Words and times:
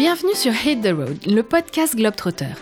Bienvenue 0.00 0.34
sur 0.34 0.52
Hate 0.52 0.80
the 0.80 0.96
Road, 0.96 1.18
le 1.26 1.42
podcast 1.42 1.94
Globetrotter. 1.94 2.54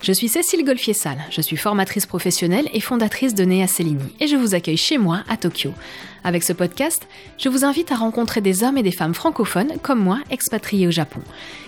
Je 0.00 0.12
suis 0.12 0.28
Cécile 0.28 0.64
Golfier-Salle, 0.64 1.18
je 1.28 1.40
suis 1.40 1.56
formatrice 1.56 2.06
professionnelle 2.06 2.68
et 2.72 2.78
fondatrice 2.78 3.34
de 3.34 3.44
Nea 3.44 3.66
Cellini 3.66 4.14
et 4.20 4.28
je 4.28 4.36
vous 4.36 4.54
accueille 4.54 4.76
chez 4.76 4.96
moi 4.96 5.24
à 5.28 5.36
Tokyo. 5.36 5.72
Avec 6.22 6.44
ce 6.44 6.52
podcast, 6.52 7.08
je 7.36 7.48
vous 7.48 7.64
invite 7.64 7.90
à 7.90 7.96
rencontrer 7.96 8.40
des 8.42 8.62
hommes 8.62 8.78
et 8.78 8.84
des 8.84 8.92
femmes 8.92 9.12
francophones 9.12 9.72
comme 9.82 9.98
moi 9.98 10.20
expatriés 10.30 10.86
au 10.86 10.92
Japon. 10.92 11.18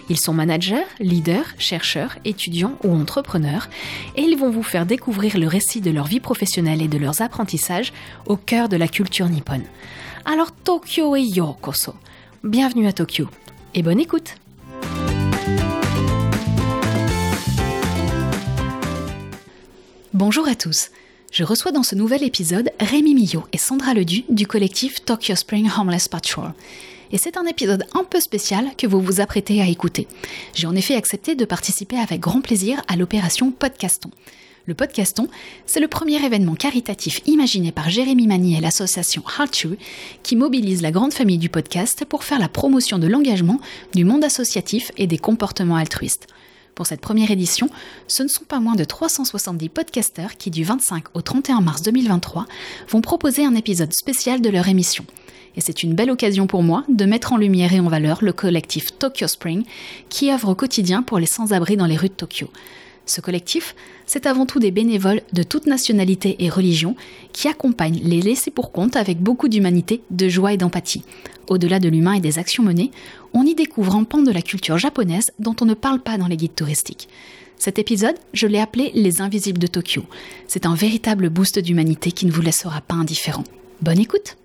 Ils 0.09 0.21
sont 0.21 0.33
managers, 0.33 0.87
leaders, 1.01 1.55
chercheurs, 1.59 2.15
étudiants 2.25 2.79
ou 2.85 2.95
entrepreneurs 2.95 3.69
et 4.15 4.23
ils 4.23 4.39
vont 4.39 4.51
vous 4.51 4.63
faire 4.63 4.87
découvrir 4.87 5.39
le 5.39 5.49
récit 5.49 5.81
de 5.81 5.91
leur 5.91 6.07
vie 6.07 6.21
professionnelle 6.21 6.83
et 6.83 6.89
de 6.89 6.99
leurs 6.99 7.21
apprentissages 7.21 7.93
au 8.27 8.37
cœur 8.37 8.69
de 8.69 8.77
la 8.77 8.87
culture 8.87 9.29
nippone. 9.29 9.65
Alors 10.25 10.53
Tokyo 10.53 11.17
et 11.17 11.23
Yokoso. 11.23 11.95
Bienvenue 12.45 12.87
à 12.87 12.93
Tokyo 12.93 13.29
et 13.75 13.83
bonne 13.83 13.99
écoute. 13.99 14.37
Bonjour 20.17 20.49
à 20.49 20.55
tous. 20.55 20.93
Je 21.31 21.45
reçois 21.45 21.73
dans 21.73 21.83
ce 21.83 21.95
nouvel 21.95 22.23
épisode 22.23 22.71
Rémi 22.81 23.15
Millot 23.15 23.45
et 23.53 23.59
Sandra 23.59 23.93
Ledu 23.93 24.25
du 24.31 24.47
collectif 24.47 25.05
Tokyo 25.05 25.37
Spring 25.37 25.69
Homeless 25.79 26.09
Patrol. 26.09 26.55
Et 27.13 27.19
c'est 27.19 27.37
un 27.37 27.45
épisode 27.45 27.85
un 27.93 28.03
peu 28.03 28.19
spécial 28.19 28.71
que 28.79 28.87
vous 28.87 29.03
vous 29.03 29.21
apprêtez 29.21 29.61
à 29.61 29.67
écouter. 29.67 30.09
J'ai 30.55 30.67
en 30.67 30.75
effet 30.75 30.95
accepté 30.95 31.35
de 31.35 31.45
participer 31.45 31.99
avec 31.99 32.21
grand 32.21 32.41
plaisir 32.41 32.83
à 32.89 32.97
l'opération 32.97 33.51
Podcaston. 33.51 34.09
Le 34.65 34.73
Podcaston, 34.73 35.29
c'est 35.67 35.81
le 35.81 35.87
premier 35.87 36.25
événement 36.25 36.55
caritatif 36.55 37.21
imaginé 37.27 37.71
par 37.71 37.91
Jérémy 37.91 38.27
Magny 38.27 38.57
et 38.57 38.63
l'association 38.63 39.23
Heart 39.39 39.67
qui 40.23 40.35
mobilise 40.35 40.81
la 40.81 40.93
grande 40.93 41.13
famille 41.13 41.37
du 41.37 41.51
podcast 41.51 42.07
pour 42.09 42.25
faire 42.25 42.39
la 42.39 42.49
promotion 42.49 42.99
de 42.99 43.07
l'engagement, 43.07 43.61
du 43.93 44.07
monde 44.07 44.25
associatif 44.25 44.93
et 44.97 45.07
des 45.07 45.19
comportements 45.19 45.77
altruistes. 45.77 46.27
Pour 46.77 46.87
cette 46.87 47.01
première 47.01 47.31
édition, 47.31 47.71
ce 48.07 48.23
ne 48.23 48.29
sont 48.29 48.45
pas 48.45 48.61
moins 48.61 48.75
de 48.75 48.85
370 48.85 49.71
podcasteurs 49.71 50.37
qui, 50.37 50.51
du 50.51 50.63
25 50.63 51.05
au 51.15 51.23
31 51.23 51.63
mars 51.63 51.81
2023, 51.81 52.45
vont 52.91 53.01
proposer 53.01 53.47
un 53.47 53.55
épisode 53.55 53.95
spécial 53.95 54.43
de 54.43 54.51
leur 54.51 54.69
émission. 54.69 55.07
Et 55.57 55.63
c'est 55.63 55.83
une 55.83 55.95
belle 55.95 56.11
occasion 56.11 56.47
pour 56.47 56.63
moi 56.63 56.85
de 56.91 57.07
mettre 57.07 57.33
en 57.33 57.39
lumière 57.39 57.73
et 57.73 57.81
en 57.81 57.89
valeur 57.89 58.19
le 58.23 58.35
collectif 58.35 58.99
Tokyo 58.99 59.27
Spring, 59.27 59.65
qui 60.11 60.31
œuvre 60.31 60.51
au 60.51 60.55
quotidien 60.55 61.03
pour 61.03 61.19
les 61.19 61.25
sans-abri 61.25 61.79
dans 61.79 61.87
les 61.87 61.97
rues 61.97 62.11
de 62.11 62.13
Tokyo. 62.13 62.51
Ce 63.07 63.21
collectif, 63.21 63.77
c'est 64.05 64.27
avant 64.27 64.47
tout 64.47 64.59
des 64.59 64.73
bénévoles 64.73 65.23
de 65.33 65.45
toute 65.45 65.67
nationalité 65.67 66.37
et 66.41 66.51
religion 66.51 66.97
qui 67.33 67.47
accompagnent 67.47 68.01
les 68.03 68.21
laissés 68.21 68.51
pour 68.51 68.73
compte 68.73 68.97
avec 68.97 69.21
beaucoup 69.21 69.49
d'humanité, 69.49 70.03
de 70.11 70.29
joie 70.29 70.53
et 70.53 70.57
d'empathie. 70.57 71.05
Au-delà 71.49 71.79
de 71.79 71.89
l'humain 71.89 72.15
et 72.15 72.21
des 72.21 72.41
actions 72.41 72.65
menées, 72.65 72.91
on 73.33 73.45
y 73.45 73.55
découvre 73.55 73.95
un 73.95 74.03
pan 74.03 74.19
de 74.19 74.33
la 74.33 74.43
culture 74.43 74.77
japonaise 74.77 75.31
dont 75.39 75.55
on 75.61 75.67
ne 75.67 75.75
parle 75.75 76.01
pas 76.01 76.19
dans 76.19 76.27
les 76.27 76.37
guides 76.37 76.57
touristiques. 76.57 77.09
Cet 77.59 77.79
épisode, 77.79 78.17
je 78.35 78.49
l'ai 78.49 78.59
appelé 78.59 78.91
Les 78.95 79.23
Invisibles 79.23 79.59
de 79.59 79.69
Tokyo. 79.69 80.05
C'est 80.49 80.67
un 80.67 80.75
véritable 80.75 81.31
boost 81.31 81.59
d'humanité 81.59 82.11
qui 82.11 82.27
ne 82.27 82.33
vous 82.33 82.43
laissera 82.43 82.81
pas 82.81 82.97
indifférent. 82.97 83.45
Bonne 83.81 84.01
écoute 84.01 84.37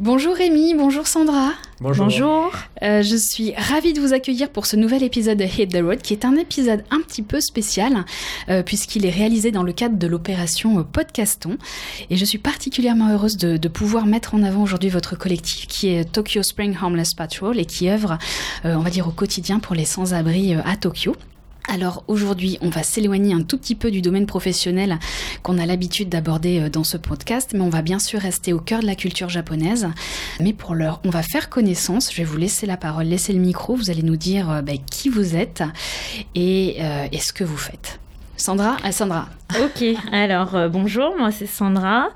Bonjour 0.00 0.34
Rémi, 0.34 0.74
bonjour 0.74 1.06
Sandra. 1.06 1.52
Bonjour. 1.80 2.50
Euh, 2.82 3.02
je 3.02 3.14
suis 3.14 3.54
ravie 3.54 3.92
de 3.92 4.00
vous 4.00 4.12
accueillir 4.12 4.50
pour 4.50 4.66
ce 4.66 4.74
nouvel 4.74 5.04
épisode 5.04 5.38
de 5.38 5.44
Hit 5.44 5.70
the 5.70 5.80
Road, 5.80 6.02
qui 6.02 6.14
est 6.14 6.24
un 6.24 6.34
épisode 6.34 6.82
un 6.90 7.00
petit 7.00 7.22
peu 7.22 7.40
spécial, 7.40 8.04
euh, 8.48 8.64
puisqu'il 8.64 9.06
est 9.06 9.10
réalisé 9.10 9.52
dans 9.52 9.62
le 9.62 9.72
cadre 9.72 9.96
de 9.96 10.06
l'opération 10.08 10.80
euh, 10.80 10.82
Podcaston. 10.82 11.58
Et 12.10 12.16
je 12.16 12.24
suis 12.24 12.38
particulièrement 12.38 13.10
heureuse 13.10 13.36
de, 13.36 13.56
de 13.56 13.68
pouvoir 13.68 14.06
mettre 14.06 14.34
en 14.34 14.42
avant 14.42 14.64
aujourd'hui 14.64 14.90
votre 14.90 15.16
collectif, 15.16 15.68
qui 15.68 15.90
est 15.90 16.04
Tokyo 16.10 16.42
Spring 16.42 16.76
Homeless 16.82 17.14
Patrol, 17.14 17.60
et 17.60 17.64
qui 17.64 17.88
œuvre, 17.88 18.18
on 18.64 18.80
va 18.80 18.90
dire, 18.90 19.06
au 19.06 19.12
quotidien 19.12 19.60
pour 19.60 19.76
les 19.76 19.84
sans-abri 19.84 20.54
à 20.54 20.76
Tokyo. 20.76 21.14
Alors 21.66 22.04
aujourd'hui, 22.08 22.58
on 22.60 22.68
va 22.68 22.82
s'éloigner 22.82 23.34
un 23.34 23.42
tout 23.42 23.56
petit 23.56 23.74
peu 23.74 23.90
du 23.90 24.02
domaine 24.02 24.26
professionnel 24.26 24.98
qu'on 25.42 25.58
a 25.58 25.66
l'habitude 25.66 26.08
d'aborder 26.08 26.60
euh, 26.60 26.68
dans 26.68 26.84
ce 26.84 26.96
podcast, 26.96 27.52
mais 27.54 27.62
on 27.62 27.70
va 27.70 27.82
bien 27.82 27.98
sûr 27.98 28.20
rester 28.20 28.52
au 28.52 28.60
cœur 28.60 28.80
de 28.80 28.86
la 28.86 28.94
culture 28.94 29.28
japonaise. 29.28 29.88
Mais 30.40 30.52
pour 30.52 30.74
l'heure, 30.74 31.00
on 31.04 31.10
va 31.10 31.22
faire 31.22 31.48
connaissance. 31.48 32.12
Je 32.12 32.18
vais 32.18 32.24
vous 32.24 32.36
laisser 32.36 32.66
la 32.66 32.76
parole, 32.76 33.06
laisser 33.06 33.32
le 33.32 33.40
micro. 33.40 33.74
Vous 33.76 33.90
allez 33.90 34.02
nous 34.02 34.16
dire 34.16 34.50
euh, 34.50 34.62
ben, 34.62 34.78
qui 34.90 35.08
vous 35.08 35.36
êtes 35.36 35.62
et, 36.34 36.76
euh, 36.80 37.06
ce 37.18 37.32
que 37.32 37.44
vous 37.44 37.56
faites. 37.56 37.98
Sandra, 38.36 38.76
Sandra. 38.90 39.28
Ok, 39.62 39.84
alors 40.12 40.56
bonjour, 40.68 41.14
moi 41.16 41.30
c'est 41.30 41.46
Sandra. 41.46 42.08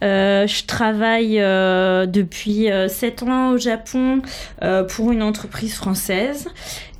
je 0.00 0.66
travaille 0.66 1.36
depuis 2.08 2.68
7 2.88 3.22
ans 3.22 3.50
au 3.52 3.58
Japon 3.58 4.20
pour 4.88 5.12
une 5.12 5.22
entreprise 5.22 5.74
française 5.74 6.48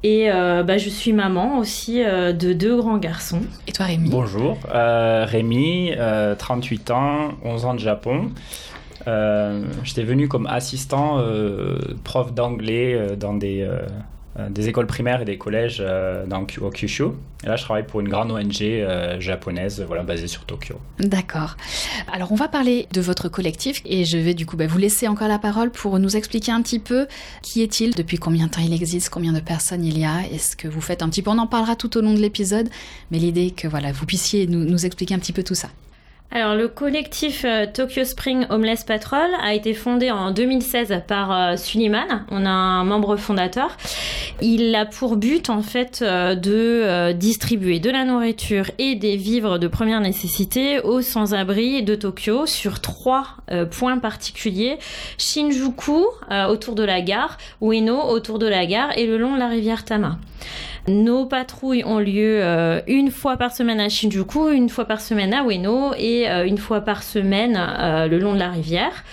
et 0.02 0.30
euh, 0.30 0.62
bah, 0.62 0.78
je 0.78 0.88
suis 0.88 1.12
maman 1.12 1.58
aussi 1.58 2.02
euh, 2.02 2.32
de 2.32 2.52
deux 2.52 2.76
grands 2.76 2.98
garçons. 2.98 3.42
Et 3.68 3.72
toi 3.72 3.86
Rémi? 3.86 4.08
Bonjour, 4.10 4.58
euh, 4.74 5.24
Rémi, 5.26 5.92
38 6.38 6.90
ans, 6.90 7.32
11 7.44 7.64
ans 7.64 7.74
de 7.74 7.80
Japon. 7.80 8.30
J'étais 9.84 10.04
venu 10.04 10.28
comme 10.28 10.46
assistant 10.46 11.20
prof 12.04 12.32
d'anglais 12.32 13.16
dans 13.16 13.34
des 13.34 13.62
euh, 13.62 13.78
des 14.48 14.68
écoles 14.68 14.86
primaires 14.86 15.20
et 15.20 15.24
des 15.24 15.36
collèges 15.36 15.78
euh, 15.80 16.24
dans, 16.26 16.46
au 16.60 16.70
Kyushu. 16.70 17.04
Et 17.44 17.48
là, 17.48 17.56
je 17.56 17.64
travaille 17.64 17.86
pour 17.86 18.00
une 18.00 18.08
grande 18.08 18.30
ONG 18.30 18.62
euh, 18.62 19.20
japonaise 19.20 19.84
voilà, 19.86 20.02
basée 20.02 20.28
sur 20.28 20.44
Tokyo. 20.44 20.76
D'accord. 20.98 21.56
Alors, 22.10 22.32
on 22.32 22.34
va 22.34 22.48
parler 22.48 22.86
de 22.92 23.00
votre 23.00 23.28
collectif 23.28 23.82
et 23.84 24.04
je 24.04 24.16
vais 24.16 24.34
du 24.34 24.46
coup 24.46 24.56
bah, 24.56 24.66
vous 24.66 24.78
laisser 24.78 25.08
encore 25.08 25.28
la 25.28 25.38
parole 25.38 25.70
pour 25.70 25.98
nous 25.98 26.16
expliquer 26.16 26.52
un 26.52 26.62
petit 26.62 26.78
peu 26.78 27.06
qui 27.42 27.62
est-il, 27.62 27.94
depuis 27.94 28.16
combien 28.16 28.46
de 28.46 28.52
temps 28.52 28.62
il 28.62 28.72
existe, 28.72 29.10
combien 29.10 29.32
de 29.32 29.40
personnes 29.40 29.84
il 29.84 29.98
y 29.98 30.04
a, 30.04 30.22
est 30.32 30.38
ce 30.38 30.56
que 30.56 30.68
vous 30.68 30.80
faites 30.80 31.02
un 31.02 31.08
petit 31.08 31.22
peu. 31.22 31.30
On 31.30 31.38
en 31.38 31.46
parlera 31.46 31.76
tout 31.76 31.96
au 31.98 32.00
long 32.00 32.14
de 32.14 32.20
l'épisode, 32.20 32.68
mais 33.10 33.18
l'idée 33.18 33.50
que 33.50 33.68
voilà, 33.68 33.92
vous 33.92 34.06
puissiez 34.06 34.46
nous 34.46 34.86
expliquer 34.86 35.14
un 35.14 35.18
petit 35.18 35.32
peu 35.32 35.42
tout 35.42 35.54
ça. 35.54 35.68
Alors, 36.34 36.54
le 36.54 36.66
collectif 36.66 37.44
euh, 37.44 37.66
Tokyo 37.70 38.04
Spring 38.04 38.46
Homeless 38.48 38.84
Patrol 38.84 39.28
a 39.42 39.52
été 39.52 39.74
fondé 39.74 40.10
en 40.10 40.30
2016 40.30 41.02
par 41.06 41.30
euh, 41.30 41.56
Suliman. 41.58 42.24
On 42.30 42.46
a 42.46 42.48
un 42.48 42.84
membre 42.84 43.16
fondateur. 43.16 43.76
Il 44.40 44.74
a 44.74 44.86
pour 44.86 45.18
but, 45.18 45.50
en 45.50 45.60
fait, 45.60 46.00
euh, 46.00 46.34
de 46.34 47.12
distribuer 47.12 47.80
de 47.80 47.90
la 47.90 48.06
nourriture 48.06 48.70
et 48.78 48.94
des 48.94 49.18
vivres 49.18 49.58
de 49.58 49.68
première 49.68 50.00
nécessité 50.00 50.80
aux 50.80 51.02
sans-abri 51.02 51.82
de 51.82 51.94
Tokyo 51.94 52.46
sur 52.46 52.80
trois 52.80 53.26
points 53.70 53.98
particuliers. 53.98 54.78
Shinjuku, 55.18 56.06
autour 56.48 56.74
de 56.74 56.82
la 56.82 57.02
gare, 57.02 57.36
Ueno, 57.60 58.00
autour 58.08 58.38
de 58.38 58.46
la 58.46 58.64
gare, 58.64 58.96
et 58.96 59.06
le 59.06 59.18
long 59.18 59.34
de 59.34 59.38
la 59.38 59.48
rivière 59.48 59.84
Tama. 59.84 60.18
Nos 60.88 61.26
patrouilles 61.26 61.84
ont 61.84 62.00
lieu 62.00 62.40
euh, 62.42 62.80
une 62.88 63.12
fois 63.12 63.36
par 63.36 63.52
semaine 63.52 63.78
à 63.78 63.88
Shinjuku, 63.88 64.50
une 64.50 64.68
fois 64.68 64.84
par 64.84 65.00
semaine 65.00 65.32
à 65.32 65.44
Ueno 65.44 65.94
et 65.96 66.28
euh, 66.28 66.44
une 66.44 66.58
fois 66.58 66.80
par 66.80 67.04
semaine 67.04 67.56
euh, 67.56 68.08
le 68.08 68.18
long 68.18 68.34
de 68.34 68.40
la 68.40 68.50
rivière. 68.50 69.04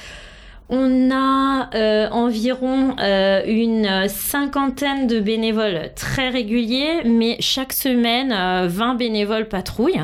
On 0.71 1.09
a 1.09 1.67
euh, 1.73 2.07
environ 2.11 2.95
euh, 3.01 3.41
une 3.47 4.07
cinquantaine 4.07 5.07
de 5.07 5.19
bénévoles 5.19 5.89
très 5.95 6.29
réguliers, 6.29 7.01
mais 7.05 7.37
chaque 7.39 7.73
semaine, 7.73 8.29
20 8.29 8.35
euh, 8.35 8.95
bénévoles 8.95 9.47
patrouillent. 9.47 10.03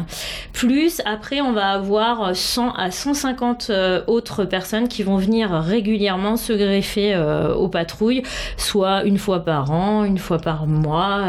Plus, 0.54 1.04
après, 1.06 1.40
on 1.42 1.52
va 1.52 1.70
avoir 1.70 2.36
100 2.36 2.72
à 2.72 2.90
150 2.90 3.70
autres 4.08 4.44
personnes 4.46 4.88
qui 4.88 5.04
vont 5.04 5.18
venir 5.18 5.52
régulièrement 5.52 6.36
se 6.36 6.54
greffer 6.54 7.16
aux 7.56 7.68
patrouilles, 7.68 8.24
soit 8.58 9.04
une 9.04 9.18
fois 9.18 9.44
par 9.44 9.72
an, 9.72 10.04
une 10.04 10.18
fois 10.18 10.40
par 10.40 10.66
mois, 10.66 11.26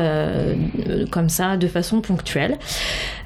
comme 1.10 1.28
ça, 1.28 1.56
de 1.56 1.66
façon 1.66 2.00
ponctuelle. 2.00 2.56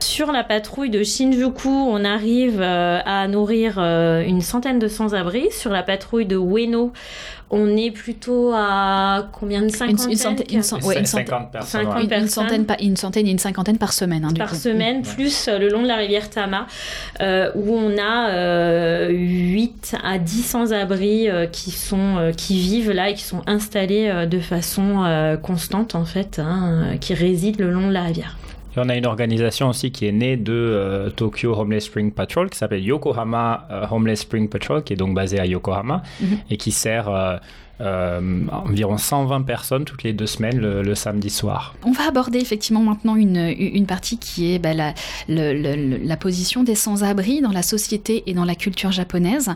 Sur 0.00 0.32
la 0.32 0.42
patrouille 0.42 0.88
de 0.88 1.04
Shinjuku, 1.04 1.69
on 1.69 2.03
arrive 2.04 2.62
à 2.62 3.28
nourrir 3.28 3.78
une 3.78 4.41
centaine 4.41 4.78
de 4.78 4.88
sans-abri. 4.88 5.48
Sur 5.50 5.71
la 5.71 5.82
patrouille 5.82 6.00
de 6.25 6.37
Ueno, 6.37 6.92
on 7.51 7.77
est 7.77 7.91
plutôt 7.91 8.53
à 8.54 9.28
combien 9.33 9.63
de 9.63 9.69
cinquantaine 9.69 10.10
une, 10.10 10.16
centaine, 10.16 10.47
une, 10.48 10.54
personnes, 10.59 10.91
une, 10.91 11.07
centaine, 12.28 12.66
une 12.80 12.97
centaine 12.97 13.27
et 13.27 13.30
une 13.30 13.39
cinquantaine 13.39 13.78
par 13.78 13.92
semaine. 13.92 14.24
Hein, 14.24 14.33
par 14.39 14.54
semaine, 14.54 15.03
plus 15.03 15.48
euh, 15.48 15.59
le 15.59 15.69
long 15.69 15.83
de 15.83 15.89
la 15.89 15.97
rivière 15.97 16.30
Tama, 16.30 16.66
euh, 17.21 17.51
où 17.57 17.74
on 17.74 17.98
a 17.98 18.30
euh, 18.30 19.09
8 19.10 19.97
à 20.03 20.19
10 20.19 20.42
sans-abri 20.42 21.28
euh, 21.28 21.47
qui, 21.47 21.72
sont, 21.72 22.33
qui 22.36 22.60
vivent 22.60 22.92
là 22.92 23.10
et 23.10 23.15
qui 23.15 23.24
sont 23.24 23.42
installés 23.47 24.27
de 24.30 24.39
façon 24.39 25.36
constante, 25.42 25.95
en 25.95 26.04
fait, 26.04 26.39
hein, 26.39 26.97
qui 27.01 27.15
résident 27.15 27.59
le 27.59 27.71
long 27.72 27.89
de 27.89 27.92
la 27.92 28.04
rivière. 28.04 28.36
Et 28.77 28.78
on 28.78 28.89
a 28.89 28.95
une 28.95 29.07
organisation 29.07 29.69
aussi 29.69 29.91
qui 29.91 30.07
est 30.07 30.13
née 30.13 30.37
de 30.37 30.53
euh, 30.53 31.11
Tokyo 31.11 31.59
Homeless 31.59 31.87
Spring 31.87 32.13
Patrol 32.13 32.51
qui 32.51 32.59
s'appelle 32.59 32.84
Yokohama 32.84 33.67
euh, 33.71 33.87
Homeless 33.91 34.21
Spring 34.21 34.49
Patrol, 34.49 34.84
qui 34.84 34.93
est 34.93 34.97
donc 34.97 35.15
basée 35.15 35.41
à 35.41 35.47
Yokohama 35.47 36.03
mhm. 36.21 36.39
et 36.51 36.57
qui 36.57 36.71
sert 36.71 37.09
euh, 37.09 37.37
environ 37.80 38.98
120 38.98 39.42
personnes 39.42 39.84
toutes 39.84 40.03
les 40.03 40.12
deux 40.12 40.27
semaines 40.27 40.59
le, 40.59 40.94
samedi 40.94 41.30
soir. 41.30 41.74
On 41.84 41.92
va 41.92 42.09
aborder 42.09 42.38
effectivement 42.38 42.82
maintenant 42.82 43.16
une, 43.16 43.54
une 43.59 43.86
partie 43.86 44.18
qui 44.18 44.53
est 44.53 44.59
bah, 44.59 44.74
la, 44.74 44.92
la, 45.28 46.16
position 46.16 46.62
des 46.62 46.74
sans-abri 46.74 47.41
dans 47.41 47.53
la 47.53 47.62
société 47.62 48.24
et 48.27 48.34
dans 48.34 48.44
la 48.44 48.54
culture 48.54 48.92
japonaise. 48.92 49.50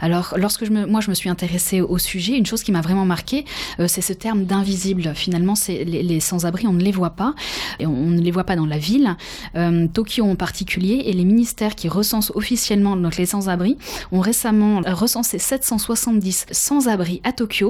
Alors, 0.00 0.34
lorsque 0.36 0.64
je 0.64 0.70
me, 0.70 0.86
moi 0.86 1.00
je 1.00 1.10
me 1.10 1.14
suis 1.14 1.28
intéressée 1.28 1.80
au 1.80 1.98
sujet, 1.98 2.36
une 2.36 2.46
chose 2.46 2.62
qui 2.62 2.72
m'a 2.72 2.80
vraiment 2.80 3.04
marqué, 3.04 3.44
euh, 3.80 3.86
c'est 3.86 4.00
ce 4.00 4.12
terme 4.12 4.44
d'invisible. 4.44 5.12
Finalement, 5.14 5.54
c'est 5.54 5.84
les, 5.84 6.20
sans-abri, 6.20 6.66
on 6.66 6.72
ne 6.72 6.82
les 6.82 6.92
voit 6.92 7.10
pas, 7.10 7.34
on, 7.80 7.88
ne 7.88 8.20
les 8.20 8.30
voit 8.30 8.44
pas 8.44 8.56
dans 8.56 8.66
la 8.66 8.78
ville. 8.78 9.16
Euh, 9.56 9.86
Tokyo 9.86 10.24
en 10.24 10.36
particulier, 10.36 11.02
et 11.06 11.12
les 11.12 11.24
ministères 11.24 11.74
qui 11.74 11.88
recensent 11.88 12.32
officiellement 12.34 12.96
donc 12.96 13.16
les 13.16 13.26
sans-abri 13.26 13.76
ont 14.12 14.20
récemment 14.20 14.80
recensé 14.86 15.38
770 15.38 16.46
sans-abri 16.50 17.20
à 17.24 17.32
Tokyo 17.32 17.67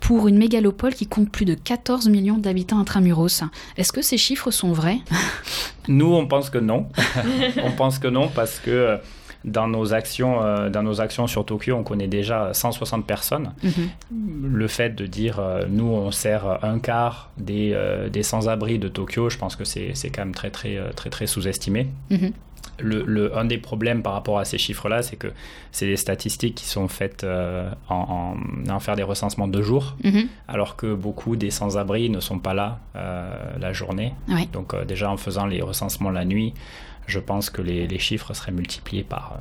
pour 0.00 0.28
une 0.28 0.38
mégalopole 0.38 0.94
qui 0.94 1.06
compte 1.06 1.30
plus 1.30 1.44
de 1.44 1.54
14 1.54 2.08
millions 2.08 2.38
d'habitants 2.38 2.78
intramuros. 2.78 3.42
Est-ce 3.76 3.92
que 3.92 4.02
ces 4.02 4.18
chiffres 4.18 4.50
sont 4.50 4.72
vrais? 4.72 4.98
Nous, 5.88 6.12
on 6.12 6.26
pense 6.26 6.50
que 6.50 6.58
non. 6.58 6.86
on 7.64 7.72
pense 7.72 7.98
que 7.98 8.08
non 8.08 8.28
parce 8.28 8.58
que 8.58 8.70
euh, 8.70 8.96
dans 9.44 9.68
nos 9.68 9.94
actions, 9.94 10.42
euh, 10.42 10.68
dans 10.68 10.82
nos 10.82 11.00
actions 11.00 11.26
sur 11.26 11.46
Tokyo, 11.46 11.76
on 11.76 11.84
connaît 11.84 12.08
déjà 12.08 12.52
160 12.52 13.06
personnes. 13.06 13.54
Mhm. 13.62 14.50
Le 14.52 14.68
fait 14.68 14.90
de 14.90 15.06
dire 15.06 15.38
euh, 15.38 15.64
nous 15.68 15.86
on 15.86 16.10
sert 16.10 16.64
un 16.64 16.78
quart 16.78 17.30
des, 17.38 17.76
des 18.12 18.22
sans-abri 18.22 18.78
de 18.78 18.88
Tokyo, 18.88 19.30
je 19.30 19.38
pense 19.38 19.56
que 19.56 19.64
c'est 19.64 19.94
quand 20.12 20.22
même 20.24 20.34
très 20.34 20.50
très 20.50 20.78
très 20.94 21.08
très, 21.08 21.26
sous-estimé. 21.26 21.86
Mhm 22.10 22.32
le, 22.80 23.36
un 23.36 23.44
des 23.44 23.58
problèmes 23.58 24.02
par 24.02 24.12
rapport 24.12 24.38
à 24.38 24.44
ces 24.44 24.58
chiffres-là, 24.58 25.02
c'est 25.02 25.16
que 25.16 25.28
c'est 25.72 25.86
des 25.86 25.96
statistiques 25.96 26.54
qui 26.54 26.66
sont 26.66 26.88
faites 26.88 27.24
euh, 27.24 27.70
en, 27.88 28.36
en, 28.68 28.80
faire 28.80 28.96
des 28.96 29.02
recensements 29.02 29.48
de 29.48 29.62
jour, 29.62 29.96
mhm. 30.04 30.28
alors 30.46 30.76
que 30.76 30.94
beaucoup 30.94 31.36
des 31.36 31.50
sans-abri 31.50 32.10
ne 32.10 32.20
sont 32.20 32.38
pas 32.38 32.54
là 32.54 32.78
euh, 32.96 33.30
la 33.58 33.72
journée. 33.72 34.14
Donc 34.52 34.74
euh, 34.74 34.84
déjà 34.84 35.10
en 35.10 35.16
faisant 35.16 35.46
les 35.46 35.62
recensements 35.62 36.10
la 36.10 36.24
nuit, 36.24 36.54
je 37.06 37.18
pense 37.18 37.50
que 37.50 37.62
les, 37.62 37.86
les 37.86 37.98
chiffres 37.98 38.34
seraient 38.34 38.52
multipliés 38.52 39.02
par... 39.02 39.38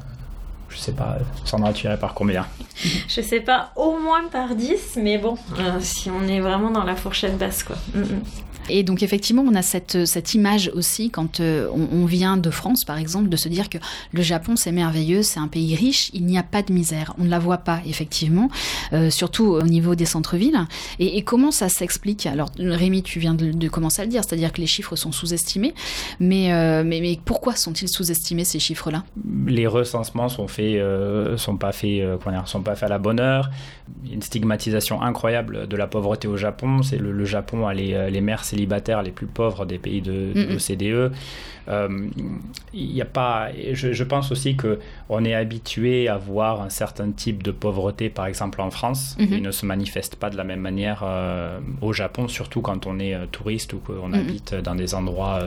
je 0.69 0.77
sais 0.77 0.93
pas, 0.93 1.17
Sandra, 1.43 1.73
tu 1.73 1.85
irais 1.85 1.99
par 1.99 2.13
combien 2.13 2.45
Je 3.07 3.21
sais 3.21 3.41
pas, 3.41 3.71
au 3.75 3.97
moins 3.99 4.27
par 4.27 4.55
10, 4.55 4.99
mais 5.01 5.17
bon, 5.17 5.37
si 5.79 6.09
on 6.09 6.23
est 6.27 6.39
vraiment 6.39 6.71
dans 6.71 6.83
la 6.83 6.95
fourchette 6.95 7.37
basse, 7.37 7.63
quoi. 7.63 7.75
Mm, 7.93 7.99
mm. 7.99 8.21
Et 8.69 8.83
donc 8.83 9.03
effectivement, 9.03 9.43
on 9.47 9.55
a 9.55 9.61
cette, 9.61 10.05
cette 10.05 10.33
image 10.33 10.71
aussi 10.73 11.09
quand 11.09 11.39
euh, 11.39 11.69
on, 11.71 12.05
vient 12.05 12.37
de 12.37 12.49
France, 12.49 12.85
par 12.85 12.97
exemple, 12.97 13.29
de 13.29 13.35
se 13.35 13.49
dire 13.49 13.69
que 13.69 13.77
le 14.11 14.21
Japon, 14.21 14.55
c'est 14.55 14.71
merveilleux, 14.71 15.23
c'est 15.23 15.39
un 15.39 15.47
pays 15.47 15.75
riche, 15.75 16.09
il 16.13 16.25
n'y 16.25 16.37
a 16.37 16.43
pas 16.43 16.61
de 16.61 16.71
misère. 16.71 17.13
On 17.19 17.25
ne 17.25 17.29
la 17.29 17.39
voit 17.39 17.57
pas, 17.57 17.81
effectivement, 17.85 18.49
euh, 18.93 19.09
surtout 19.09 19.45
au 19.45 19.63
niveau 19.63 19.95
des 19.95 20.05
centres-villes. 20.05 20.59
Et, 20.99 21.21
comment 21.23 21.51
ça 21.51 21.69
s'explique? 21.69 22.25
Alors, 22.25 22.49
Rémi, 22.57 23.03
tu 23.03 23.19
viens 23.19 23.33
de, 23.33 23.67
commencer 23.67 24.01
à 24.01 24.05
le 24.05 24.11
dire, 24.11 24.23
c'est-à-dire 24.23 24.53
que 24.53 24.61
les 24.61 24.67
chiffres 24.67 24.95
sont 24.95 25.11
sous-estimés. 25.11 25.73
Mais, 26.19 26.53
euh, 26.53 26.83
mais, 26.85 27.19
pourquoi 27.25 27.55
sont-ils 27.55 27.89
sous-estimés, 27.89 28.45
ces 28.45 28.59
chiffres-là? 28.59 29.03
Les 29.45 29.67
recensements 29.67 30.29
sont 30.29 30.47
faits, 30.47 30.81
sont 31.37 31.57
pas 31.57 31.71
faits, 31.71 32.03
sont 32.45 32.61
pas 32.61 32.75
faits 32.75 32.83
à 32.83 32.89
la 32.89 32.99
bonne 32.99 33.19
heure. 33.19 33.49
Une 34.11 34.21
stigmatisation 34.21 35.01
incroyable 35.01 35.67
de 35.67 35.77
la 35.77 35.87
pauvreté 35.87 36.27
au 36.27 36.37
Japon. 36.37 36.83
C'est 36.83 36.97
le, 36.97 37.25
Japon 37.25 37.67
les, 37.69 38.09
les 38.09 38.21
mères 38.21 38.45
célibataires 38.57 39.03
les 39.03 39.11
plus 39.11 39.27
pauvres 39.27 39.65
des 39.65 39.77
pays 39.77 40.01
de, 40.01 40.31
l'OCDE. 40.33 41.11
Euh, 41.69 42.07
il 42.73 42.93
n'y 42.93 43.01
a 43.01 43.05
pas. 43.05 43.49
Je, 43.73 43.91
je, 43.93 44.03
pense 44.03 44.31
aussi 44.31 44.55
que 44.55 44.79
on 45.09 45.25
est 45.25 45.33
habitué 45.33 46.07
à 46.07 46.17
voir 46.17 46.61
un 46.61 46.69
certain 46.69 47.11
type 47.11 47.43
de 47.43 47.51
pauvreté, 47.51 48.09
par 48.09 48.25
exemple 48.25 48.61
en 48.61 48.71
France, 48.71 49.15
qui 49.17 49.27
mhm. 49.27 49.41
ne 49.41 49.51
se 49.51 49.65
manifeste 49.65 50.15
pas 50.15 50.29
de 50.29 50.37
la 50.37 50.43
même 50.43 50.61
manière 50.61 51.01
euh, 51.03 51.59
au 51.81 51.93
Japon, 51.93 52.27
surtout 52.27 52.61
quand 52.61 52.87
on 52.87 52.99
est 52.99 53.13
euh, 53.13 53.25
touriste 53.25 53.73
ou 53.73 53.79
qu'on 53.79 54.09
mhm. 54.09 54.13
habite 54.13 54.55
dans 54.55 54.75
des 54.75 54.95
endroits 54.95 55.39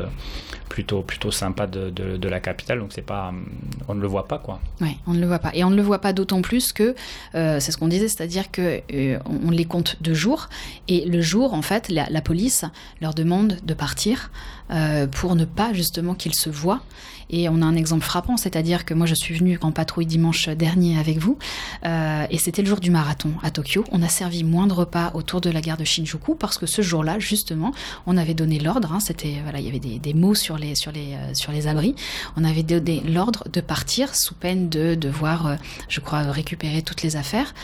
plutôt 0.68 1.02
plutôt 1.02 1.30
sympas 1.30 1.66
de, 1.66 1.90
de, 1.90 2.28
la 2.28 2.40
capitale. 2.40 2.80
Donc 2.80 2.92
c'est 2.92 3.02
pas, 3.02 3.32
on 3.88 3.94
ne 3.94 4.00
le 4.00 4.06
voit 4.06 4.28
pas 4.28 4.38
quoi. 4.38 4.60
Oui, 4.80 4.98
on 5.06 5.14
ne 5.14 5.20
le 5.20 5.26
voit 5.26 5.38
pas, 5.38 5.50
et 5.54 5.64
on 5.64 5.70
ne 5.70 5.76
le 5.76 5.82
voit 5.82 6.00
pas 6.00 6.12
d'autant 6.12 6.42
plus 6.42 6.72
que 6.72 6.94
c'est 7.32 7.60
ce 7.60 7.76
qu'on 7.76 7.88
disait, 7.88 8.08
c'est-à-dire 8.08 8.50
que 8.50 8.80
on 9.26 9.50
les 9.50 9.64
compte 9.64 9.96
de 10.02 10.12
jour, 10.14 10.48
et 10.88 11.04
le 11.06 11.20
jour 11.20 11.54
en 11.54 11.62
fait, 11.62 11.88
la, 11.88 12.08
la 12.10 12.20
police 12.20 12.64
leur 13.00 13.14
demande 13.14 13.56
de 13.64 13.74
partir 13.74 14.30
euh, 14.72 15.06
pour 15.06 15.34
ne 15.34 15.44
pas 15.44 15.72
justement 15.72 16.14
qu'ils 16.14 16.34
se 16.34 16.50
voient. 16.50 16.80
Et 17.32 17.48
on 17.48 17.62
a 17.62 17.64
un 17.64 17.76
exemple 17.76 18.04
frappant, 18.04 18.36
c'est-à-dire 18.36 18.84
que 18.84 18.92
moi 18.92 19.06
je 19.06 19.14
suis 19.14 19.34
venue 19.34 19.58
en 19.62 19.70
patrouille 19.70 20.06
dimanche 20.06 20.48
dernier 20.48 20.98
avec 20.98 21.18
vous, 21.18 21.38
euh, 21.86 22.26
et 22.28 22.38
c'était 22.38 22.62
le 22.62 22.68
jour 22.68 22.80
du 22.80 22.90
marathon 22.90 23.32
à 23.42 23.50
Tokyo. 23.50 23.84
On 23.92 24.02
a 24.02 24.08
servi 24.08 24.42
moins 24.42 24.66
de 24.66 24.72
repas 24.72 25.12
autour 25.14 25.40
de 25.40 25.48
la 25.48 25.60
gare 25.60 25.76
de 25.76 25.84
Shinjuku 25.84 26.34
parce 26.34 26.58
que 26.58 26.66
ce 26.66 26.82
jour-là, 26.82 27.20
justement, 27.20 27.72
on 28.06 28.16
avait 28.16 28.34
donné 28.34 28.58
l'ordre. 28.58 28.92
Hein, 28.92 29.00
c'était 29.00 29.36
voilà, 29.44 29.60
il 29.60 29.66
y 29.66 29.68
avait 29.68 29.78
des, 29.78 30.14
mots 30.14 30.34
sur 30.34 30.58
les 30.58 30.74
sur 30.74 30.90
les 30.90 31.14
euh, 31.14 31.34
sur 31.34 31.52
les 31.52 31.68
abris. 31.68 31.94
On 32.36 32.44
avait 32.44 32.64
donné 32.64 33.00
l'ordre 33.06 33.44
de 33.52 33.60
partir 33.60 34.14
sous 34.14 34.34
peine 34.34 34.68
de 34.68 34.96
devoir, 34.96 35.56
je 35.88 36.00
crois, 36.00 36.22
récupérer 36.22 36.82
toutes 36.82 37.02
les 37.02 37.16
affaires 37.16 37.54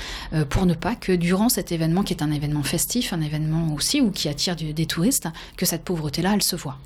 pour 0.48 0.66
ne 0.66 0.74
pas 0.74 0.94
que 0.94 1.12
durant 1.12 1.48
cet 1.48 1.72
événement 1.72 2.02
qui 2.02 2.14
est 2.14 2.22
un 2.22 2.30
événement 2.30 2.62
festif, 2.62 3.12
un 3.12 3.20
événement 3.20 3.74
aussi 3.74 4.00
ou 4.00 4.10
qui 4.10 4.28
attire 4.28 4.56
des 4.56 4.86
touristes, 4.86 5.28
que 5.56 5.66
cette 5.66 5.84
pauvreté-là, 5.84 6.32
elle 6.34 6.42
se 6.42 6.56
voit. 6.56 6.78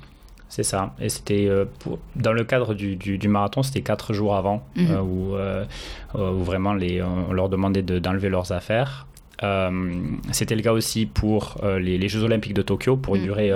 C'est 0.51 0.63
ça. 0.63 0.93
Et 0.99 1.07
c'était 1.07 1.47
euh, 1.47 1.63
dans 2.17 2.33
le 2.33 2.43
cadre 2.43 2.73
du, 2.73 2.97
du, 2.97 3.27
marathon, 3.29 3.63
c'était 3.63 3.81
quatre 3.81 4.11
jours 4.11 4.35
avant 4.35 4.61
mhm. 4.75 4.87
euh, 4.91 5.63
euh, 6.15 6.31
où, 6.31 6.43
vraiment 6.43 6.73
les, 6.73 7.01
on 7.01 7.31
leur 7.31 7.47
demandait 7.47 7.81
d'enlever 7.81 8.27
leurs 8.27 8.51
affaires. 8.51 9.07
c'était 10.31 10.55
le 10.55 10.61
cas 10.61 10.73
aussi 10.73 11.05
pour 11.05 11.55
les, 11.79 12.09
Jeux 12.09 12.23
Olympiques 12.23 12.53
de 12.53 12.61
Tokyo 12.61 12.97
pour 12.97 13.15
une 13.15 13.21
mhm. 13.21 13.27
durée 13.27 13.51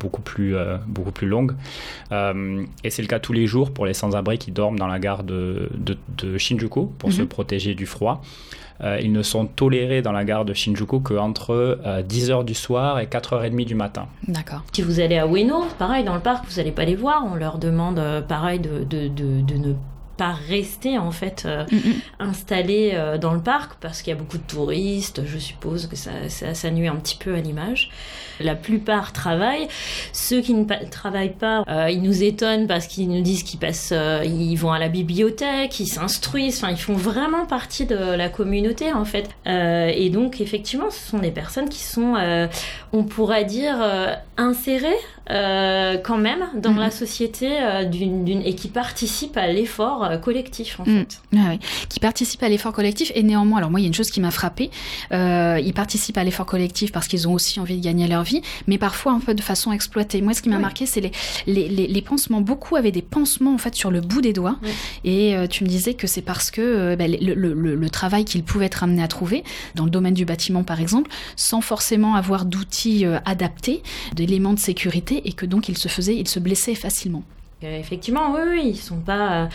beaucoup, 0.00 0.22
plus, 0.22 0.54
beaucoup 0.86 1.10
plus 1.10 1.26
longue. 1.26 1.54
et 2.12 2.90
c'est 2.90 3.02
le 3.02 3.08
cas 3.08 3.18
tous 3.18 3.32
les 3.32 3.48
jours 3.48 3.72
pour 3.72 3.84
les 3.84 3.94
sans-abri 3.94 4.38
qui 4.38 4.52
dorment 4.52 4.78
dans 4.78 4.86
la 4.86 5.00
gare 5.00 5.24
de, 5.24 5.68
de, 5.76 6.38
Shinjuku 6.38 6.86
pour 6.98 7.12
se 7.12 7.22
mhm. 7.22 7.28
protéger 7.28 7.74
du 7.74 7.84
froid. 7.84 8.22
Euh, 8.82 9.00
ils 9.02 9.12
ne 9.12 9.22
sont 9.22 9.46
tolérés 9.46 10.02
dans 10.02 10.12
la 10.12 10.24
gare 10.24 10.44
de 10.44 10.54
Shinjuku 10.54 11.00
qu'entre 11.00 11.80
10h 11.84 12.30
euh, 12.30 12.42
du 12.44 12.54
soir 12.54 13.00
et 13.00 13.06
4h30 13.06 13.64
du 13.64 13.74
matin. 13.74 14.06
D'accord. 14.26 14.62
Si 14.72 14.82
vous 14.82 15.00
allez 15.00 15.18
à 15.18 15.26
Ueno, 15.26 15.64
pareil, 15.78 16.04
dans 16.04 16.14
le 16.14 16.20
parc, 16.20 16.44
vous 16.48 16.56
n'allez 16.56 16.70
pas 16.70 16.84
les 16.84 16.94
voir. 16.94 17.24
On 17.30 17.34
leur 17.34 17.58
demande, 17.58 17.98
euh, 17.98 18.20
pareil, 18.20 18.60
de, 18.60 18.84
de, 18.84 19.08
de, 19.08 19.40
de 19.40 19.54
ne 19.54 19.74
pas 20.18 20.32
rester 20.32 20.98
en 20.98 21.12
fait 21.12 21.44
euh, 21.46 21.64
mm, 21.70 21.76
mm. 21.76 21.94
installé 22.18 22.90
euh, 22.92 23.16
dans 23.16 23.32
le 23.32 23.40
parc 23.40 23.78
parce 23.80 24.02
qu'il 24.02 24.12
y 24.12 24.16
a 24.16 24.18
beaucoup 24.18 24.36
de 24.36 24.42
touristes. 24.42 25.22
Je 25.24 25.38
suppose 25.38 25.86
que 25.86 25.96
ça, 25.96 26.10
ça, 26.28 26.70
nuit 26.70 26.88
un 26.88 26.96
petit 26.96 27.16
peu 27.16 27.34
à 27.34 27.40
l'image. 27.40 27.90
La 28.40 28.54
plupart 28.54 29.12
travaillent. 29.12 29.68
Ceux 30.12 30.40
qui 30.40 30.54
ne 30.54 30.64
travaillent 30.90 31.34
pas, 31.34 31.64
euh, 31.68 31.88
ils 31.90 32.02
nous 32.02 32.22
étonnent 32.22 32.66
parce 32.66 32.86
qu'ils 32.86 33.08
nous 33.08 33.22
disent 33.22 33.44
qu'ils 33.44 33.60
passent, 33.60 33.94
ils 34.24 34.56
vont 34.56 34.72
à 34.72 34.78
la 34.78 34.88
bibliothèque, 34.88 35.80
ils 35.80 35.86
s'instruisent. 35.86 36.58
Enfin, 36.58 36.72
ils 36.72 36.78
font 36.78 36.94
vraiment 36.94 37.46
partie 37.46 37.86
de 37.86 37.96
la 37.96 38.28
communauté 38.28 38.92
en 38.92 39.04
fait. 39.04 39.28
et 39.46 40.10
donc 40.10 40.40
effectivement, 40.40 40.90
ce 40.90 41.10
sont 41.10 41.18
des 41.18 41.30
personnes 41.30 41.68
qui 41.68 41.82
sont, 41.82 42.14
on 42.92 43.04
pourrait 43.04 43.44
dire, 43.44 43.78
insérées 44.38 44.96
quand 45.28 46.16
même 46.16 46.48
dans 46.54 46.72
mm. 46.72 46.78
la 46.78 46.90
société 46.90 47.50
d'une 47.90 48.28
et 48.44 48.54
qui 48.54 48.68
participent 48.68 49.36
à 49.36 49.46
l'effort 49.46 50.04
euh, 50.04 50.18
collectif 50.18 50.80
en 50.80 50.84
mm. 50.84 50.86
fait. 50.86 51.20
oui. 51.32 51.58
Qui 51.88 52.00
participe 52.00 52.42
à 52.42 52.48
l'effort 52.48 52.72
collectif 52.72 53.12
et 53.14 53.22
néanmoins, 53.22 53.58
alors 53.58 53.70
moi 53.70 53.80
il 53.80 53.84
y 53.84 53.86
a 53.86 53.88
une 53.88 53.94
chose 53.94 54.10
qui 54.10 54.20
m'a 54.20 54.30
frappé, 54.30 54.70
euh, 55.12 55.60
ils 55.62 55.74
participent 55.74 56.18
à 56.18 56.24
l'effort 56.24 56.46
collectif 56.46 56.92
parce 56.92 57.08
qu'ils 57.08 57.28
ont 57.28 57.32
aussi 57.32 57.60
envie 57.60 57.78
de 57.78 57.84
gagner 57.84 58.08
leur 58.08 58.22
vie, 58.22 58.42
mais 58.66 58.78
parfois 58.78 59.12
un 59.12 59.20
peu 59.20 59.34
de 59.34 59.40
façon 59.40 59.72
exploitée. 59.72 60.22
Moi 60.22 60.34
ce 60.34 60.42
qui 60.42 60.48
m'a 60.48 60.58
marqué 60.58 60.86
c'est 60.86 61.00
les, 61.00 61.12
les, 61.46 61.68
les, 61.68 62.02
pansements, 62.02 62.40
beaucoup 62.40 62.76
avaient 62.76 62.92
des 62.92 63.02
pansements 63.02 63.54
en 63.54 63.58
fait 63.58 63.74
sur 63.74 63.90
le 63.90 64.00
bout 64.00 64.20
des 64.20 64.32
doigts 64.32 64.56
et 65.04 65.36
euh, 65.36 65.46
tu 65.46 65.64
me 65.64 65.68
disais 65.68 65.94
que 65.94 66.06
c'est 66.06 66.22
parce 66.22 66.50
que 66.50 66.94
bah, 66.94 67.06
le, 67.06 67.34
le, 67.34 67.74
le, 67.74 67.90
travail 67.90 68.24
qu'ils 68.24 68.44
pouvaient 68.44 68.66
être 68.66 68.82
amenés 68.82 69.02
à 69.02 69.08
trouver 69.08 69.44
dans 69.74 69.84
le 69.84 69.90
domaine 69.90 70.14
du 70.14 70.24
bâtiment 70.24 70.62
par 70.62 70.80
exemple, 70.80 71.10
sans 71.36 71.60
forcément 71.60 72.14
avoir 72.14 72.44
d'outils 72.44 73.04
adaptés, 73.24 73.82
d'éléments 74.28 74.52
de 74.52 74.58
sécurité 74.58 75.26
et 75.28 75.32
que 75.32 75.46
donc 75.46 75.68
ils 75.68 75.78
se 75.78 75.88
faisaient, 75.88 76.14
ils 76.14 76.28
se 76.28 76.38
blessaient 76.38 76.74
facilement. 76.74 77.24
Effectivement, 77.60 78.34
oui, 78.34 78.40
oui, 78.48 78.62
ils 78.66 78.76
sont 78.76 79.00
pas 79.00 79.48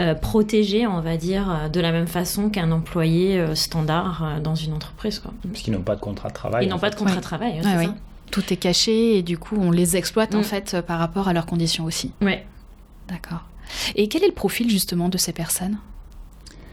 euh, 0.00 0.14
protégés, 0.14 0.88
on 0.88 1.00
va 1.00 1.16
dire, 1.16 1.48
euh, 1.48 1.68
de 1.68 1.80
la 1.80 1.92
même 1.92 2.08
façon 2.08 2.50
qu'un 2.50 2.72
employé 2.72 3.38
euh, 3.38 3.54
standard 3.54 4.40
dans 4.42 4.56
une 4.56 4.72
entreprise. 4.72 5.20
Quoi. 5.20 5.32
Parce 5.48 5.62
qu'ils 5.62 5.72
n'ont 5.72 5.82
pas 5.82 5.94
de 5.94 6.00
contrat 6.00 6.30
de 6.30 6.34
travail. 6.34 6.66
Ils 6.66 6.68
n'ont 6.68 6.80
pas 6.80 6.90
de 6.90 6.96
contrat 6.96 7.16
de 7.16 7.20
travail, 7.20 7.60
c'est 7.62 7.84
ça. 7.84 7.94
Tout 8.32 8.52
est 8.52 8.56
caché 8.56 9.18
et 9.18 9.22
du 9.22 9.38
coup, 9.38 9.56
on 9.56 9.70
les 9.70 9.96
exploite 9.96 10.34
en 10.34 10.40
mm. 10.40 10.44
fait 10.44 10.80
par 10.80 10.98
rapport 10.98 11.28
à 11.28 11.32
leurs 11.32 11.46
conditions 11.46 11.84
aussi. 11.84 12.10
Oui. 12.20 12.38
D'accord. 13.08 13.44
Et 13.94 14.08
quel 14.08 14.24
est 14.24 14.28
le 14.28 14.34
profil 14.34 14.68
justement 14.68 15.08
de 15.08 15.18
ces 15.18 15.32
personnes? 15.32 15.78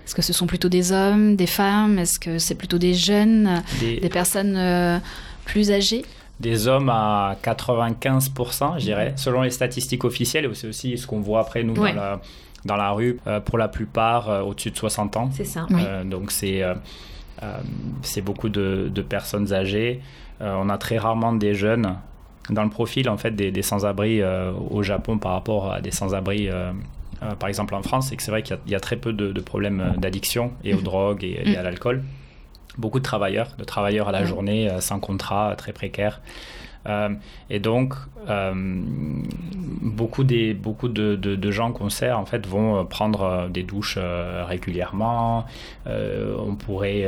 Est-ce 0.06 0.16
que 0.16 0.24
ce 0.24 0.34
sont 0.34 0.48
plutôt 0.48 0.70
des 0.70 0.92
hommes, 0.92 1.36
des 1.36 1.46
femmes? 1.46 2.00
Est-ce 2.00 2.18
que 2.18 2.40
c'est 2.40 2.56
plutôt 2.56 2.80
des 2.80 2.96
jeunes, 2.96 3.62
des, 3.80 4.10
personnes 4.10 5.00
plus 5.46 5.72
âgées? 5.72 6.04
Des 6.42 6.68
hommes 6.68 6.90
à 6.90 7.38
95%, 7.44 8.80
je 8.80 8.84
dirais, 8.84 9.14
selon 9.16 9.44
les 9.44 9.52
statistiques 9.52 10.04
officielles, 10.04 10.46
et 10.46 10.54
c'est 10.54 10.68
aussi 10.68 10.98
ce 10.98 11.06
qu'on 11.06 11.20
voit 11.20 11.40
après 11.40 11.64
nous 11.64 11.76
dans, 11.76 11.84
la, 11.84 12.20
dans, 12.66 12.76
la, 12.76 12.92
rue, 12.92 13.20
euh, 13.28 13.40
pour 13.40 13.58
la 13.58 13.68
plupart 13.68 14.30
euh, 14.30 14.42
au-dessus 14.42 14.72
de 14.72 14.78
60 14.78 15.18
ans. 15.18 15.30
C'est 15.32 15.46
ça. 15.46 15.68
Euh, 15.72 16.04
donc 16.04 16.32
c'est 16.32 16.64
c'est 18.02 18.22
beaucoup 18.22 18.50
de, 18.50 19.06
personnes 19.08 19.52
âgées. 19.54 20.02
on 20.40 20.70
a 20.70 20.78
très 20.78 21.00
rarement 21.00 21.34
des 21.34 21.56
jeunes 21.56 21.96
dans 22.50 22.64
le 22.64 22.70
profil 22.70 23.10
en 23.10 23.18
fait 23.18 23.32
des, 23.32 23.62
sans-abri 23.64 24.22
au 24.70 24.84
Japon 24.84 25.18
par 25.18 25.32
rapport 25.32 25.74
à 25.74 25.82
des 25.82 25.90
sans-abri 25.90 26.50
par 27.40 27.50
exemple 27.50 27.74
en 27.74 27.82
France, 27.82 28.10
c'est 28.10 28.16
que 28.16 28.22
c'est 28.22 28.30
vrai 28.30 28.44
qu'il 28.44 28.58
y, 28.68 28.76
a 28.76 28.80
très 28.80 28.96
peu 28.96 29.12
de, 29.12 29.42
problèmes 29.42 29.96
d'addiction 29.98 30.52
et 30.64 30.76
aux 30.76 30.82
mmh. 30.82 30.84
drogues 30.84 31.24
et, 31.24 31.42
et 31.46 31.58
à 31.58 31.64
l'alcool 31.64 32.04
beaucoup 32.78 33.00
de 33.00 33.04
travailleurs, 33.04 33.50
de 33.58 33.64
travailleurs 33.64 34.10
à 34.10 34.12
la 34.12 34.24
journée, 34.26 34.70
euh, 34.70 34.80
sans 34.82 35.00
contrat, 35.00 35.56
très 35.58 35.74
précaires. 35.74 36.22
Euh, 36.88 37.10
et 37.50 37.60
donc, 37.60 37.94
euh, 38.28 38.54
beaucoup, 38.56 40.24
des, 40.24 40.54
beaucoup 40.54 40.88
de, 40.88 41.16
de, 41.16 41.52
gens 41.52 41.72
qu'on 41.72 41.90
sert 41.90 42.18
en 42.18 42.26
fait 42.26 42.48
vont 42.48 42.86
prendre 42.86 43.50
des 43.50 43.62
douches 43.62 44.00
régulièrement. 44.48 45.46
on 45.86 46.56
pourrait 46.56 47.08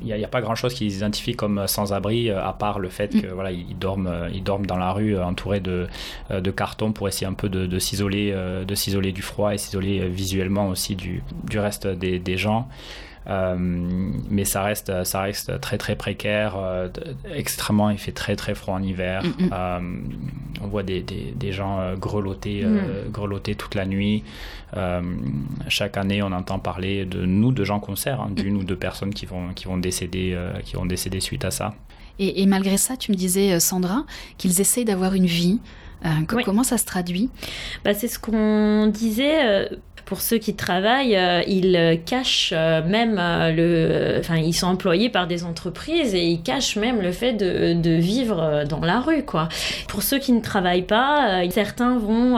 il 0.00 0.06
n'y 0.14 0.24
a, 0.24 0.28
pas 0.28 0.40
grand 0.40 0.54
chose 0.54 0.72
qui 0.74 0.84
les 0.84 0.96
identifie 0.96 1.34
comme 1.34 1.66
sans-abri 1.66 2.30
à 2.30 2.52
part 2.52 2.78
le 2.78 2.88
fait 2.88 3.12
mm. 3.14 3.20
que 3.20 3.26
voilà 3.26 3.50
ils 3.50 3.76
dorment 3.76 4.28
ils 4.32 4.44
dorment 4.44 4.64
dans 4.64 4.78
la 4.78 4.92
rue 4.92 5.20
entourés 5.20 5.60
de, 5.60 5.86
de 6.30 6.50
cartons 6.50 6.92
pour 6.92 7.08
essayer 7.08 7.26
un 7.26 7.34
peu 7.34 7.50
de, 7.50 7.66
de 7.66 7.78
s'isoler 7.78 8.32
de 8.66 8.74
s'isoler 8.74 9.12
du 9.12 9.22
froid 9.22 9.52
et 9.52 9.58
s'isoler 9.58 10.08
visuellement 10.08 10.68
aussi 10.68 10.96
du, 10.96 11.22
du 11.44 11.58
reste 11.58 11.86
des, 11.86 12.18
des 12.18 12.38
gens 12.38 12.68
euh, 12.68 12.72
mais 13.28 14.44
ça 14.44 14.62
reste, 14.62 15.04
ça 15.04 15.22
reste 15.22 15.60
très 15.60 15.76
très 15.76 15.96
précaire, 15.96 16.56
euh, 16.56 16.88
extrêmement, 17.34 17.90
il 17.90 17.98
fait 17.98 18.12
très 18.12 18.36
très 18.36 18.54
froid 18.54 18.74
en 18.74 18.82
hiver. 18.82 19.22
Mm, 19.22 19.44
mm. 19.44 19.50
Euh, 19.52 19.80
on 20.62 20.66
voit 20.68 20.82
des, 20.82 21.02
des, 21.02 21.34
des 21.36 21.52
gens 21.52 21.94
grelotter, 21.96 22.64
mm. 22.64 23.10
grelotter 23.10 23.54
toute 23.54 23.74
la 23.74 23.86
nuit. 23.86 24.24
chaque 25.68 25.96
année, 25.96 26.22
on 26.22 26.32
entend 26.32 26.58
parler 26.58 27.04
de 27.04 27.24
nous, 27.26 27.52
de 27.52 27.64
gens 27.64 27.80
qu'on 27.80 27.96
sert, 27.96 28.20
hein, 28.20 28.30
d'une 28.34 28.56
ou 28.56 28.64
deux 28.64 28.76
personnes 28.76 29.12
qui 29.12 29.26
vont, 29.26 29.52
qui 29.54 29.66
vont 29.66 29.78
décéder, 29.78 30.36
qui 30.64 30.76
vont 30.76 30.86
décéder 30.86 31.20
suite 31.20 31.44
à 31.44 31.50
ça. 31.50 31.74
Et, 32.18 32.42
et, 32.42 32.46
malgré 32.46 32.76
ça, 32.76 32.96
tu 32.96 33.12
me 33.12 33.16
disais, 33.16 33.60
Sandra, 33.60 34.04
qu'ils 34.38 34.60
essayent 34.60 34.84
d'avoir 34.84 35.14
une 35.14 35.26
vie. 35.26 35.60
Comment 36.26 36.62
ça 36.62 36.78
se 36.78 36.86
traduit? 36.86 37.28
Bah, 37.84 37.92
C'est 37.92 38.08
ce 38.08 38.18
qu'on 38.18 38.86
disait 38.86 39.68
pour 40.08 40.22
ceux 40.22 40.38
qui 40.38 40.54
travaillent, 40.54 41.16
euh, 41.16 41.42
ils 41.46 41.76
euh, 41.76 41.94
cachent 41.94 42.54
euh, 42.56 42.82
même 42.82 43.16
le. 43.54 44.16
Enfin, 44.18 44.36
ils 44.36 44.54
sont 44.54 44.66
employés 44.66 45.10
par 45.10 45.26
des 45.26 45.44
entreprises 45.44 46.14
et 46.14 46.24
ils 46.24 46.40
cachent 46.40 46.76
même 46.76 47.02
le 47.02 47.12
fait 47.12 47.34
de, 47.34 47.74
de 47.74 47.90
vivre 47.90 48.64
dans 48.66 48.80
la 48.80 49.00
rue, 49.00 49.22
quoi. 49.22 49.50
Pour 49.86 50.02
ceux 50.02 50.18
qui 50.18 50.32
ne 50.32 50.40
travaillent 50.40 50.86
pas, 50.86 51.42
certains 51.50 51.98
vont, 51.98 52.36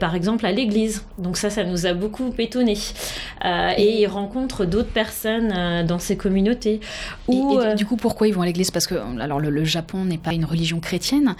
par 0.00 0.16
exemple, 0.16 0.44
à 0.46 0.50
l'église. 0.50 1.04
Donc 1.18 1.36
ça, 1.36 1.48
ça 1.48 1.62
nous 1.62 1.86
a 1.86 1.92
beaucoup 1.94 2.34
étonnés. 2.38 2.78
et 3.44 4.00
ils 4.00 4.06
rencontrent 4.08 4.64
d'autres 4.64 4.92
personnes 4.92 5.86
dans 5.86 6.00
ces 6.00 6.16
communautés. 6.16 6.80
et, 7.28 7.74
du 7.76 7.86
coup, 7.86 7.96
pourquoi 7.96 8.26
ils 8.26 8.34
vont 8.34 8.42
à 8.42 8.46
l'église? 8.46 8.72
Parce 8.72 8.88
que 8.88 8.96
alors 9.20 9.38
le 9.38 9.64
Japon 9.64 10.04
n'est 10.04 10.18
pas 10.18 10.32
une 10.32 10.44
religion 10.44 10.80
chrétienne. 10.80 11.36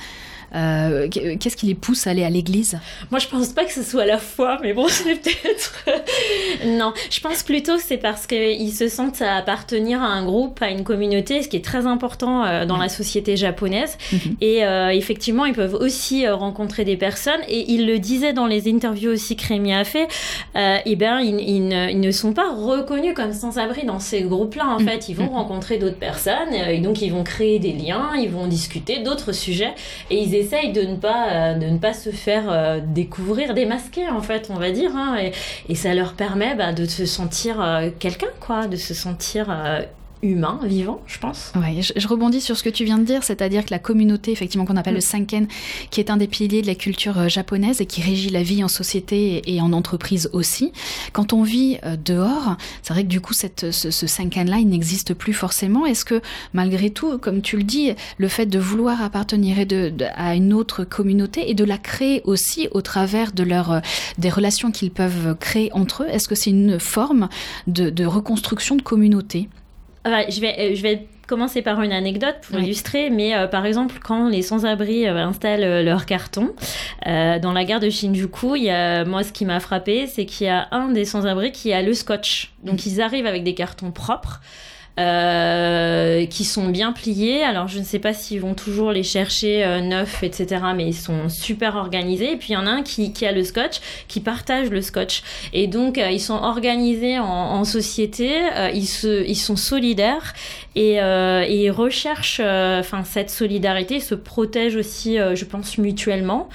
Euh, 0.55 1.09
qu'est-ce 1.09 1.57
qui 1.57 1.67
les 1.67 1.75
pousse 1.75 2.07
à 2.07 2.11
aller 2.11 2.25
à 2.25 2.31
l'église? 2.31 2.79
Moi, 3.11 3.19
je 3.19 3.29
pense 3.29 3.49
pas 3.49 3.65
que 3.65 3.73
ce 3.73 3.83
soit 3.83 4.05
la 4.05 4.19
foi, 4.19 4.59
mais 4.63 4.73
bon, 4.73 4.87
c'est 4.89 5.17
peut-être. 5.17 5.85
non, 6.67 6.93
je 7.11 7.21
pense 7.21 7.43
plutôt 7.43 7.77
que 7.77 7.83
c'est 7.83 7.97
parce 7.97 8.27
qu'ils 8.27 8.73
se 8.73 8.89
sentent 8.89 9.23
à 9.23 9.37
appartenir 9.37 10.03
à 10.03 10.07
un 10.07 10.25
groupe, 10.25 10.61
à 10.63 10.71
une 10.71 10.85
communauté, 10.85 11.43
ce 11.43 11.49
qui 11.49 11.57
est 11.57 11.65
très 11.65 11.87
important 11.87 12.45
euh, 12.45 12.67
dans 12.67 12.77
la 12.77 12.89
société 12.89 13.37
japonaise. 13.37 13.97
Mhm. 14.13 14.37
Et 14.41 14.65
euh, 14.65 14.91
effectivement, 14.91 15.47
ils 15.47 15.55
peuvent 15.55 15.75
aussi 15.75 16.29
rencontrer 16.29 16.85
des 16.85 16.97
personnes. 16.97 17.41
Et 17.49 17.73
ils 17.73 17.87
le 17.87 17.99
disaient 17.99 18.33
dans 18.33 18.47
les 18.47 18.73
interviews 18.73 19.13
aussi 19.13 19.37
que 19.37 19.47
Rémi 19.47 19.73
a 19.73 19.85
fait. 19.85 20.09
eh 20.55 20.97
bien, 20.97 21.21
ils, 21.21 21.69
ne, 22.01 22.11
sont 22.11 22.33
pas 22.33 22.53
reconnus 22.53 23.15
comme 23.15 23.33
sans-abri 23.33 23.85
dans 23.87 24.01
ces 24.01 24.23
groupes-là. 24.23 24.67
En 24.67 24.81
mhm. 24.81 24.89
fait, 24.89 25.09
ils 25.09 25.15
vont 25.15 25.25
mhm. 25.25 25.35
rencontrer 25.35 25.79
d'autres 25.79 25.99
personnes. 25.99 26.53
Et 26.53 26.79
donc, 26.79 27.01
ils 27.01 27.13
vont 27.13 27.25
créer 27.25 27.59
des 27.59 27.73
liens, 27.73 28.11
ils 28.17 28.31
vont 28.31 28.47
discuter 28.47 28.99
d'autres 28.99 29.33
sujets. 29.33 29.75
Et 30.11 30.19
ils 30.19 30.35
essaye 30.43 30.73
de 30.73 30.83
ne 30.83 30.97
pas, 30.97 31.31
euh, 31.31 31.55
de 31.55 31.67
ne 31.67 31.79
pas 31.79 31.93
se 31.93 32.11
faire 32.11 32.51
euh, 32.51 32.81
découvrir, 32.85 33.55
démasquer 33.55 34.09
en 34.09 34.21
fait, 34.21 34.49
on 34.51 34.57
va 34.57 34.71
dire. 34.71 34.95
Hein, 34.97 35.17
et, 35.21 35.33
et, 35.69 35.75
ça 35.75 35.95
leur 35.95 36.15
permet 36.15 36.55
bah, 36.55 36.73
de 36.73 36.85
se 36.85 37.07
sentir 37.07 37.61
euh, 37.61 37.91
quelqu'un, 37.99 38.33
quoi, 38.41 38.67
de 38.67 38.77
se 38.77 38.95
sentir 38.95 39.47
humain, 40.23 40.61
vivant, 40.65 41.03
je 41.07 41.19
pense. 41.19 41.53
Oui, 41.57 41.83
je, 41.83 42.07
rebondis 42.07 42.41
sur 42.41 42.57
ce 42.57 42.63
que 42.63 42.71
tu 42.71 42.85
viens 42.85 42.99
de 42.99 43.05
dire, 43.05 43.25
c'est-à-dire 43.25 43.65
que 43.65 43.71
la 43.71 43.81
communauté, 43.81 44.31
effectivement, 44.31 44.65
qu'on 44.65 44.77
appelle 44.77 44.95
le 44.95 45.01
mm. 45.01 45.03
Sanken, 45.03 45.49
qui 45.91 46.01
est 46.01 46.11
un 46.11 46.17
des 46.17 46.29
piliers 46.29 46.63
de 46.63 46.69
la 46.69 46.77
culture 46.77 47.19
euh, 47.19 47.29
japonaise 47.29 47.81
et 47.81 47.87
qui 47.87 48.03
régit 48.03 48.31
la 48.31 48.43
vie 48.43 48.63
en 48.63 48.69
société 48.69 49.43
et 49.53 49.61
en 49.61 49.73
entreprise 49.73 50.31
aussi. 50.33 50.73
Quand 51.13 51.33
on 51.33 51.43
vit 51.43 51.79
euh, 51.85 51.97
dehors, 51.97 52.57
c'est 52.83 52.93
vrai 52.93 53.03
que 53.03 53.09
du 53.09 53.21
coup, 53.21 53.33
cette, 53.33 53.73
ce, 53.73 53.91
ce 53.91 54.07
Sanken-là, 54.07 54.59
il 54.59 54.69
n'existe 54.69 55.13
plus 55.15 55.33
forcément. 55.33 55.87
Est-ce 55.87 56.05
que, 56.05 56.21
malgré 56.53 56.91
tout, 56.91 57.19
comme 57.19 57.43
tu 57.43 57.57
le 57.57 57.65
dis, 57.65 57.91
le 58.19 58.29
fait 58.29 58.47
de 58.47 58.59
vouloir 58.61 59.03
appartenir 59.03 59.57
à 60.15 60.37
une 60.37 60.53
autre 60.53 60.85
communauté 60.85 61.51
et 61.51 61.55
de 61.55 61.65
la 61.65 61.79
créer 61.79 62.23
aussi 62.25 62.69
au 62.71 62.81
travers 62.81 63.33
de 63.33 63.43
leur, 63.43 63.73
euh, 63.73 63.81
des 64.19 64.31
relations 64.31 64.71
qu'ils 64.71 64.93
peuvent 64.93 65.37
créer 65.39 65.71
entre 65.73 66.05
eux, 66.05 66.09
est-ce 66.09 66.29
que 66.29 66.37
c'est 66.37 66.51
une 66.51 66.79
forme 66.79 67.29
de, 67.67 67.91
de 67.91 68.05
reconstruction 68.05 68.77
de 68.77 68.83
communauté? 68.83 69.49
Je, 70.05 70.41
vais, 70.41 70.57
euh, 70.59 70.75
je 70.75 70.83
vais 70.83 71.07
commencer 71.27 71.63
par 71.63 71.81
une 71.83 71.93
anecdote 71.93 72.37
pour 72.43 72.59
illustrer, 72.59 73.11
mais 73.11 73.35
euh, 73.35 73.47
par 73.47 73.65
exemple, 73.65 73.97
quand 74.03 74.29
les 74.29 74.43
sans-abri 74.43 75.07
euh, 75.07 75.17
installent 75.17 75.85
leur 75.85 76.05
carton 76.07 76.55
dans 77.07 77.53
la 77.53 77.65
gare 77.65 77.81
de 77.81 77.91
Shinjuku, 77.91 78.57
il 78.57 78.65
y 78.65 78.71
a, 78.71 79.05
moi, 79.05 79.23
ce 79.23 79.33
qui 79.33 79.45
m'a 79.45 79.61
frappé, 79.61 80.07
c'est 80.07 80.27
qu'il 80.27 80.47
y 80.47 80.51
a 80.51 80.69
un 80.73 80.89
des 80.89 81.05
sans-abri 81.05 81.53
qui 81.53 81.73
a 81.73 81.83
le 81.83 81.95
scotch. 81.95 82.53
Donc, 82.63 82.85
mm. 82.85 82.89
ils 82.89 83.01
arrivent 83.01 83.27
avec 83.27 83.45
des 83.45 83.55
cartons 83.55 83.91
propres. 83.91 84.41
Euh, 85.01 86.27
qui 86.27 86.45
sont 86.45 86.69
bien 86.69 86.93
pliés. 86.93 87.43
Alors 87.43 87.67
je 87.67 87.79
ne 87.79 87.85
sais 87.85 87.99
pas 87.99 88.13
s'ils 88.13 88.43
vont 88.43 88.53
toujours 88.53 88.93
les 88.93 89.03
chercher 89.03 89.65
euh, 89.65 89.81
neufs, 89.81 90.23
etc. 90.23 90.61
Mais 90.77 90.87
ils 90.87 90.95
sont 90.95 91.31
super 91.31 91.77
organisés. 91.77 92.33
Et 92.33 92.37
puis 92.37 92.49
il 92.51 92.53
y 92.53 92.57
en 92.59 92.67
a 92.67 92.71
un 92.71 92.83
qui, 92.83 93.15
qui 93.15 93.25
a 93.25 93.33
le 93.33 93.43
scotch, 93.43 93.81
qui 94.07 94.21
partage 94.21 94.69
le 94.69 94.83
scotch. 94.83 95.23
Et 95.55 95.67
donc 95.67 95.97
euh, 95.97 96.11
ils 96.11 96.21
sont 96.21 96.35
organisés 96.35 97.19
en, 97.19 97.25
en 97.25 97.65
société, 97.65 98.43
ils, 98.75 98.87
se, 98.87 99.27
ils 99.27 99.37
sont 99.37 99.57
solidaires 99.57 100.35
et, 100.75 100.97
et 100.97 101.65
ils 101.65 101.71
recherchent 101.71 102.41
enfin 102.41 103.03
cette 103.05 103.31
solidarité, 103.31 103.97
ils 103.97 104.03
se 104.03 104.15
protègent 104.15 104.77
aussi, 104.77 105.17
je 105.17 105.45
pense, 105.45 105.79
mutuellement. 105.79 106.49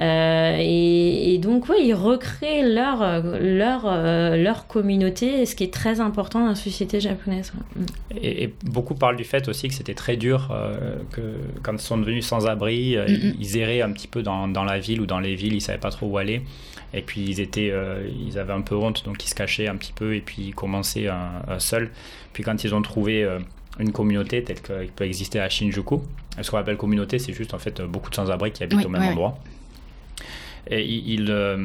Euh, 0.00 0.56
et, 0.58 1.38
donc, 1.38 1.68
oui, 1.68 1.76
ils 1.84 1.94
recréent 1.94 2.62
leur, 2.62 3.22
leur, 3.40 3.82
euh, 3.86 4.36
leur 4.36 4.66
communauté, 4.66 5.46
ce 5.46 5.54
qui 5.54 5.64
est 5.64 5.72
très 5.72 6.00
important 6.00 6.40
dans 6.40 6.48
la 6.48 6.54
société 6.54 7.00
japonaise. 7.00 7.52
Et, 8.20 8.52
beaucoup 8.64 8.94
parlent 8.94 9.16
du 9.16 9.24
fait 9.24 9.48
aussi 9.48 9.68
que 9.68 9.74
c'était 9.74 9.94
très 9.94 10.16
dur, 10.16 10.48
euh, 10.50 10.96
que 11.12 11.22
quand 11.62 11.74
ils 11.74 11.80
sont 11.80 11.98
devenus 11.98 12.26
sans-abri, 12.26 12.96
ils, 13.38 13.56
erraient 13.56 13.82
un 13.82 13.92
petit 13.92 14.08
peu 14.08 14.22
dans, 14.22 14.48
dans, 14.48 14.64
la 14.64 14.78
ville 14.78 15.00
ou 15.00 15.06
dans 15.06 15.20
les 15.20 15.34
villes, 15.34 15.52
ils 15.52 15.56
ne 15.56 15.60
savaient 15.60 15.78
pas 15.78 15.90
trop 15.90 16.06
où 16.06 16.18
aller. 16.18 16.42
Et 16.92 17.02
puis 17.02 17.22
ils, 17.22 17.40
étaient, 17.40 17.72
ils 18.26 18.38
avaient 18.38 18.52
un 18.52 18.60
peu 18.60 18.76
honte, 18.76 19.04
donc 19.04 19.24
ils 19.24 19.28
se 19.28 19.34
cachaient 19.34 19.66
un 19.66 19.74
petit 19.76 19.92
peu 19.92 20.14
et 20.14 20.20
puis 20.20 20.42
ils 20.48 20.54
commençaient 20.54 21.08
seuls. 21.58 21.90
Puis 22.32 22.44
quand 22.44 22.62
ils 22.62 22.72
ont 22.72 22.82
trouvé 22.82 23.28
une 23.80 23.90
communauté 23.90 24.44
telle 24.44 24.60
qu'il 24.60 24.92
peut 24.94 25.04
exister 25.04 25.40
à 25.40 25.48
Shinjuku. 25.48 26.00
Ce 26.40 26.48
qu'on 26.50 26.58
appelle 26.58 26.76
communauté, 26.76 27.18
c'est 27.18 27.32
juste 27.32 27.52
en 27.52 27.58
fait 27.58 27.82
beaucoup 27.82 28.10
de 28.10 28.14
sans-abri 28.14 28.52
qui 28.52 28.62
habitent 28.62 28.86
au 28.86 28.88
même 28.88 29.02
endroit 29.02 29.38
ils, 30.70 31.26
euh, 31.30 31.56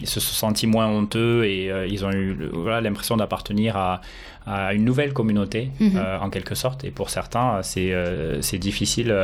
ils, 0.00 0.06
se 0.06 0.20
sont 0.20 0.34
sentis 0.34 0.66
moins 0.66 0.86
honteux 0.86 1.44
et 1.44 1.70
euh, 1.70 1.86
ils 1.86 2.04
ont 2.04 2.10
eu 2.10 2.36
l'impression 2.82 3.16
d'appartenir 3.16 3.76
à, 3.76 4.00
à, 4.46 4.74
une 4.74 4.84
nouvelle 4.84 5.12
communauté, 5.12 5.70
mhm. 5.80 5.96
euh, 5.96 6.18
en 6.18 6.30
quelque 6.30 6.54
sorte. 6.54 6.84
Et 6.84 6.90
pour 6.90 7.10
certains, 7.10 7.62
c'est 7.62 7.94
c'est 8.40 8.58
difficile 8.58 9.14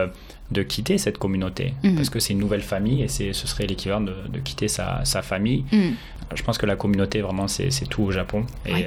de 0.51 0.63
quitter 0.63 0.99
cette 0.99 1.19
communauté 1.19 1.75
mhm. 1.83 1.95
parce 1.95 2.11
que 2.11 2.19
c'est 2.19 2.35
une 2.35 2.39
nouvelle 2.39 2.63
famille 2.63 3.03
et 3.03 3.09
ce 3.09 3.33
serait 3.33 3.67
l'équivalent 3.67 4.03
de, 4.03 4.15
de, 4.29 4.39
quitter 4.39 4.69
sa, 4.69 5.05
sa 5.05 5.23
famille. 5.23 5.65
Mhm. 5.73 5.95
Je 6.35 6.43
pense 6.43 6.59
que 6.59 6.67
la 6.67 6.77
communauté, 6.77 7.21
vraiment, 7.21 7.49
c'est 7.49 7.89
tout 7.89 8.03
au 8.03 8.11
Japon. 8.11 8.45
Et, 8.67 8.87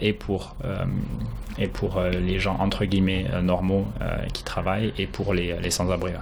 et 0.00 0.12
pour, 0.12 0.56
et 1.58 1.68
pour 1.68 2.00
les 2.00 2.38
gens, 2.38 2.56
entre 2.60 2.84
guillemets, 2.84 3.26
normaux 3.42 3.86
qui 4.32 4.42
travaillent 4.42 4.92
et 4.98 5.06
pour 5.06 5.34
les, 5.34 5.56
les 5.60 5.70
sans-abri. 5.70 6.12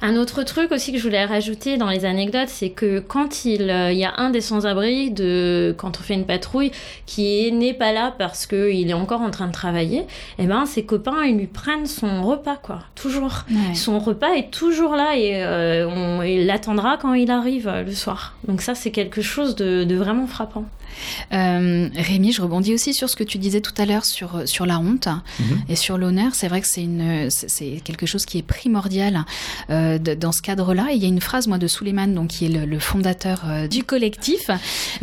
Un 0.00 0.16
autre 0.16 0.42
truc 0.42 0.72
aussi 0.72 0.92
que 0.92 0.98
je 0.98 1.02
voulais 1.02 1.24
rajouter 1.24 1.76
dans 1.76 1.88
les 1.88 2.04
anecdotes, 2.04 2.48
c'est 2.48 2.70
que 2.70 2.98
quand 2.98 3.44
il, 3.44 3.70
euh, 3.70 3.92
y 3.92 4.04
a 4.04 4.14
un 4.16 4.30
des 4.30 4.40
sans-abri, 4.40 5.10
de, 5.10 5.74
quand 5.76 5.98
on 5.98 6.02
fait 6.02 6.14
une 6.14 6.26
patrouille, 6.26 6.72
qui 7.06 7.52
n'est 7.52 7.74
pas 7.74 7.92
là 7.92 8.14
parce 8.16 8.46
qu'il 8.72 8.90
est 8.90 8.94
encore 8.94 9.20
en 9.20 9.30
train 9.30 9.46
de 9.46 9.52
travailler, 9.52 10.04
eh 10.38 10.46
ben 10.46 10.66
ses 10.66 10.84
copains, 10.84 11.24
ils 11.24 11.36
lui 11.36 11.46
prennent 11.46 11.86
son 11.86 12.22
repas, 12.22 12.56
quoi. 12.56 12.80
Toujours. 12.94 13.44
Son 13.74 13.98
repas 13.98 14.34
est 14.34 14.50
toujours 14.50 14.94
là 14.96 15.16
et 15.16 15.42
euh, 15.42 15.88
on, 15.88 16.22
il 16.22 16.46
l'attendra 16.46 16.96
quand 16.96 17.14
il 17.14 17.30
arrive 17.30 17.68
euh, 17.68 17.82
le 17.82 17.92
soir. 17.92 18.34
Donc 18.46 18.62
ça, 18.62 18.74
c'est 18.74 18.90
quelque 18.90 19.22
chose 19.22 19.56
de, 19.56 19.94
vraiment 19.94 20.26
frappant. 20.26 20.64
Euh, 21.32 21.88
Rémi, 21.96 22.32
je 22.32 22.42
rebondis 22.42 22.74
aussi 22.74 22.94
sur 22.94 23.08
ce 23.08 23.16
que 23.16 23.24
tu 23.24 23.38
disais 23.38 23.60
tout 23.60 23.72
à 23.78 23.86
l'heure 23.86 24.04
sur, 24.04 24.42
sur 24.46 24.66
la 24.66 24.78
honte 24.78 25.08
Mhm. 25.40 25.62
et 25.68 25.76
sur 25.76 25.98
l'honneur. 25.98 26.34
C'est 26.34 26.48
vrai 26.48 26.60
que 26.60 26.66
c'est 26.68 26.82
une 26.82 27.28
c'est- 27.30 27.80
quelque 27.84 28.06
chose 28.06 28.24
qui 28.26 28.38
est 28.38 28.42
primordial 28.42 29.24
euh, 29.70 29.98
de- 29.98 30.14
dans 30.14 30.32
ce 30.32 30.42
cadre-là. 30.42 30.88
Et 30.92 30.96
il 30.96 31.02
y 31.02 31.04
a 31.04 31.08
une 31.08 31.20
phrase, 31.20 31.46
moi, 31.48 31.58
de 31.58 31.66
Suleiman, 31.66 32.08
donc 32.14 32.28
qui 32.28 32.46
est 32.46 32.48
le, 32.48 32.64
le 32.64 32.78
fondateur 32.78 33.42
euh, 33.46 33.68
du 33.68 33.84
collectif, 33.84 34.50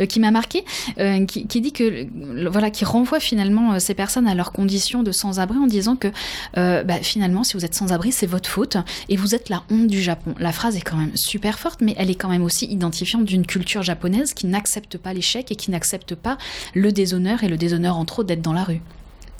euh, 0.00 0.06
qui 0.06 0.20
m'a 0.20 0.30
marqué, 0.30 0.64
euh, 0.98 1.24
qui, 1.26 1.46
qui 1.46 1.60
dit 1.60 1.72
que 1.72 2.06
voilà, 2.48 2.70
qui 2.70 2.84
renvoie 2.84 3.20
finalement 3.20 3.74
euh, 3.74 3.78
ces 3.78 3.94
personnes 3.94 4.26
à 4.28 4.34
leurs 4.34 4.52
conditions 4.52 5.02
de 5.02 5.12
sans-abri 5.12 5.58
en 5.58 5.66
disant 5.66 5.96
que 5.96 6.08
euh, 6.56 6.82
bah, 6.84 6.98
finalement, 7.02 7.44
si 7.44 7.54
vous 7.54 7.64
êtes 7.64 7.74
sans-abri, 7.74 8.12
c'est 8.12 8.26
votre 8.26 8.48
faute 8.48 8.76
et 9.08 9.16
vous 9.16 9.34
êtes 9.34 9.48
la 9.48 9.62
honte 9.70 9.86
du 9.86 10.00
Japon. 10.02 10.34
La 10.38 10.52
phrase 10.52 10.76
est 10.76 10.80
quand 10.80 10.96
même 10.96 11.16
super 11.16 11.58
forte, 11.58 11.80
mais 11.80 11.94
elle 11.98 12.10
est 12.10 12.14
quand 12.14 12.28
même 12.28 12.42
aussi 12.42 12.66
identifiante 12.66 13.24
d'une 13.24 13.46
culture 13.46 13.82
japonaise 13.82 14.34
qui 14.34 14.46
n'accepte 14.46 14.98
pas 14.98 15.12
l'échec 15.12 15.50
et 15.50 15.56
qui 15.56 15.70
n'accepte 15.70 15.79
pas 16.22 16.38
le 16.74 16.92
déshonneur 16.92 17.42
et 17.44 17.48
le 17.48 17.56
déshonneur 17.56 17.96
entre 17.96 18.20
autres 18.20 18.28
d'être 18.28 18.42
dans 18.42 18.52
la 18.52 18.64
rue. 18.64 18.80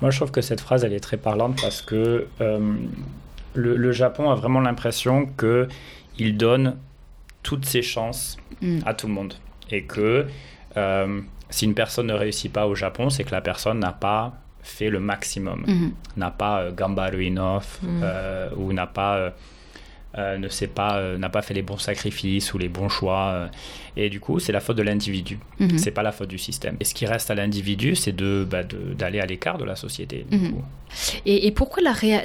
Moi, 0.03 0.11
je 0.11 0.17
trouve 0.17 0.31
que 0.31 0.41
cette 0.41 0.61
phrase, 0.61 0.85
elle 0.85 0.93
est 0.95 1.01
très 1.01 1.17
parlante 1.19 1.61
parce 1.61 1.83
que 1.83 2.27
euh, 2.41 2.75
le, 3.55 3.77
le 3.77 3.93
Japon 3.93 4.31
a 4.31 4.35
vraiment 4.35 4.61
l'impression 4.61 5.27
que 5.37 5.69
il 6.19 6.37
donne 6.37 6.77
toutes 7.43 7.65
ses 7.65 7.83
chances 7.83 8.37
Mm. 8.63 8.81
à 8.85 8.93
tout 8.93 9.07
le 9.07 9.15
monde 9.15 9.33
et 9.71 9.85
que 9.85 10.27
euh, 10.77 11.21
si 11.49 11.65
une 11.65 11.73
personne 11.75 12.09
ne 12.09 12.13
réussit 12.13 12.53
pas 12.53 12.67
au 12.67 12.75
Japon, 12.75 13.09
c'est 13.09 13.25
que 13.25 13.31
la 13.31 13.41
personne 13.41 13.79
n'a 13.79 13.93
pas 13.93 14.35
fait 14.63 14.91
le 14.91 15.01
maximum, 15.01 15.65
Mhm. 15.67 15.93
n'a 16.19 16.31
pas 16.31 16.61
euh, 16.61 16.73
gambaru 16.73 17.27
enough 17.29 17.63
Mm. 17.83 18.01
euh, 18.03 18.51
ou 18.57 18.73
n'a 18.75 18.87
pas 18.87 19.33
ne 20.19 20.49
sait 20.49 20.67
pas 20.67 21.17
n'a 21.17 21.29
pas 21.31 21.41
fait 21.41 21.55
les 21.55 21.63
bons 21.63 21.79
sacrifices 21.79 22.53
ou 22.53 22.59
les 22.59 22.69
bons 22.69 22.89
choix 22.89 23.49
et 23.97 24.09
du 24.11 24.21
coup 24.21 24.39
c'est 24.41 24.53
la 24.53 24.61
faute 24.61 24.77
de 24.77 24.83
l'individu 24.83 25.39
Mhm. 25.59 25.79
c'est 25.79 25.91
pas 25.91 26.03
la 26.03 26.13
faute 26.13 26.29
du 26.29 26.39
système 26.39 26.77
et 26.81 26.85
ce 26.85 26.95
qui 26.95 27.07
reste 27.07 27.31
à 27.31 27.35
l'individu 27.35 27.95
c'est 27.97 28.13
de 28.15 28.47
bah, 28.49 28.63
d'aller 28.99 29.21
à 29.21 29.27
l'écart 29.27 29.59
de 29.59 29.65
la 29.65 29.77
société 29.77 30.25
du 30.31 30.37
Mhm. 30.37 30.53
coup. 30.53 30.63
Et, 31.25 31.47
et 31.47 31.53
pourquoi 31.53 31.85
la, 31.85 31.93
réa- 31.93 32.21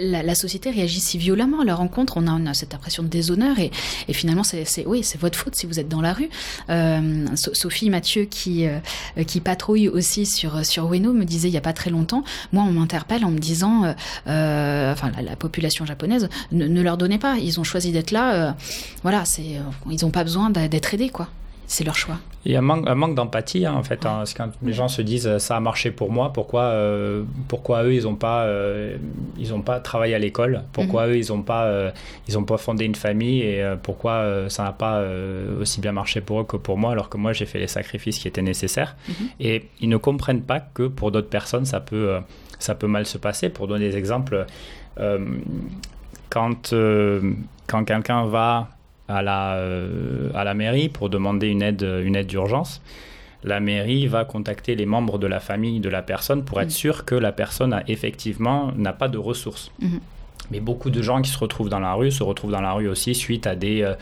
la, 0.00 0.24
la 0.24 0.34
société 0.34 0.70
réagit 0.70 0.98
si 0.98 1.18
violemment 1.18 1.60
à 1.60 1.64
la 1.64 1.76
rencontre? 1.76 2.16
On 2.16 2.26
a, 2.26 2.32
on 2.32 2.46
a 2.46 2.54
cette 2.54 2.74
impression 2.74 3.04
de 3.04 3.08
déshonneur 3.08 3.60
et, 3.60 3.70
et 4.08 4.12
finalement 4.12 4.42
c'est 4.42 4.64
oui 4.86 5.04
c'est 5.04 5.20
votre 5.20 5.38
faute 5.38 5.54
si 5.54 5.66
vous 5.66 5.78
êtes 5.78 5.88
dans 5.88 6.00
la 6.00 6.14
rue. 6.14 6.28
Euh, 6.68 7.26
So- 7.36 7.54
Sophie 7.54 7.90
Mathieu 7.90 8.24
qui 8.24 8.66
euh, 8.66 8.78
qui 9.24 9.40
patrouille 9.40 9.88
aussi 9.88 10.26
sur 10.26 10.66
sur 10.66 10.92
Ueno 10.92 11.12
me 11.12 11.24
disait 11.24 11.46
il 11.48 11.54
y 11.54 11.58
a 11.58 11.60
pas 11.60 11.72
très 11.72 11.90
longtemps 11.90 12.24
moi 12.52 12.64
on 12.64 12.72
m'interpelle 12.72 13.24
en 13.24 13.30
me 13.30 13.38
disant 13.38 13.94
euh, 14.26 14.92
enfin 14.92 15.12
la, 15.16 15.22
la 15.22 15.36
population 15.36 15.86
japonaise 15.86 16.28
ne, 16.50 16.66
ne 16.66 16.82
leur 16.82 16.96
donnez 16.96 17.18
pas 17.18 17.36
ils 17.38 17.60
ont 17.60 17.64
choisi 17.64 17.92
d'être 17.92 18.10
là 18.10 18.56
voilà 19.04 19.24
c'est 19.24 19.60
ils 19.90 20.04
ont 20.04 20.10
pas 20.10 20.24
besoin 20.24 20.50
d'être 20.50 20.92
aidés 20.94 21.07
quoi 21.10 21.28
c'est 21.70 21.84
leur 21.84 21.96
choix. 21.96 22.16
Il 22.46 22.52
y 22.52 22.56
a 22.56 22.60
un 22.60 22.62
manque, 22.62 23.14
d'empathie 23.14 23.66
hein, 23.66 23.74
en 23.74 23.82
fait. 23.82 24.06
hein, 24.06 24.16
parce 24.20 24.32
que 24.32 24.38
quand 24.38 24.50
les 24.62 24.72
gens 24.72 24.88
se 24.88 25.02
disent 25.02 25.26
euh, 25.26 25.38
ça 25.38 25.54
a 25.54 25.60
marché 25.60 25.90
pour 25.90 26.10
moi, 26.10 26.32
pourquoi, 26.32 26.62
euh, 26.62 27.24
pourquoi 27.46 27.84
eux 27.84 27.92
ils 27.92 28.04
n'ont 28.04 28.14
pas, 28.14 28.44
euh, 28.44 28.96
ils 29.36 29.52
ont 29.52 29.60
pas 29.60 29.78
travaillé 29.78 30.14
à 30.14 30.18
l'école? 30.18 30.62
Pourquoi 30.72 31.08
eux 31.08 31.18
ils 31.18 31.28
n'ont 31.28 31.42
pas, 31.42 31.64
euh, 31.66 31.90
ils 32.26 32.38
ont 32.38 32.44
pas 32.44 32.56
fondé 32.56 32.86
une 32.86 32.94
famille 32.94 33.42
et 33.42 33.62
pourquoi 33.82 34.48
ça 34.48 34.62
n'a 34.62 34.72
pas 34.72 35.04
aussi 35.60 35.82
bien 35.82 35.92
marché 35.92 36.22
pour 36.22 36.40
eux 36.40 36.44
que 36.44 36.56
pour 36.56 36.78
moi 36.78 36.92
alors 36.92 37.10
que 37.10 37.18
moi 37.18 37.34
j'ai 37.34 37.44
fait 37.44 37.58
les 37.58 37.66
sacrifices 37.68 38.18
qui 38.18 38.28
étaient 38.28 38.40
nécessaires 38.40 38.96
Mhm. 39.06 39.28
Et 39.40 39.68
ils 39.82 39.88
ne 39.90 39.98
comprennent 39.98 40.42
pas 40.42 40.60
que 40.60 40.84
pour 40.88 41.10
d'autres 41.12 41.28
personnes 41.28 41.66
ça 41.66 41.80
peut, 41.80 42.16
ça 42.58 42.74
peut 42.74 42.86
mal 42.86 43.04
se 43.04 43.18
passer. 43.18 43.50
Pour 43.50 43.68
donner 43.68 43.90
des 43.90 43.96
exemples, 43.98 44.46
quand, 46.30 46.74
quand 47.66 47.84
quelqu'un 47.84 48.24
va 48.24 48.68
à 49.08 49.22
la, 49.22 49.54
euh, 49.56 50.30
à 50.34 50.44
la 50.44 50.54
mairie 50.54 50.88
pour 50.88 51.08
demander 51.10 51.48
une 51.48 51.62
aide, 51.62 51.82
une 52.04 52.14
aide 52.16 52.26
d'urgence, 52.26 52.80
la 53.44 53.60
mairie 53.60 54.06
va 54.06 54.24
contacter 54.24 54.74
les 54.74 54.86
membres 54.86 55.18
de 55.18 55.26
la 55.26 55.40
famille 55.40 55.80
de 55.80 55.88
la 55.88 56.02
personne 56.02 56.44
pour 56.44 56.60
être 56.60 56.68
Mhm. 56.68 56.72
sûr 56.72 57.04
que 57.04 57.14
la 57.14 57.32
personne 57.32 57.72
a 57.72 57.82
effectivement 57.88 58.72
n'a 58.76 58.92
pas 58.92 59.08
de 59.08 59.18
ressources. 59.18 59.70
Mhm. 59.80 60.00
Mais 60.50 60.60
beaucoup 60.60 60.90
de 60.90 61.02
gens 61.02 61.20
qui 61.22 61.30
se 61.30 61.38
retrouvent 61.38 61.68
dans 61.68 61.78
la 61.80 61.94
rue 61.94 62.10
se 62.10 62.22
retrouvent 62.22 62.50
dans 62.52 62.60
la 62.60 62.72
rue 62.72 62.88
aussi 62.88 63.14
suite 63.14 63.46
à 63.46 63.54
des, 63.54 63.82
euh, 63.82 63.94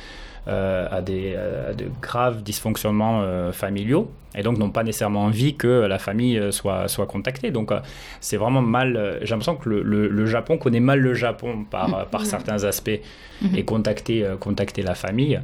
à 0.46 1.00
des 1.02 1.34
euh, 1.36 1.70
à 1.70 1.74
de 1.74 1.86
graves 2.00 2.42
dysfonctionnements 2.42 3.22
euh, 3.22 3.52
familiaux 3.52 4.10
et 4.36 4.42
donc 4.42 4.58
n'ont 4.58 4.70
pas 4.70 4.84
nécessairement 4.84 5.24
envie 5.24 5.54
que 5.56 5.66
la 5.86 5.98
famille 5.98 6.38
euh, 6.38 6.50
soit, 6.52 6.88
soit 6.88 7.06
contactée. 7.06 7.50
Donc 7.50 7.72
euh, 7.72 7.80
c'est 8.20 8.36
vraiment 8.36 8.62
mal. 8.62 8.96
euh, 8.96 9.18
J'ai 9.22 9.30
l'impression 9.30 9.56
que 9.56 9.68
le, 9.68 9.82
le- 9.82 10.08
le 10.08 10.26
Japon 10.26 10.58
connaît 10.58 10.80
mal 10.80 11.00
le 11.00 11.14
Japon 11.14 11.64
par, 11.70 11.94
euh, 11.94 12.04
par 12.04 12.20
Mhm. 12.20 12.26
certains 12.26 12.64
aspects 12.64 13.00
Mhm. 13.42 13.56
et 13.56 13.64
contacter, 13.64 14.24
euh, 14.24 14.36
contacter 14.36 14.82
la 14.82 14.94
famille, 14.94 15.40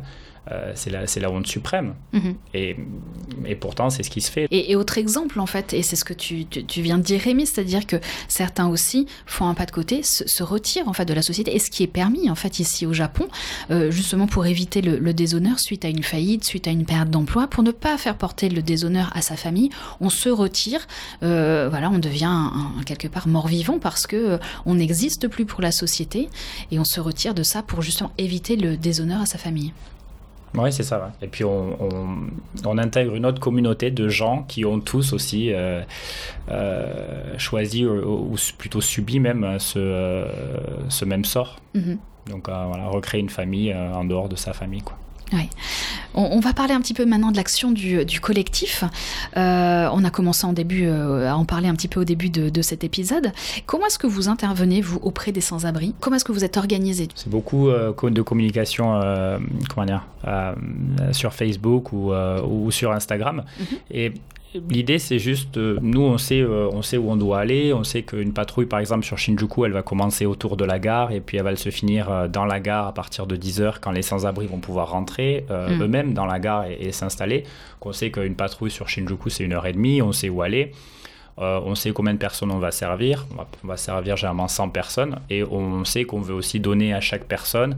euh, 0.51 0.73
c'est 0.75 0.91
la, 0.91 1.05
la 1.05 1.31
honte 1.31 1.47
suprême. 1.47 1.95
Mhm. 2.13 2.35
Et, 2.55 2.77
et 3.47 3.55
pourtant, 3.55 3.91
c'est 3.91 4.03
ce 4.03 4.11
qui 4.11 4.21
se 4.21 4.31
fait. 4.31 4.47
Et, 4.51 4.73
et 4.73 4.77
autre 4.77 4.99
exemple, 4.99 5.39
en 5.41 5.47
fait, 5.47 5.73
et 5.73 5.83
c'est 5.83 5.97
ce 5.97 6.05
que 6.05 6.15
tu, 6.15 6.47
tu, 6.47 6.65
tu 6.65 6.83
viens 6.83 6.99
de 6.99 7.03
dire, 7.03 7.21
Rémi, 7.21 7.47
c'est-à-dire 7.47 7.87
que 7.87 7.97
certains 8.29 8.67
aussi 8.69 9.07
font 9.27 9.47
un 9.47 9.55
pas 9.55 9.67
de 9.67 9.71
côté, 9.71 10.03
se, 10.03 10.25
se 10.27 10.43
retirent 10.43 10.89
en 10.89 10.93
fait 10.93 11.05
de 11.05 11.15
la 11.15 11.23
société, 11.23 11.55
et 11.55 11.59
ce 11.59 11.71
qui 11.71 11.83
est 11.83 11.87
permis 11.89 12.29
en 12.31 12.35
fait 12.35 12.59
ici 12.59 12.87
au 12.87 12.93
Japon, 12.93 13.29
euh, 13.71 13.91
justement 13.91 14.27
pour 14.27 14.47
éviter 14.47 14.83
le, 14.83 14.99
le 14.99 15.15
déshonneur 15.15 15.61
suite 15.61 15.85
à 15.85 15.89
une 15.89 16.03
faillite, 16.03 16.45
suite 16.45 16.67
à 16.67 16.71
une 16.71 16.85
perte 16.85 17.11
d'emploi, 17.11 17.47
pour 17.47 17.63
ne 17.63 17.71
pas 17.71 17.97
faire 17.99 18.17
porter 18.17 18.49
le 18.49 18.63
déshonneur 18.63 19.11
à 19.15 19.23
sa 19.23 19.37
famille, 19.37 19.71
on 20.01 20.11
se 20.11 20.29
retire, 20.29 20.87
euh, 21.23 21.69
voilà, 21.71 21.91
on 21.91 21.99
devient 21.99 22.25
un- 22.25 22.53
un- 22.79 22.83
quelque 22.85 23.09
part 23.09 23.29
mort-vivant 23.29 23.79
parce 23.79 24.07
que 24.07 24.39
on 24.67 24.75
n'existe 24.75 25.29
plus 25.29 25.45
pour 25.47 25.61
la 25.63 25.71
société, 25.73 26.29
et 26.71 26.79
on 26.79 26.85
se 26.85 27.01
retire 27.01 27.35
de 27.35 27.43
ça 27.43 27.63
pour 27.63 27.83
justement 27.83 28.11
éviter 28.19 28.57
le 28.57 28.77
déshonneur 28.77 29.21
à 29.21 29.27
sa 29.27 29.39
famille. 29.39 29.73
Oui, 30.55 30.71
c'est 30.73 30.83
ça. 30.83 30.99
ouais. 30.99 31.27
Et 31.27 31.29
puis, 31.29 31.45
on, 31.45 31.77
on, 31.83 32.17
on 32.67 32.79
intègre 32.79 33.15
une 33.15 33.25
autre 33.25 33.41
communauté 33.41 33.91
de 33.91 34.09
gens 34.09 34.43
qui 34.47 34.65
ont 34.67 34.81
tous 34.81 35.13
aussi 35.15 35.53
euh, 35.53 35.83
euh, 36.51 37.39
choisi, 37.39 37.87
ou, 37.87 38.33
ou 38.33 38.37
plutôt 38.59 38.81
subi 38.83 39.19
même, 39.19 39.45
euh, 39.45 39.59
ce, 39.59 39.79
euh, 39.79 40.27
ce 40.89 41.05
même 41.07 41.25
sort. 41.25 41.57
Mhm. 41.75 41.99
Donc, 42.31 42.49
euh, 42.49 42.65
voilà, 42.69 42.87
recréer 42.89 43.21
une 43.21 43.31
famille 43.31 43.73
euh, 43.73 43.95
en 43.95 44.05
dehors 44.05 44.29
de 44.29 44.37
sa 44.37 44.53
famille. 44.53 44.83
Quoi. 44.83 44.97
On, 46.15 46.23
on 46.33 46.41
va 46.41 46.53
parler 46.53 46.75
un 46.75 46.81
petit 46.81 46.95
peu 46.95 47.05
maintenant 47.05 47.31
de 47.31 47.37
l'action 47.37 47.71
du, 47.71 48.05
du 48.05 48.21
collectif. 48.21 48.85
Euh, 49.37 49.89
on 49.93 50.05
a 50.05 50.11
commencé 50.11 50.47
en 50.47 50.53
début 50.53 50.85
euh, 50.87 51.31
à 51.31 51.37
en 51.37 51.45
parler 51.45 51.69
un 51.69 51.75
petit 51.75 51.89
peu 51.89 52.01
au 52.01 52.05
début 52.05 52.31
de, 52.31 52.51
de 52.51 52.63
cet 52.63 52.85
épisode. 52.85 53.33
Comment 53.67 53.87
est-ce 53.87 53.99
que 53.99 54.07
vous 54.07 54.29
intervenez, 54.29 54.81
vous, 54.81 54.99
auprès 55.03 55.33
des 55.33 55.41
sans-abri? 55.41 55.95
Comment 56.01 56.17
est-ce 56.17 56.25
que 56.25 56.33
vous 56.33 56.45
êtes 56.45 56.57
organisé? 56.57 57.09
C'est 57.15 57.31
beaucoup 57.31 57.69
euh, 57.69 57.93
de 58.03 58.23
communication 58.23 59.01
comment 59.75 59.87
dire, 59.87 60.05
sur 61.13 61.33
Facebook 61.33 61.93
ou, 61.93 62.13
ou 62.13 62.71
sur 62.71 62.93
Instagram. 62.93 63.45
Mhm. 63.59 63.67
Et 63.91 64.13
l'idée, 64.69 64.99
c'est 64.99 65.19
juste, 65.19 65.57
euh, 65.57 65.79
nous, 65.81 66.03
on 66.03 66.19
sait, 66.19 66.41
euh, 66.41 66.69
on 66.73 66.83
sait 66.83 66.97
où 66.97 67.11
on 67.11 67.17
doit 67.17 67.41
aller. 67.41 67.73
On 67.73 67.85
sait 67.85 68.03
qu'une 68.03 68.33
patrouille, 68.33 68.67
par 68.67 68.79
exemple, 68.79 69.05
sur 69.05 69.19
Shinjuku, 69.19 69.65
elle 69.67 69.73
va 69.73 69.83
commencer 69.83 70.27
autour 70.27 70.57
de 70.57 70.65
la 70.65 70.79
gare 70.79 71.11
et 71.13 71.21
puis 71.21 71.39
elle 71.39 71.45
va 71.45 71.55
se 71.57 71.71
finir 71.71 72.11
euh, 72.11 72.29
dans 72.29 72.45
la 72.45 72.61
gare 72.61 72.87
à 72.89 72.95
partir 72.95 73.27
de 73.27 73.37
10h 73.37 73.77
quand 73.81 73.91
les 73.93 74.03
sans-abri 74.03 74.47
vont 74.47 74.59
pouvoir 74.59 74.91
rentrer 74.91 75.45
euh, 75.51 75.69
Mhm. 75.71 75.83
eux-mêmes 75.83 76.15
dans 76.15 76.27
la 76.27 76.39
gare 76.39 76.67
et, 76.67 76.79
et 76.81 76.93
s'installer. 76.93 77.45
Qu'on 77.81 77.93
sait 77.93 78.11
qu'une 78.11 78.35
patrouille 78.35 78.71
sur 78.71 78.89
Shinjuku, 78.89 79.31
c'est 79.31 79.45
une 79.45 79.53
heure 79.53 79.67
et 79.67 79.73
demie. 79.73 80.03
On 80.03 80.13
sait 80.13 80.29
où 80.29 80.43
aller. 80.43 80.73
Euh, 81.39 81.61
on 81.65 81.75
sait 81.75 81.93
combien 81.93 82.13
de 82.13 82.19
personnes 82.19 82.51
on 82.51 82.59
va 82.59 82.71
servir. 82.71 83.27
On 83.33 83.37
va, 83.37 83.49
on 83.65 83.69
va 83.69 83.77
servir 83.79 84.17
généralement 84.19 84.49
100 84.49 84.69
personnes. 84.69 85.17
Et 85.31 85.43
on 85.45 85.83
sait 85.87 86.05
qu'on 86.05 86.21
veut 86.21 86.35
aussi 86.35 86.61
donner 86.61 86.93
à 86.93 87.01
chaque 87.01 87.25
personne 87.25 87.77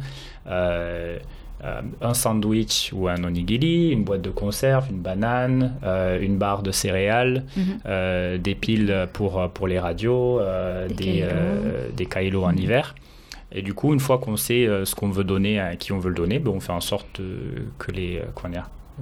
euh, 0.49 1.19
euh, 1.64 1.81
un 2.03 2.14
sandwich 2.14 2.90
ou 2.92 3.09
un 3.09 3.22
onigiri, 3.24 3.90
une 3.90 4.05
boîte 4.05 4.22
de 4.22 4.31
conserve, 4.31 4.87
une 4.90 4.98
banane, 5.00 5.74
euh, 5.83 6.20
une 6.20 6.37
barre 6.37 6.62
de 6.62 6.70
céréales, 6.72 7.44
Mhm. 7.57 7.62
euh, 7.87 8.38
des 8.38 8.55
piles 8.55 9.09
pour, 9.12 9.48
pour 9.55 9.66
les 9.66 9.79
radios, 9.79 10.40
Des 10.88 10.94
des, 10.94 11.24
en 12.44 12.53
Mhm. 12.53 12.59
hiver. 12.59 12.94
Et 13.53 13.62
du 13.62 13.72
coup, 13.72 13.92
une 13.94 14.00
fois 14.00 14.18
qu'on 14.18 14.37
sait 14.37 14.68
ce 14.85 14.94
qu'on 14.94 15.11
veut 15.11 15.24
donner, 15.24 15.61
à 15.61 15.77
qui 15.77 15.92
on 15.92 15.98
veut 15.98 16.09
le 16.11 16.16
donner, 16.16 16.38
ben, 16.38 16.50
on 16.55 16.61
fait 16.61 16.72
en 16.72 16.81
sorte 16.81 17.20
que 17.79 17.92
les 17.92 18.20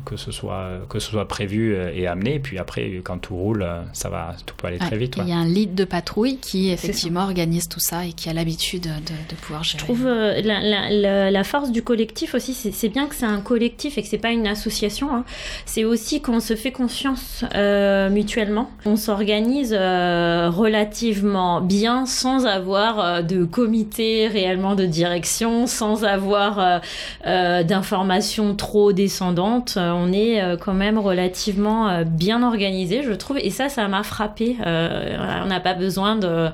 que 0.06 0.16
ce 0.16 0.32
soit 0.32 0.80
que 0.88 0.98
ce 0.98 1.10
soit 1.10 1.28
prévu 1.28 1.74
euh, 1.74 1.92
et 1.94 2.06
amené. 2.06 2.36
Et 2.36 2.38
puis 2.40 2.58
après, 2.58 3.00
quand 3.04 3.18
tout 3.18 3.36
roule, 3.36 3.62
euh, 3.62 3.82
ça 3.92 4.08
va, 4.08 4.34
tout 4.46 4.54
peut 4.56 4.66
aller 4.68 4.78
très 4.78 4.96
vite. 4.96 5.14
Il 5.18 5.24
ouais. 5.24 5.28
y 5.30 5.32
a 5.32 5.36
un 5.36 5.44
lead 5.46 5.74
de 5.74 5.84
patrouille 5.84 6.38
qui 6.38 6.70
effectivement 6.70 7.24
organise 7.24 7.68
tout 7.68 7.80
ça 7.80 8.06
et 8.06 8.12
qui 8.12 8.28
a 8.30 8.32
l'habitude 8.32 8.84
de, 8.84 8.88
de 8.88 9.34
pouvoir 9.40 9.62
gérer. 9.64 9.78
Je 9.80 9.84
trouve 9.84 10.06
euh, 10.06 10.40
la, 10.42 11.30
la- 11.30 11.44
force 11.44 11.72
du 11.72 11.82
collectif 11.82 12.34
aussi, 12.34 12.54
c'est 12.54 12.72
c'est 12.72 12.88
bien 12.88 13.06
que 13.06 13.14
c'est 13.14 13.26
un 13.26 13.40
collectif 13.40 13.98
et 13.98 14.02
que 14.02 14.08
c'est 14.08 14.16
pas 14.16 14.30
une 14.30 14.46
association. 14.46 15.14
hein. 15.14 15.24
C'est 15.66 15.84
aussi 15.84 16.22
qu'on 16.22 16.40
se 16.40 16.54
fait 16.56 16.72
confiance 16.72 17.44
euh, 17.54 18.08
mutuellement. 18.10 18.70
On 18.86 18.96
s'organise 18.96 19.74
euh, 19.78 20.48
relativement 20.50 21.60
bien 21.60 22.06
sans 22.06 22.46
avoir 22.46 23.00
euh, 23.00 23.22
de 23.22 23.44
comité 23.44 24.28
réellement 24.28 24.74
de 24.74 24.86
direction, 24.86 25.66
sans 25.66 26.04
avoir 26.04 26.58
euh, 26.58 26.78
euh, 27.26 27.62
d'informations 27.62 28.54
trop 28.54 28.92
descendantes. 28.92 29.76
On 29.94 30.12
est 30.12 30.56
quand 30.60 30.74
même 30.74 30.98
relativement 30.98 32.02
bien 32.04 32.42
organisé, 32.42 33.02
je 33.02 33.12
trouve. 33.12 33.38
Et 33.38 33.50
ça, 33.50 33.68
ça 33.68 33.86
m'a 33.88 34.02
frappé. 34.02 34.56
on 34.60 35.46
n'a 35.46 35.60
pas 35.60 35.74
besoin 35.74 36.16
de, 36.16 36.50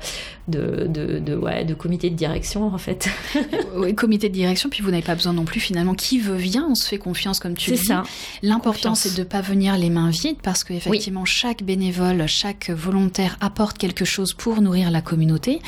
de, 0.49 0.87
de, 0.88 1.19
de, 1.19 1.37
ouais, 1.37 1.64
de 1.64 1.75
comité 1.75 2.11
de 2.11 2.14
direction, 2.14 2.67
en 2.67 2.79
fait. 2.79 3.09
oui, 3.77 3.95
comité 3.95 4.29
de 4.29 4.35
direction, 4.35 4.71
puis 4.71 4.83
vous 4.83 4.91
n'avez 4.91 5.03
pas 5.03 5.14
besoin 5.14 5.33
non 5.33 5.45
plus, 5.45 5.61
finalement. 5.61 5.95
Qui 5.95 6.19
veut 6.19 6.37
vient, 6.37 6.67
on 6.69 6.75
se 6.75 6.88
fait 6.88 6.99
confiance, 6.99 7.38
comme 7.38 7.55
tu 7.55 7.71
le 7.71 7.77
dis. 7.77 7.85
ça. 7.85 8.03
L'important, 8.43 8.95
c'est 8.95 9.14
de 9.14 9.21
ne 9.21 9.25
pas 9.25 9.41
venir 9.41 9.77
les 9.77 9.91
mains 9.91 10.11
vides, 10.11 10.41
parce 10.43 10.64
qu'effectivement, 10.64 11.25
chaque 11.25 11.62
bénévole, 11.62 12.27
chaque 12.27 12.71
volontaire 12.71 13.37
apporte 13.41 13.79
quelque 13.79 14.05
chose 14.05 14.33
pour 14.33 14.61
nourrir 14.62 14.91
la 14.91 15.03
communauté. 15.03 15.61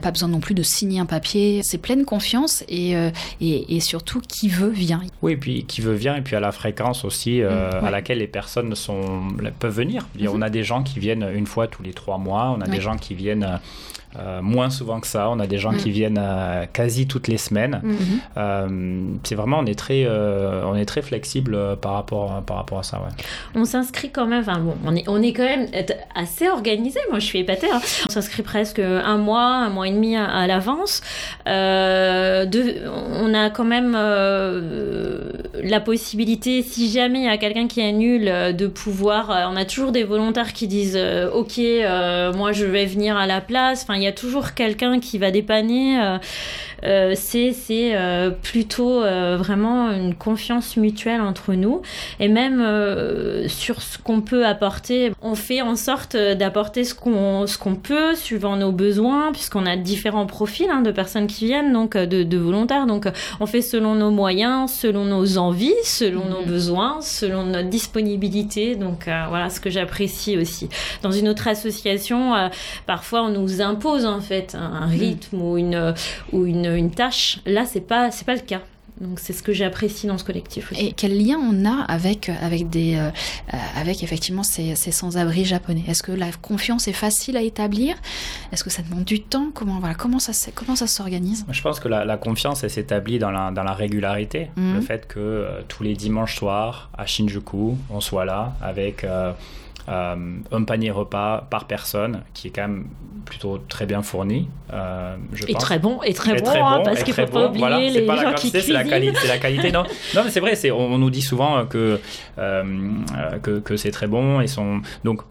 Pas 0.00 0.10
besoin 0.10 0.28
non 0.28 0.40
plus 0.40 0.54
de 0.54 0.62
signer 0.62 1.00
un 1.00 1.06
papier. 1.06 1.60
C'est 1.62 1.78
pleine 1.78 2.04
confiance 2.04 2.64
et, 2.68 2.96
euh, 2.96 3.10
et, 3.40 3.76
et, 3.76 3.80
surtout, 3.80 4.20
qui 4.20 4.48
veut 4.48 4.70
vient. 4.70 5.02
Oui, 5.20 5.36
puis 5.36 5.64
qui 5.64 5.80
veut 5.80 5.94
vient, 5.94 6.16
et 6.16 6.22
puis 6.22 6.36
à 6.36 6.40
la 6.40 6.52
fréquence 6.52 7.01
aussi 7.04 7.42
euh, 7.42 7.80
mm, 7.80 7.84
à 7.84 7.90
laquelle 7.90 8.18
les 8.18 8.26
personnes 8.26 8.74
sont, 8.74 9.28
peuvent 9.58 9.74
venir. 9.74 10.06
Mm-hmm. 10.16 10.28
On 10.32 10.42
a 10.42 10.50
des 10.50 10.62
gens 10.62 10.82
qui 10.82 10.98
viennent 10.98 11.28
une 11.34 11.46
fois 11.46 11.66
tous 11.66 11.82
les 11.82 11.92
trois 11.92 12.18
mois, 12.18 12.54
on 12.56 12.60
a 12.60 12.66
des 12.66 12.80
gens 12.80 12.96
qui 12.96 13.14
viennent 13.14 13.60
euh, 14.18 14.42
moins 14.42 14.68
souvent 14.68 15.00
que 15.00 15.06
ça. 15.06 15.30
On 15.30 15.40
a 15.40 15.46
des 15.46 15.58
gens 15.58 15.72
qui 15.72 15.88
mm. 15.88 15.92
viennent 15.92 16.20
euh, 16.20 16.66
quasi 16.70 17.06
toutes 17.06 17.28
les 17.28 17.38
semaines. 17.38 17.80
Mm. 17.82 17.96
Euh, 18.36 19.04
c'est 19.22 19.34
vraiment, 19.34 19.60
on 19.60 19.66
est 19.66 19.78
très, 19.78 20.06
on 20.08 20.76
est 20.76 20.84
très 20.84 21.02
flexible 21.02 21.76
par 21.80 21.94
rapport, 21.94 22.42
par 22.42 22.58
rapport 22.58 22.80
à 22.80 22.82
ça. 22.82 22.98
Ouais. 22.98 23.24
On 23.54 23.64
s'inscrit 23.64 24.10
quand 24.10 24.26
même, 24.26 24.40
enfin, 24.40 24.58
bon, 24.58 24.74
on, 24.84 24.94
est, 24.94 25.08
on 25.08 25.22
est 25.22 25.32
quand 25.32 25.44
même 25.44 25.68
assez 26.14 26.48
organisé. 26.48 27.00
Moi, 27.10 27.18
je 27.18 27.26
suis 27.26 27.38
épatée. 27.38 27.70
Hein. 27.72 27.80
On 28.06 28.10
s'inscrit 28.10 28.42
presque 28.42 28.80
un 28.80 29.16
mois, 29.16 29.46
un 29.46 29.70
mois 29.70 29.88
et 29.88 29.92
demi 29.92 30.16
à, 30.16 30.46
l'avance. 30.46 31.00
on 31.46 31.50
a 33.34 33.50
quand 33.50 33.64
même 33.64 33.92
la 33.92 35.80
possibilité, 35.80 36.62
si 36.62 36.90
jamais 36.90 37.20
il 37.20 37.24
y 37.24 37.28
a 37.28 37.38
quelqu'un 37.38 37.66
qui 37.66 37.82
nul, 37.92 38.24
de 38.24 38.66
pouvoir. 38.66 39.50
on 39.50 39.56
a 39.56 39.64
toujours 39.64 39.92
des 39.92 40.04
volontaires 40.04 40.52
qui 40.52 40.68
disent 40.68 40.98
Ok, 41.34 41.58
moi 42.36 42.52
je 42.52 42.64
vais 42.64 42.86
venir 42.86 43.16
à 43.16 43.26
la 43.26 43.40
place. 43.40 43.82
Enfin, 43.82 44.01
il 44.02 44.06
y 44.06 44.08
a 44.08 44.12
toujours 44.12 44.54
quelqu'un 44.54 44.98
qui 44.98 45.18
va 45.18 45.30
dépanner. 45.30 46.00
Euh, 46.00 46.18
euh, 46.84 47.12
c'est 47.14 47.54
euh, 47.72 48.30
plutôt 48.30 49.02
vraiment 49.02 49.92
une 49.92 50.14
confiance 50.16 50.76
mutuelle 50.76 51.20
entre 51.20 51.54
nous. 51.54 51.82
Et 52.18 52.28
même 52.28 52.60
sur 53.48 53.80
ce 53.80 53.98
qu'on 53.98 54.20
peut 54.20 54.44
apporter, 54.44 55.12
on 55.22 55.36
fait 55.36 55.62
en 55.62 55.76
sorte 55.76 56.16
d'apporter 56.16 56.84
ce 56.84 56.94
qu'on 56.94 57.46
qu'on 57.60 57.74
peut 57.76 58.14
suivant 58.16 58.56
nos 58.56 58.72
besoins, 58.72 59.30
puisqu'on 59.32 59.66
a 59.66 59.76
différents 59.76 60.26
profils 60.26 60.68
hein, 60.70 60.82
de 60.82 60.90
personnes 60.90 61.28
qui 61.28 61.46
viennent, 61.46 61.72
donc 61.72 61.96
de, 61.96 62.38
volontaires. 62.38 62.86
Donc 62.86 63.06
on 63.38 63.46
fait 63.46 63.62
selon 63.62 63.94
nos 63.94 64.10
moyens, 64.10 64.72
selon 64.72 65.04
nos 65.04 65.38
envies, 65.38 65.74
selon 65.84 66.24
nos 66.24 66.40
mhm. 66.40 66.46
besoins, 66.46 67.00
selon 67.00 67.44
notre 67.44 67.68
disponibilité. 67.68 68.74
Donc 68.74 69.04
voilà 69.04 69.50
ce 69.50 69.60
que 69.60 69.70
j'apprécie 69.70 70.36
aussi. 70.36 70.68
Dans 71.02 71.12
une 71.12 71.28
autre 71.28 71.46
association, 71.46 72.32
parfois 72.86 73.22
on 73.22 73.30
nous 73.30 73.60
impose 73.60 73.91
en 74.00 74.20
fait 74.20 74.54
un, 74.54 74.86
mm. 74.86 74.90
rythme 74.90 75.42
ou 75.42 75.56
une 75.58 75.94
ou 76.32 76.46
une, 76.46 76.66
une 76.66 76.90
tâche. 76.90 77.40
Là, 77.46 77.64
c'est 77.66 77.80
pas 77.80 78.10
c'est 78.10 78.24
pas 78.24 78.34
le 78.34 78.40
cas. 78.40 78.60
Donc 79.00 79.18
c'est 79.18 79.32
ce 79.32 79.42
que 79.42 79.52
j'apprécie 79.52 80.06
dans 80.06 80.18
ce 80.18 80.24
collectif 80.24 80.70
aussi. 80.70 80.86
Et 80.88 80.92
quel 80.92 81.18
lien 81.18 81.36
on 81.36 81.64
a 81.64 81.82
avec 81.84 82.28
avec 82.28 82.68
des 82.68 82.96
euh, 82.96 83.10
avec 83.74 84.02
effectivement 84.02 84.42
ces, 84.42 84.76
ces 84.76 84.92
sans-abri 84.92 85.44
japonais? 85.44 85.82
Est-ce 85.88 86.02
que 86.02 86.12
la 86.12 86.30
confiance 86.30 86.86
est 86.88 86.92
facile 86.92 87.36
à 87.36 87.42
établir? 87.42 87.96
Est-ce 88.52 88.62
que 88.62 88.70
ça 88.70 88.82
demande 88.82 89.04
du 89.04 89.20
temps? 89.20 89.50
Comment 89.52 89.80
voilà 89.80 89.94
comment 89.94 90.18
ça 90.18 90.32
comment 90.54 90.76
ça 90.76 90.86
s'organise? 90.86 91.44
Je 91.50 91.62
pense 91.62 91.80
que 91.80 91.88
la, 91.88 92.04
la 92.04 92.16
confiance 92.16 92.62
elle 92.64 92.70
s'établit 92.70 93.18
dans 93.18 93.30
la 93.30 93.50
dans 93.50 93.64
la 93.64 93.72
régularité, 93.72 94.50
mm. 94.56 94.74
le 94.74 94.80
fait 94.82 95.08
que 95.08 95.18
euh, 95.18 95.62
tous 95.66 95.82
les 95.82 95.94
dimanches 95.94 96.36
soirs 96.36 96.90
à 96.96 97.06
Shinjuku 97.06 97.76
on 97.90 98.00
soit 98.00 98.26
là 98.26 98.54
avec 98.62 99.04
euh, 99.04 99.32
euh, 99.88 100.36
un 100.52 100.64
panier 100.64 100.90
repas 100.90 101.46
par 101.50 101.66
personne 101.66 102.22
qui 102.34 102.48
est 102.48 102.50
quand 102.50 102.62
même 102.62 102.86
plutôt 103.24 103.58
très 103.68 103.86
bien 103.86 104.02
fourni. 104.02 104.48
Euh, 104.72 105.16
je 105.32 105.44
et, 105.48 105.54
Très 105.54 105.78
bon, 105.78 106.02
et 106.02 106.12
très, 106.14 106.40
bon, 106.40 106.48
hein, 106.48 106.82
parce 106.84 107.02
qu'il 107.02 107.14
ne 107.14 107.26
faut 107.26 107.32
pas 107.32 107.48
oublier 107.48 107.90
les 107.90 108.02
pas 108.02 108.16
gens 108.16 108.22
la 108.22 108.30
quantité, 108.32 108.60
C'est 108.60 108.72
la, 108.72 108.84
qualité, 108.84 109.26
la 109.26 109.38
qualité. 109.38 109.72
non, 109.72 109.82
non 110.14 110.22
mais 110.24 110.30
c'est 110.30 110.40
vrai, 110.40 110.54
on, 110.70 110.76
on, 110.76 110.98
nous 110.98 111.10
dit 111.10 111.22
souvent 111.22 111.66
que, 111.66 112.00
euh, 112.38 112.90
que, 113.42 113.58
que 113.58 113.76
c'est 113.76 113.90
très 113.90 114.06
bon. 114.06 114.40
Et 114.40 114.46
sont, 114.46 114.82
donc, 115.04 115.22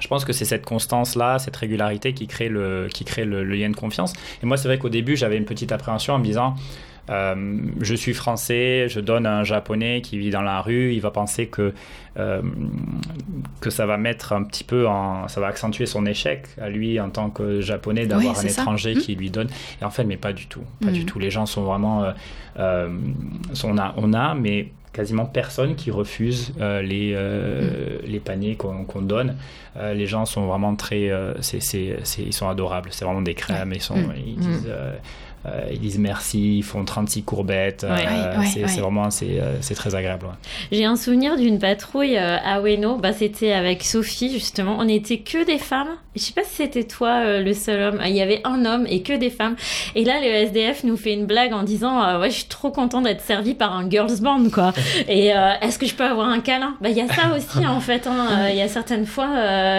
je 0.00 0.08
pense 0.08 0.24
que 0.24 0.32
c'est 0.32 0.44
cette 0.44 0.64
constance-là, 0.64 1.38
cette 1.38 1.56
régularité 1.56 2.14
qui 2.14 2.26
crée 2.26 2.48
le, 2.48 2.88
qui 2.92 3.04
crée 3.04 3.24
le, 3.24 3.44
le 3.44 3.54
lien 3.54 3.70
de 3.70 3.76
confiance. 3.76 4.12
Et 4.42 4.46
moi, 4.46 4.56
c'est 4.56 4.68
vrai 4.68 4.78
qu'au 4.78 4.88
début, 4.88 5.16
j'avais 5.16 5.36
une 5.36 5.44
petite 5.44 5.72
appréhension 5.72 6.14
en 6.14 6.18
me 6.18 6.24
disant 6.24 6.54
euh, 7.10 7.58
je 7.80 7.94
suis 7.94 8.14
français, 8.14 8.86
je 8.88 9.00
donne 9.00 9.26
à 9.26 9.38
un 9.38 9.44
japonais 9.44 10.02
qui 10.02 10.18
vit 10.18 10.30
dans 10.30 10.42
la 10.42 10.60
rue, 10.60 10.92
il 10.92 11.00
va 11.00 11.10
penser 11.10 11.46
que, 11.46 11.72
euh, 12.18 12.42
que 13.60 13.70
ça 13.70 13.86
va 13.86 13.96
mettre 13.96 14.32
un 14.32 14.42
petit 14.42 14.64
peu 14.64 14.86
en. 14.86 15.28
ça 15.28 15.40
va 15.40 15.46
accentuer 15.46 15.86
son 15.86 16.04
échec 16.06 16.46
à 16.60 16.68
lui 16.68 17.00
en 17.00 17.10
tant 17.10 17.30
que 17.30 17.60
japonais 17.60 18.06
d'avoir 18.06 18.38
un 18.38 18.42
étranger 18.42 18.94
mmh. 18.94 18.98
qui 18.98 19.14
lui 19.14 19.30
donne. 19.30 19.48
Et 19.80 19.84
en 19.84 19.90
fait, 19.90 20.04
mais 20.04 20.16
pas 20.16 20.32
du 20.32 20.46
tout. 20.46 20.62
Pas 20.82 20.90
du 20.90 21.02
mmh. 21.02 21.06
tout. 21.06 21.18
Les 21.18 21.30
gens 21.30 21.46
sont 21.46 21.62
vraiment. 21.62 22.12
Euh, 22.58 22.88
on, 23.64 23.78
a, 23.78 23.94
on 23.96 24.12
a, 24.12 24.34
mais 24.34 24.72
quasiment 24.92 25.26
personne 25.26 25.76
qui 25.76 25.90
refuse 25.90 26.52
les, 26.58 27.14
mmh. 27.14 28.06
les 28.06 28.20
paniers 28.20 28.56
qu'on 28.56 29.02
donne. 29.02 29.36
les 29.76 30.06
gens 30.06 30.26
sont 30.26 30.46
vraiment 30.46 30.74
très. 30.74 31.10
ils 31.52 32.32
sont 32.32 32.48
adorables. 32.48 32.88
C'est 32.92 33.04
vraiment 33.04 33.22
des 33.22 33.34
crèmes. 33.34 33.72
Ils, 33.74 33.80
sont, 33.80 33.96
ils 34.16 34.36
disent 34.36 34.68
euh, 35.46 35.68
ils 35.72 35.78
disent 35.78 35.98
merci, 35.98 36.58
ils 36.58 36.62
font 36.62 36.84
36 36.84 37.22
courbettes. 37.22 37.84
Euh, 37.84 37.96
c'est 38.44 38.80
vraiment 38.80 39.08
euh, 39.22 39.56
c'est 39.60 39.74
très 39.74 39.94
agréable. 39.94 40.26
J'ai 40.72 40.84
un 40.84 40.96
souvenir 40.96 41.36
d'une 41.36 41.58
patrouille 41.58 42.16
à 42.16 42.60
Ueno. 42.60 42.96
Bah, 42.96 43.12
c'était 43.12 43.52
avec 43.52 43.84
Sophie, 43.84 44.32
justement. 44.32 44.76
On 44.78 44.84
n'était 44.84 45.18
que 45.18 45.44
des 45.44 45.58
femmes. 45.58 45.88
Je 46.16 46.22
sais 46.22 46.32
pas 46.32 46.42
si 46.42 46.56
c'était 46.56 46.84
toi 46.84 47.38
le 47.38 47.52
seul 47.52 47.80
homme. 47.80 48.00
Il 48.04 48.14
y 48.14 48.22
avait 48.22 48.40
un 48.44 48.64
homme 48.64 48.86
et 48.88 49.02
que 49.02 49.12
des 49.12 49.30
femmes. 49.30 49.54
Et 49.94 50.04
là, 50.04 50.18
le 50.20 50.26
SDF 50.26 50.82
nous 50.84 50.96
fait 50.96 51.12
une 51.12 51.26
blague 51.26 51.52
en 51.52 51.62
disant 51.62 52.18
Ouais, 52.18 52.30
je 52.30 52.36
suis 52.36 52.48
trop 52.48 52.70
content 52.70 53.00
d'être 53.00 53.20
servi 53.20 53.54
par 53.54 53.76
un 53.76 53.88
girls 53.88 54.20
band, 54.20 54.50
quoi. 54.52 54.72
et 55.08 55.28
est-ce 55.60 55.78
que 55.78 55.86
je 55.86 55.94
peux 55.94 56.04
avoir 56.04 56.28
un 56.28 56.40
câlin? 56.40 56.74
Bah, 56.80 56.88
il 56.88 56.96
y 56.96 57.00
a 57.00 57.08
ça 57.08 57.34
aussi, 57.36 57.66
en 57.66 57.80
fait. 57.80 58.06
Hein. 58.06 58.48
Il 58.50 58.56
y 58.56 58.62
a 58.62 58.68
certaines 58.68 59.06
fois, 59.06 59.28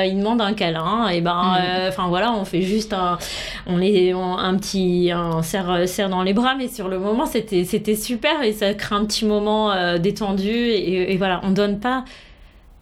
ils 0.05 0.17
demandent 0.17 0.41
un 0.41 0.53
câlin. 0.53 1.09
Et 1.09 1.19
ben, 1.19 1.57
mm. 1.57 1.89
enfin 1.89 2.07
voilà, 2.07 2.31
on 2.31 2.45
fait 2.45 2.61
juste 2.61 2.93
un, 2.93 3.17
on 3.67 3.77
les, 3.77 4.13
un 4.13 4.55
petit. 4.55 5.11
Un, 5.11 5.41
euh, 5.55 5.85
serre, 5.87 6.09
dans 6.09 6.23
les 6.23 6.33
bras, 6.33 6.55
mais 6.55 6.67
sur 6.67 6.87
le 6.87 6.99
moment, 6.99 7.25
c'était, 7.25 7.63
c'était 7.65 7.95
super 7.95 8.41
et 8.43 8.53
ça 8.53 8.73
crée 8.73 8.95
un 8.95 9.05
petit 9.05 9.25
moment 9.25 9.71
euh, 9.71 9.97
détendu. 9.97 10.49
Et, 10.49 11.15
voilà, 11.17 11.41
on 11.43 11.51
donne 11.51 11.79
pas. 11.79 12.05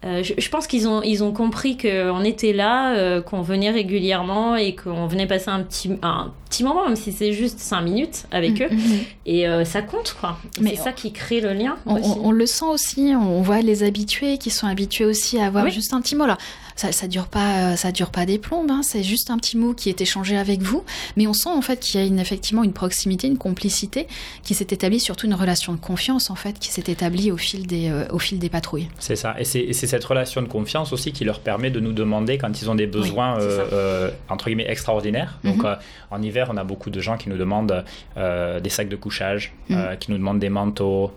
Euh, 0.04 0.22
je, 0.22 0.48
pense 0.48 0.68
qu'ils 0.68 0.86
ont, 0.86 1.02
ils 1.02 1.24
ont 1.24 1.32
compris 1.32 1.76
qu'on 1.76 2.22
était 2.22 2.52
là, 2.52 3.20
qu'on 3.22 3.42
venait 3.42 3.70
régulièrement 3.70 4.54
et 4.54 4.76
qu'on 4.76 5.08
venait 5.08 5.26
passer 5.26 5.48
un 5.48 5.64
petit, 5.64 5.90
un 6.02 6.30
petit 6.48 6.62
moment, 6.62 6.86
même 6.86 6.94
si 6.94 7.10
c'est 7.10 7.32
juste 7.32 7.58
cinq 7.58 7.80
minutes 7.80 8.26
avec 8.30 8.60
mm, 8.60 8.62
eux. 8.62 8.68
Mm, 8.70 8.76
mm. 8.76 9.00
Et 9.26 9.64
ça 9.64 9.82
compte, 9.82 10.16
quoi. 10.20 10.38
Mais 10.60 10.70
c'est 10.70 10.82
ça 10.84 10.92
qui 10.92 11.12
crée 11.12 11.40
le 11.40 11.52
lien. 11.52 11.76
On, 11.86 12.30
le 12.30 12.46
sent 12.46 12.66
aussi, 12.66 13.12
on 13.16 13.42
voit 13.42 13.60
les 13.60 13.82
habitués 13.82 14.38
qui 14.38 14.50
sont 14.50 14.68
habitués 14.68 15.04
aussi 15.04 15.38
à 15.40 15.46
avoir 15.46 15.68
juste 15.68 15.92
un 15.92 16.00
petit 16.00 16.14
mot. 16.14 16.26
Là, 16.26 16.38
ça, 16.78 16.92
ça 16.92 17.08
dure 17.08 17.26
pas, 17.26 17.76
ça 17.76 17.90
dure 17.90 18.10
pas 18.10 18.24
des 18.24 18.38
plombes. 18.38 18.70
Hein. 18.70 18.82
c'est 18.84 19.02
juste 19.02 19.30
un 19.30 19.36
petit 19.36 19.56
mot 19.56 19.74
qui 19.74 19.88
est 19.88 20.00
échangé 20.00 20.36
avec 20.36 20.62
vous, 20.62 20.84
mais 21.16 21.26
on 21.26 21.32
sent 21.32 21.48
en 21.48 21.60
fait 21.60 21.80
qu'il 21.80 22.00
y 22.00 22.02
a 22.02 22.06
une, 22.06 22.20
effectivement 22.20 22.62
une 22.62 22.72
proximité, 22.72 23.26
une 23.26 23.36
complicité 23.36 24.06
qui 24.44 24.54
s'est 24.54 24.68
établie, 24.70 25.00
surtout 25.00 25.26
une 25.26 25.34
relation 25.34 25.72
de 25.72 25.78
confiance 25.78 26.30
en 26.30 26.36
fait, 26.36 26.58
qui 26.60 26.68
s'est 26.68 26.84
établie 26.86 27.32
au 27.32 27.36
fil 27.36 27.66
des, 27.66 27.90
euh, 27.90 28.06
au 28.12 28.20
fil 28.20 28.38
des 28.38 28.48
patrouilles. 28.48 28.88
C'est 29.00 29.16
ça, 29.16 29.34
et 29.40 29.44
c'est 29.44 29.72
cette 29.72 30.04
relation 30.04 30.40
de 30.40 30.46
confiance 30.46 30.92
aussi 30.92 31.12
qui 31.12 31.24
leur 31.24 31.40
permet 31.40 31.70
de 31.70 31.80
nous 31.80 31.92
demander 31.92 32.38
quand 32.38 32.62
ils 32.62 32.70
ont 32.70 32.76
des 32.76 32.86
besoins 32.86 33.40
euh, 33.40 33.66
euh, 33.72 34.10
entre 34.28 34.46
guillemets 34.46 34.70
extraordinaires. 34.70 35.38
Donc 35.42 35.64
mhm. 35.64 35.76
en 36.12 36.22
hiver, 36.22 36.48
on 36.52 36.56
a 36.56 36.64
beaucoup 36.64 36.90
de 36.90 37.00
gens 37.00 37.16
qui 37.16 37.28
nous 37.28 37.38
demandent 37.38 37.84
des 38.16 38.70
sacs 38.70 38.88
de 38.88 38.96
couchage, 38.96 39.52
mhm. 39.68 39.96
qui 39.98 40.12
nous 40.12 40.18
demandent 40.18 40.38
des 40.38 40.48
manteaux, 40.48 41.12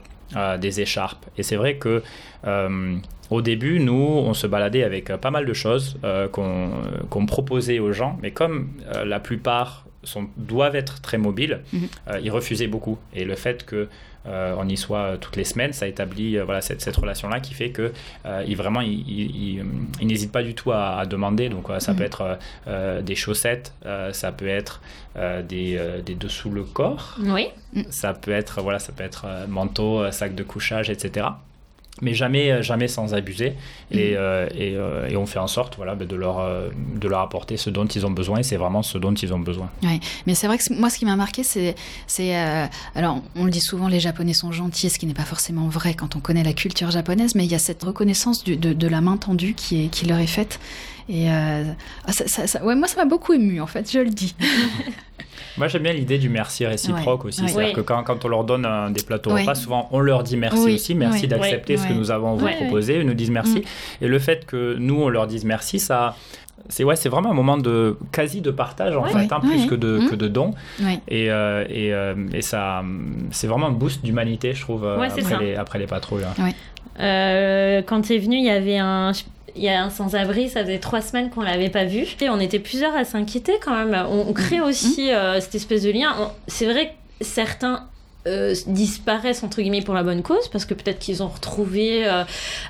des 0.59 0.81
écharpes. 0.81 1.25
Et 1.37 1.43
c'est 1.43 1.55
vrai 1.57 1.75
que 1.75 2.01
au 3.31 3.41
début, 3.41 3.79
nous, 3.79 3.93
on 3.93 4.33
se 4.33 4.45
baladait 4.45 4.83
avec 4.83 5.09
euh, 5.09 5.17
pas 5.17 5.31
mal 5.31 5.45
de 5.45 5.53
choses 5.53 5.97
euh, 6.03 6.27
qu'on 6.27 7.25
proposait 7.25 7.79
aux 7.79 7.93
gens, 7.93 8.19
mais 8.21 8.31
comme 8.31 8.71
euh, 8.93 9.05
la 9.05 9.21
plupart 9.21 9.85
sont, 10.03 10.27
doivent 10.37 10.75
être 10.75 11.01
très 11.01 11.17
mobiles, 11.17 11.61
mhm. 11.73 11.87
ils 12.23 12.31
refusaient 12.31 12.67
beaucoup. 12.67 12.97
Et 13.13 13.25
le 13.25 13.35
fait 13.35 13.65
que 13.65 13.87
on 14.25 14.69
y 14.69 14.77
soit 14.77 15.17
toutes 15.19 15.35
les 15.35 15.43
semaines, 15.43 15.73
ça 15.73 15.87
établit 15.87 16.37
voilà, 16.37 16.61
cette, 16.61 16.81
cette 16.81 16.95
relation-là 16.95 17.39
qui 17.39 17.55
fait 17.55 17.71
que 17.71 17.91
il, 18.45 18.55
vraiment, 18.55 18.81
il, 18.81 19.63
n'hésite 19.99 20.31
pas 20.31 20.43
du 20.43 20.53
tout 20.53 20.71
à, 20.71 21.07
demander. 21.07 21.49
Donc, 21.49 21.69
ça 21.79 21.93
peut 21.95 22.03
mhm. 22.03 22.37
être 22.67 23.01
des 23.01 23.15
chaussettes, 23.15 23.73
ça 24.11 24.31
peut 24.31 24.47
être 24.47 24.81
des, 25.17 26.01
des, 26.05 26.13
dessous 26.13 26.51
le 26.51 26.63
corps, 26.63 27.17
oui. 27.19 27.47
ça 27.89 28.13
peut 28.13 28.31
être 28.31 28.61
voilà, 28.61 28.77
ça 28.77 28.93
peut 28.93 29.03
être 29.03 29.25
manteau, 29.47 30.11
sac 30.11 30.35
de 30.35 30.43
couchage, 30.43 30.91
etc. 30.91 31.25
mais 32.01 32.13
jamais, 32.13 32.63
jamais 32.63 32.87
sans 32.87 33.13
abuser. 33.13 33.53
Et, 33.91 34.11
Mhm. 34.11 34.15
euh, 34.17 34.47
et, 34.55 34.75
euh, 34.75 35.09
et 35.09 35.17
on 35.17 35.25
fait 35.25 35.39
en 35.39 35.47
sorte 35.47 35.75
voilà, 35.75 35.93
ben, 35.95 36.07
de, 36.07 36.15
leur, 36.15 36.39
euh, 36.39 36.69
de 36.95 37.07
leur 37.07 37.19
apporter 37.19 37.57
ce 37.57 37.69
dont 37.69 37.85
ils 37.85 38.05
ont 38.05 38.11
besoin, 38.11 38.39
et 38.39 38.43
c'est 38.43 38.55
vraiment 38.57 38.81
ce 38.81 38.97
dont 38.97 39.13
ils 39.13 39.33
ont 39.33 39.39
besoin. 39.39 39.69
Ouais, 39.83 39.99
mais 40.25 40.33
c'est 40.33 40.47
vrai 40.47 40.57
que 40.57 40.73
moi, 40.73 40.89
ce 40.89 40.97
qui 40.97 41.05
m'a 41.05 41.15
marqué, 41.17 41.43
c'est, 41.43 41.75
c'est, 42.07 42.37
euh, 42.37 42.65
alors, 42.95 43.21
on 43.35 43.43
le 43.45 43.51
dit 43.51 43.59
souvent, 43.61 43.87
les 43.89 43.99
Japonais 43.99 44.33
sont 44.33 44.51
gentils, 44.51 44.89
ce 44.89 44.97
qui 44.97 45.05
n'est 45.05 45.13
pas 45.13 45.25
forcément 45.25 45.67
vrai 45.67 45.93
quand 45.93 46.15
on 46.15 46.19
connaît 46.19 46.43
la 46.43 46.53
culture 46.53 46.89
japonaise, 46.91 47.35
mais 47.35 47.45
il 47.45 47.51
y 47.51 47.55
a 47.55 47.59
cette 47.59 47.83
reconnaissance 47.83 48.43
du- 48.43 48.55
de, 48.57 48.73
de 48.73 48.87
la 48.87 49.01
main 49.01 49.17
tendue 49.17 49.53
qui, 49.53 49.85
est, 49.85 49.87
qui 49.89 50.05
leur 50.05 50.19
est 50.19 50.27
faite. 50.27 50.59
Et 51.09 51.29
euh, 51.29 51.63
ah, 52.05 52.11
ça, 52.11 52.27
ça- 52.27 52.47
ça- 52.47 52.63
ouais, 52.63 52.75
moi, 52.75 52.87
ça 52.87 52.97
m'a 53.03 53.09
beaucoup 53.09 53.33
ému, 53.33 53.59
en 53.61 53.67
fait, 53.67 53.91
je 53.91 53.99
le 53.99 54.09
dis. 54.09 54.35
Moi, 55.57 55.67
j'aime 55.67 55.83
bien 55.83 55.91
l'idée 55.91 56.17
du 56.17 56.29
merci 56.29 56.65
réciproque 56.65 57.23
Ouais, 57.25 57.27
aussi. 57.27 57.41
ouais. 57.41 57.47
C'est-à-dire 57.49 57.73
que 57.75 57.81
quand, 57.81 58.03
quand 58.03 58.23
on 58.23 58.29
leur 58.29 58.45
donne 58.45 58.65
un- 58.65 58.89
des 58.89 59.03
plateaux 59.03 59.31
Ouais. 59.33 59.41
repas, 59.41 59.53
souvent 59.55 59.89
on 59.91 59.99
leur 59.99 60.23
dit 60.23 60.37
merci 60.37 60.57
Oui, 60.63 60.75
aussi. 60.75 60.95
Merci 60.95 61.27
d'accepter 61.27 61.75
ce 61.75 61.87
que 61.87 61.93
nous 61.93 62.09
avons 62.09 62.35
vous 62.35 62.47
proposer. 62.47 62.99
Ils 62.99 63.05
nous 63.05 63.13
disent 63.13 63.31
merci. 63.31 63.59
Mm. 63.59 64.05
Et 64.05 64.07
le 64.07 64.17
fait 64.19 64.45
que 64.45 64.77
nous, 64.79 64.95
on 65.01 65.09
leur 65.09 65.27
dise 65.27 65.43
merci, 65.43 65.77
ça. 65.79 66.15
C'est 66.69 66.85
ouais, 66.85 66.95
c'est 66.95 67.09
vraiment 67.09 67.31
un 67.31 67.33
moment 67.33 67.57
de 67.57 67.97
quasi 68.13 68.39
de 68.39 68.49
partage 68.49 68.95
en 68.95 69.03
Ouais. 69.03 69.09
fait, 69.11 69.31
hein, 69.33 69.41
Ouais. 69.43 69.49
plus 69.49 69.65
que 69.67 69.75
de, 69.75 69.99
Mm. 69.99 70.09
que 70.09 70.15
de 70.15 70.27
don. 70.29 70.53
Ouais. 70.81 70.99
Et, 71.09 71.29
euh, 71.29 71.65
et, 71.69 71.93
euh, 71.93 72.13
et 72.33 72.41
ça, 72.41 72.81
c'est 73.31 73.47
vraiment 73.47 73.67
un 73.67 73.71
boost 73.71 74.05
d'humanité, 74.05 74.53
je 74.53 74.61
trouve, 74.61 74.85
euh, 74.85 75.01
après, 75.01 75.37
les, 75.41 75.55
après 75.55 75.79
les 75.79 75.87
patrouilles. 75.87 76.23
hein. 76.23 76.49
Euh, 76.99 77.81
quand 77.85 78.01
tu 78.01 78.13
es 78.15 78.19
venu, 78.19 78.37
il 78.37 78.45
y 78.45 78.49
avait 78.49 78.77
un. 78.77 79.11
Il 79.55 79.63
y 79.63 79.69
a 79.69 79.83
un 79.83 79.89
sans-abri, 79.89 80.49
ça 80.49 80.61
faisait 80.61 80.79
trois 80.79 81.01
semaines 81.01 81.29
qu'on 81.29 81.41
l'avait 81.41 81.69
pas 81.69 81.85
vu. 81.85 82.05
Et 82.21 82.29
on 82.29 82.39
était 82.39 82.59
plusieurs 82.59 82.95
à 82.95 83.03
s'inquiéter 83.03 83.53
quand 83.63 83.75
même. 83.75 84.05
On, 84.09 84.29
on 84.29 84.33
crée 84.33 84.61
aussi 84.61 85.11
euh, 85.11 85.39
cette 85.39 85.55
espèce 85.55 85.83
de 85.83 85.91
lien. 85.91 86.13
C'est 86.47 86.65
vrai 86.65 86.87
que 87.19 87.25
certains 87.25 87.87
euh, 88.27 88.53
disparaissent 88.67 89.43
entre 89.43 89.61
guillemets 89.61 89.81
pour 89.81 89.93
la 89.95 90.03
bonne 90.03 90.21
cause 90.21 90.47
parce 90.49 90.65
que 90.65 90.73
peut-être 90.73 90.99
qu'ils 90.99 91.23
ont 91.23 91.27
retrouvé 91.27 92.07
euh, 92.07 92.23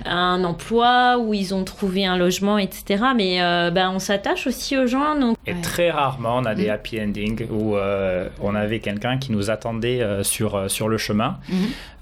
un 0.06 0.44
emploi 0.44 1.18
ou 1.20 1.34
ils 1.34 1.54
ont 1.54 1.64
trouvé 1.64 2.06
un 2.06 2.18
logement, 2.18 2.58
etc. 2.58 3.04
Mais 3.16 3.42
euh, 3.42 3.70
ben, 3.72 3.92
on 3.94 4.00
s'attache 4.00 4.48
aussi 4.48 4.78
aux 4.78 4.88
gens. 4.88 5.20
Donc 5.20 5.38
Et 5.46 5.54
Ouais. 5.54 5.62
très 5.62 5.92
rarement, 5.92 6.38
on 6.38 6.46
a 6.46 6.56
des 6.56 6.68
Mm. 6.68 6.70
happy 6.72 7.02
endings 7.02 7.48
où 7.50 7.76
euh, 7.76 8.30
on 8.42 8.56
avait 8.56 8.80
quelqu'un 8.80 9.18
qui 9.18 9.32
nous 9.32 9.50
attendait 9.50 10.02
euh, 10.02 10.24
sur, 10.24 10.56
euh, 10.56 10.68
sur 10.68 10.88
le 10.88 10.98
chemin 10.98 11.38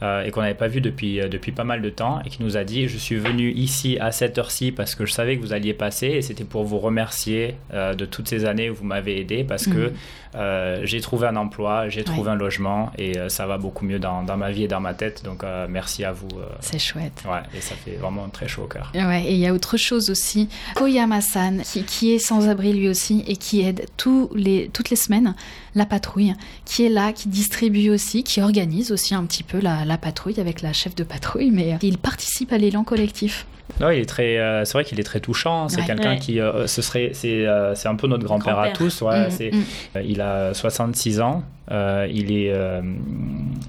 euh, 0.03 0.23
et 0.23 0.31
qu'on 0.31 0.41
n'avait 0.41 0.53
pas 0.53 0.67
vu 0.67 0.81
depuis, 0.81 1.19
euh, 1.19 1.27
depuis 1.27 1.51
pas 1.51 1.63
mal 1.63 1.81
de 1.81 1.89
temps 1.89 2.19
et 2.25 2.29
qui 2.29 2.43
nous 2.43 2.57
a 2.57 2.63
dit 2.63 2.87
Je 2.87 2.97
suis 2.97 3.15
venu 3.15 3.51
ici 3.51 3.97
à 3.99 4.11
cette 4.11 4.37
heure-ci 4.37 4.71
parce 4.71 4.93
que 4.95 5.05
je 5.05 5.11
savais 5.13 5.37
que 5.37 5.41
vous 5.41 5.53
alliez 5.53 5.73
passer 5.73 6.07
et 6.07 6.21
c'était 6.21 6.43
pour 6.43 6.63
vous 6.65 6.79
remercier 6.79 7.55
euh, 7.73 7.93
de 7.95 8.05
toutes 8.05 8.27
ces 8.27 8.45
années 8.45 8.69
où 8.69 8.75
vous 8.75 8.85
m'avez 8.85 9.19
aidé 9.19 9.43
parce 9.43 9.65
que 9.67 9.87
Mhm. 9.87 9.93
euh, 10.35 10.81
j'ai 10.83 11.01
trouvé 11.01 11.27
un 11.27 11.35
emploi, 11.35 11.89
j'ai 11.89 12.03
trouvé 12.03 12.29
un 12.29 12.35
logement 12.35 12.91
et 12.97 13.17
euh, 13.17 13.29
ça 13.39 13.45
va 13.47 13.57
beaucoup 13.57 13.85
mieux 13.85 13.99
dans, 13.99 14.21
dans 14.23 14.35
ma 14.35 14.51
vie 14.51 14.63
et 14.63 14.67
dans 14.67 14.81
ma 14.81 14.93
tête. 14.93 15.23
Donc 15.23 15.45
euh, 15.45 15.65
merci 15.69 16.03
à 16.03 16.11
vous. 16.11 16.27
euh, 16.39 16.43
C'est 16.59 16.77
chouette. 16.77 17.23
ouais, 17.25 17.39
et 17.57 17.61
ça 17.61 17.73
fait 17.75 17.95
vraiment 17.95 18.27
très 18.27 18.49
chaud 18.49 18.63
au 18.63 18.67
cœur. 18.67 18.91
Ouais, 18.93 19.23
et 19.23 19.31
il 19.31 19.39
y 19.39 19.47
a 19.47 19.53
autre 19.53 19.77
chose 19.77 20.09
aussi. 20.09 20.49
Koyama-san, 20.75 21.61
qui, 21.61 21.83
qui 21.83 22.11
est 22.13 22.19
sans-abri 22.19 22.73
lui 22.73 22.89
aussi 22.89 23.23
et 23.27 23.37
qui 23.37 23.61
aide 23.61 23.85
tous 23.95 24.29
les, 24.35 24.69
toutes 24.73 24.89
les 24.89 24.97
semaines 24.97 25.35
la 25.73 25.85
patrouille, 25.85 26.33
qui 26.65 26.85
est 26.85 26.89
là, 26.89 27.13
qui 27.13 27.29
distribue 27.29 27.89
aussi, 27.91 28.23
qui 28.25 28.41
organise 28.41 28.91
aussi 28.91 29.15
un 29.15 29.23
petit 29.23 29.43
peu 29.43 29.59
la, 29.61 29.85
la 29.85 29.97
patrouille 29.97 30.39
avec 30.41 30.61
la 30.61 30.73
chef 30.73 30.95
de 30.95 31.03
patrouille, 31.05 31.51
mais 31.51 31.73
euh, 31.73 31.77
il 31.81 31.97
participe 31.97 32.51
à 32.51 32.57
l'élan 32.57 32.83
collectif. 32.83 33.45
Non, 33.79 33.91
il 33.91 33.99
est 33.99 34.05
très. 34.09 34.37
euh, 34.39 34.65
c'est 34.65 34.73
vrai 34.73 34.83
qu'il 34.83 34.99
est 34.99 35.03
très 35.03 35.19
touchant. 35.19 35.69
C'est 35.69 35.81
Ouais. 35.81 35.85
quelqu'un 35.85 36.13
Ouais. 36.13 36.19
qui, 36.19 36.39
euh, 36.41 36.65
ce 36.65 36.81
serait, 36.81 37.11
c'est, 37.13 37.45
euh, 37.45 37.75
c'est 37.75 37.87
un 37.87 37.95
peu 37.95 38.07
notre 38.07 38.23
grand-père, 38.23 38.57
à 38.57 38.69
tous. 38.71 39.01
Ouais, 39.03 39.27
Mm, 39.27 39.31
c'est, 39.31 39.51
mm. 39.51 39.63
euh, 39.97 40.01
il 40.03 40.21
a 40.21 40.53
66 40.55 41.21
ans. 41.21 41.43
Euh, 41.71 42.07
il 42.11 42.31
est, 42.31 42.51
euh, 42.51 42.81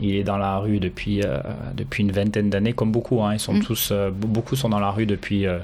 il 0.01 0.15
est 0.17 0.25
dans 0.25 0.39
la 0.39 0.59
rue 0.59 0.79
depuis 0.81 1.23
euh, 1.23 1.39
depuis 1.77 2.03
une 2.03 2.13
vingtaine 2.13 2.51
d'années, 2.51 2.73
comme 2.73 2.91
beaucoup. 2.93 3.23
hein. 3.23 3.35
Ils 3.35 3.41
sont 3.41 3.55
Mm. 3.55 3.61
tous, 3.63 3.91
euh, 3.93 4.11
be- 4.11 4.27
beaucoup 4.27 4.57
sont 4.57 4.69
dans 4.69 4.79
la 4.81 4.91
rue 4.91 5.07
depuis 5.07 5.47
euh, 5.47 5.59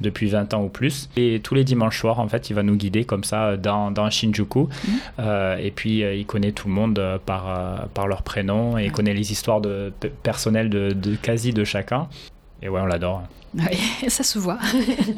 depuis 0.00 0.26
20 0.28 0.52
ans 0.54 0.62
ou 0.64 0.68
plus. 0.68 1.08
Et 1.16 1.40
tous 1.42 1.54
les 1.54 1.64
dimanches 1.64 1.98
soirs, 2.00 2.20
en 2.20 2.28
fait, 2.28 2.50
il 2.50 2.54
va 2.54 2.62
nous 2.62 2.76
guider 2.76 3.04
comme 3.04 3.24
ça 3.24 3.56
dans, 3.56 3.90
dans 3.90 4.08
Shinjuku. 4.10 4.64
Mm. 4.68 4.90
Euh, 5.20 5.56
et 5.58 5.70
puis, 5.70 6.02
euh, 6.04 6.14
il 6.14 6.26
connaît 6.26 6.52
tout 6.52 6.68
le 6.68 6.74
monde 6.74 6.98
euh, 6.98 7.18
par 7.24 7.48
euh, 7.48 7.76
par 7.94 8.06
leur 8.08 8.22
prénom 8.22 8.78
et 8.78 8.84
il 8.86 8.92
connaît 8.92 9.14
les 9.14 9.32
histoires 9.32 9.60
de, 9.60 9.92
personnelles 10.22 10.70
de, 10.70 10.92
de 10.92 11.16
quasi 11.16 11.52
de 11.52 11.64
chacun. 11.64 12.08
Et 12.62 12.68
ouais, 12.68 12.80
on 12.80 12.86
l'adore. 12.86 13.22
Ouais, 13.56 13.78
ça 14.08 14.22
se 14.22 14.38
voit. 14.38 14.58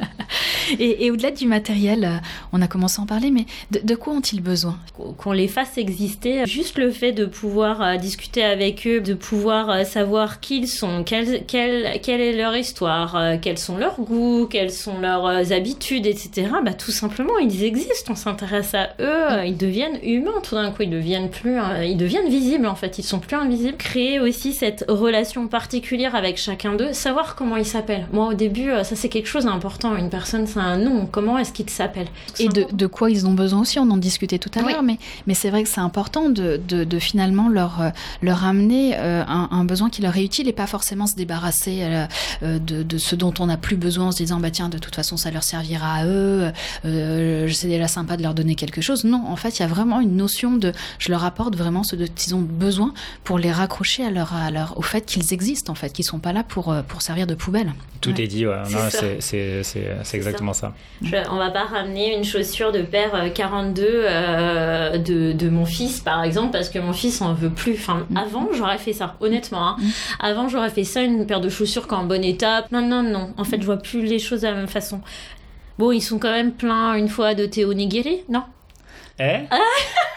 et 0.79 1.05
et 1.05 1.11
au-delà 1.11 1.31
du 1.31 1.47
matériel, 1.47 2.05
euh, 2.05 2.17
on 2.53 2.61
a 2.61 2.67
commencé 2.67 2.99
à 2.99 3.03
en 3.03 3.05
parler, 3.05 3.31
mais 3.31 3.45
de, 3.71 3.79
de 3.83 3.95
quoi 3.95 4.13
ont-ils 4.13 4.41
besoin? 4.41 4.77
Qu'on 5.17 5.31
les 5.31 5.47
fasse 5.47 5.77
exister. 5.77 6.45
Juste 6.45 6.77
le 6.77 6.91
fait 6.91 7.11
de 7.11 7.25
pouvoir 7.25 7.81
euh, 7.81 7.97
discuter 7.97 8.43
avec 8.43 8.87
eux, 8.87 9.01
de 9.01 9.13
pouvoir 9.13 9.69
euh, 9.69 9.83
savoir 9.83 10.39
qui 10.39 10.59
ils 10.59 10.67
sont, 10.67 11.03
quelle, 11.03 11.45
quelle, 11.45 11.99
quelle 12.01 12.21
est 12.21 12.37
leur 12.37 12.55
histoire, 12.55 13.17
quels 13.41 13.57
sont 13.57 13.77
leurs 13.77 13.99
goûts, 13.99 14.47
quelles 14.49 14.71
sont 14.71 14.99
leurs 14.99 15.51
habitudes, 15.51 16.05
etc. 16.05 16.47
Bah, 16.63 16.73
tout 16.73 16.91
simplement, 16.91 17.37
ils 17.39 17.63
existent, 17.63 18.13
on 18.13 18.15
s'intéresse 18.15 18.73
à 18.73 18.89
eux, 18.99 19.31
euh, 19.31 19.45
ils 19.45 19.57
deviennent 19.57 19.99
humains 20.03 20.41
tout 20.43 20.55
d'un 20.55 20.71
coup, 20.71 20.83
ils 20.83 20.89
deviennent 20.89 21.29
plus, 21.29 21.57
ils 21.83 21.97
deviennent 21.97 22.29
visibles 22.29 22.67
en 22.67 22.75
fait, 22.75 22.97
ils 22.99 23.03
sont 23.03 23.19
plus 23.19 23.35
invisibles. 23.35 23.77
Créer 23.77 24.19
aussi 24.19 24.53
cette 24.53 24.85
relation 24.87 25.47
particulière 25.47 26.15
avec 26.15 26.37
chacun 26.37 26.73
d'eux, 26.73 26.93
savoir 26.93 27.35
comment 27.35 27.57
ils 27.57 27.65
s'appellent. 27.65 28.07
Moi, 28.21 28.29
au 28.29 28.33
début, 28.35 28.69
euh, 28.69 28.83
ça 28.83 28.95
c'est 28.95 29.09
quelque 29.09 29.25
chose 29.27 29.45
d'important. 29.45 29.95
Une 29.95 30.11
personne, 30.11 30.45
c'est 30.45 30.59
un 30.59 30.77
nom. 30.77 31.07
Comment 31.07 31.39
est-ce 31.39 31.51
qu'il 31.51 31.67
s'appelle 31.71 32.05
Et 32.37 32.49
de, 32.49 32.67
de 32.71 32.85
quoi 32.85 33.09
ils 33.09 33.25
ont 33.25 33.33
besoin 33.33 33.61
aussi, 33.61 33.79
on 33.79 33.89
en 33.89 33.97
discutait 33.97 34.37
tout 34.37 34.51
à 34.55 34.61
Oui. 34.61 34.71
l'heure, 34.73 34.83
mais, 34.83 34.99
mais 35.25 35.33
c'est 35.33 35.49
vrai 35.49 35.63
que 35.63 35.69
c'est 35.69 35.81
important 35.81 36.29
de, 36.29 36.61
de, 36.67 36.83
de 36.83 36.99
finalement 36.99 37.49
leur, 37.49 37.81
euh, 37.81 37.89
leur 38.21 38.45
amener 38.45 38.93
euh, 38.95 39.23
un, 39.27 39.47
un 39.49 39.63
besoin 39.65 39.89
qui 39.89 40.03
leur 40.03 40.15
est 40.17 40.23
utile 40.23 40.47
et 40.47 40.53
pas 40.53 40.67
forcément 40.67 41.07
se 41.07 41.15
débarrasser 41.15 41.79
euh, 42.43 42.59
de, 42.59 42.83
de 42.83 42.97
ce 42.99 43.15
dont 43.15 43.33
on 43.39 43.47
n'a 43.47 43.57
plus 43.57 43.75
besoin 43.75 44.09
en 44.09 44.11
se 44.11 44.17
disant 44.17 44.39
bah 44.39 44.51
tiens 44.51 44.69
de 44.69 44.77
toute 44.77 44.93
façon 44.93 45.17
ça 45.17 45.31
leur 45.31 45.41
servira 45.41 45.91
à 45.95 46.05
eux, 46.05 46.51
euh, 46.85 47.49
c'est 47.51 47.69
déjà 47.69 47.87
sympa 47.87 48.17
de 48.17 48.21
leur 48.21 48.35
donner 48.35 48.53
quelque 48.53 48.81
chose. 48.81 49.03
Non, 49.03 49.23
en 49.27 49.35
fait 49.35 49.57
il 49.57 49.63
y 49.63 49.65
a 49.65 49.67
vraiment 49.67 49.99
une 49.99 50.15
notion 50.15 50.51
de 50.57 50.73
je 50.99 51.09
leur 51.09 51.23
apporte 51.25 51.55
vraiment 51.55 51.81
ce 51.83 51.95
dont 51.95 52.05
ils 52.27 52.35
ont 52.35 52.41
besoin 52.41 52.93
pour 53.23 53.39
les 53.39 53.51
raccrocher 53.51 54.05
à 54.05 54.11
leur, 54.11 54.35
à 54.35 54.51
leur, 54.51 54.77
au 54.77 54.83
fait 54.83 55.07
qu'ils 55.07 55.33
existent 55.33 55.71
en 55.71 55.75
fait, 55.75 55.91
qu'ils 55.91 56.05
sont 56.05 56.19
pas 56.19 56.33
là 56.33 56.43
pour, 56.43 56.75
pour 56.87 57.01
servir 57.01 57.25
de 57.25 57.33
poubelle. 57.33 57.73
Tout 58.01 58.10
Ouais. 58.17 58.23
est 58.23 58.27
dit, 58.27 58.45
ouais. 58.47 58.55
C'est 58.65 58.75
Non, 58.75 59.63
ça. 60.03 60.17
exactement 60.17 60.53
ça. 60.53 60.73
Je- 61.03 61.15
on 61.31 61.37
va 61.37 61.49
pas 61.51 61.63
ramener 61.65 62.15
une 62.15 62.23
chaussure 62.23 62.71
de 62.71 62.81
paire 62.81 63.11
euh, 63.15 63.29
42 63.29 63.83
euh, 63.87 64.97
de, 64.97 65.31
de 65.33 65.49
mon 65.49 65.65
fils, 65.65 65.99
par 65.99 66.23
exemple, 66.23 66.51
parce 66.51 66.69
que 66.69 66.79
mon 66.79 66.93
fils 66.93 67.21
en 67.21 67.33
veut 67.33 67.49
plus. 67.49 67.73
Enfin, 67.73 68.05
Mm. 68.09 68.17
avant, 68.17 68.47
j'aurais 68.53 68.77
fait 68.77 68.93
ça, 68.93 69.15
honnêtement. 69.19 69.69
hein. 69.69 69.75
Mm. 69.79 69.89
Avant, 70.19 70.47
j'aurais 70.49 70.69
fait 70.69 70.83
ça, 70.83 71.01
une 71.01 71.25
paire 71.25 71.41
de 71.41 71.49
chaussures 71.49 71.87
qui 71.87 71.93
est 71.93 71.97
en 71.97 72.05
bon 72.05 72.23
état. 72.23 72.65
Non, 72.71 72.81
non, 72.81 73.03
non. 73.03 73.33
En 73.37 73.43
fait, 73.43 73.59
je 73.61 73.65
vois 73.65 73.77
plus 73.77 74.03
les 74.03 74.19
choses 74.19 74.41
de 74.41 74.47
la 74.47 74.53
même 74.55 74.67
façon. 74.67 75.01
Bon, 75.79 75.91
ils 75.91 76.01
sont 76.01 76.19
quand 76.19 76.31
même 76.31 76.51
pleins 76.51 76.93
une 76.95 77.09
fois 77.09 77.33
de 77.33 77.45
thé 77.45 77.65
nigiri, 77.65 78.21
non? 78.29 78.43
Eh? 79.19 79.39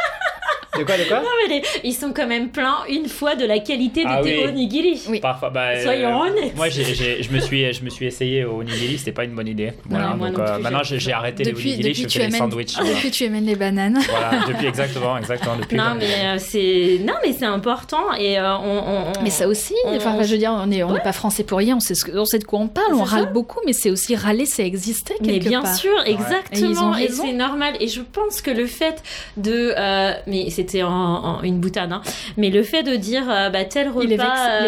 De 0.79 0.85
quoi, 0.85 0.97
de 0.99 1.05
quoi 1.05 1.21
Non, 1.21 1.29
mais 1.49 1.57
les- 1.57 1.63
ils 1.85 1.93
sont 1.95 2.13
quand 2.13 2.27
même 2.27 2.51
pleins 2.51 2.79
une 2.89 3.09
fois 3.09 3.35
de 3.37 3.45
la 3.45 3.59
qualité 3.61 4.03
des 4.03 4.09
Ah 4.11 4.21
thé 4.23 4.45
oui. 4.47 4.53
nigiri. 4.53 5.01
Oui. 5.09 5.21
Parfois, 5.21 5.51
bah, 5.51 5.81
Soyons 5.83 6.21
honnêtes. 6.21 6.57
Moi, 6.57 6.69
j'ai, 6.69 6.85
j'ai- 6.95 7.23
je, 7.23 7.31
me 7.33 7.39
suis, 7.41 7.73
je 7.73 7.85
me 7.85 7.91
suis 7.91 8.07
essayé 8.07 8.45
au 8.45 8.59
onigiri, 8.61 8.99
c'était 8.99 9.13
pas 9.13 9.25
une 9.25 9.35
bonne 9.35 9.49
idée. 9.49 9.73
Voilà, 9.89 10.15
moi 10.15 10.29
donc 10.29 10.39
non 10.39 10.45
euh, 10.45 10.59
maintenant, 10.59 10.83
j'ai- 10.83 11.13
arrêté 11.13 11.45
les 11.45 11.53
Depuis, 11.53 11.69
onigiri, 11.75 11.89
depuis, 11.91 12.03
je 12.03 12.09
fais 12.09 12.19
les 12.19 12.25
amènes, 12.27 12.39
sandwichs. 12.39 12.77
depuis 12.77 13.11
tu 13.11 13.25
amènes 13.27 13.45
les 13.47 13.55
bananes. 13.55 13.99
voilà, 14.09 14.45
depuis 14.49 14.67
exactement, 14.67 15.17
exactement. 15.19 15.57
Depuis 15.57 15.77
Non, 15.77 15.95
mais 15.99 16.05
euh, 16.27 16.37
c'est 16.39 16.99
non, 17.05 17.15
mais 17.25 17.33
c'est 17.33 17.45
important 17.45 18.13
et 18.19 18.39
euh, 18.39 18.57
on, 18.57 18.79
on- 18.79 19.05
on- 19.19 19.23
Mais 19.23 19.31
ça 19.31 19.47
aussi, 19.47 19.75
on- 19.87 19.97
enfin, 19.97 20.17
je 20.23 20.31
veux 20.33 20.39
dire, 20.39 20.51
on 20.53 20.67
n'est 20.67 20.83
on 20.83 20.93
n'est 20.93 21.01
pas 21.01 21.13
français 21.13 21.45
pour 21.45 21.59
rien, 21.59 21.77
on 21.77 21.81
sait, 21.81 21.95
ce 21.95 22.05
on 22.17 22.25
sait 22.25 22.39
de 22.39 22.45
quoi 22.45 22.59
on 22.59 22.69
parle, 22.69 22.95
on 22.95 23.03
râle 23.05 23.33
beaucoup, 23.33 23.61
mais 23.67 23.73
c'est 23.73 23.91
aussi 23.91 24.17
râler, 24.17 24.47
c'est 24.47 24.67
exister 24.67 25.15
Mais 25.21 25.35
quelque 25.35 25.49
bien 25.49 25.63
part. 25.63 25.75
sûr, 25.77 25.91
Et 26.07 26.11
ils 26.13 26.15
ont 26.15 26.19
exactement, 26.21 26.97
et, 26.97 27.07
raison. 27.07 27.23
c'est 27.27 27.33
normal. 27.33 27.75
Et 27.81 27.89
je 27.89 28.01
pense 28.01 28.41
que 28.43 28.51
le 28.51 28.67
fait 28.67 29.03
de, 29.37 29.73
euh, 29.77 30.13
mais 30.27 30.51
c'était 30.65 30.83
en, 30.83 30.91
en 30.91 31.43
une 31.43 31.59
boutade, 31.61 31.93
hein, 31.93 32.01
mais 32.37 32.51
le 32.51 32.63
fait 32.63 32.83
de 32.83 32.97
dire, 32.97 33.25
euh, 33.29 33.51
bah 33.51 33.65
tel 33.65 33.89
repas, 33.89 34.03
Il 34.05 34.13
est 34.13 34.17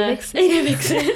vexé, 0.08 0.32
il 0.34 0.52
est 0.52 0.60
euh, 0.60 0.64
vexé. 0.64 0.96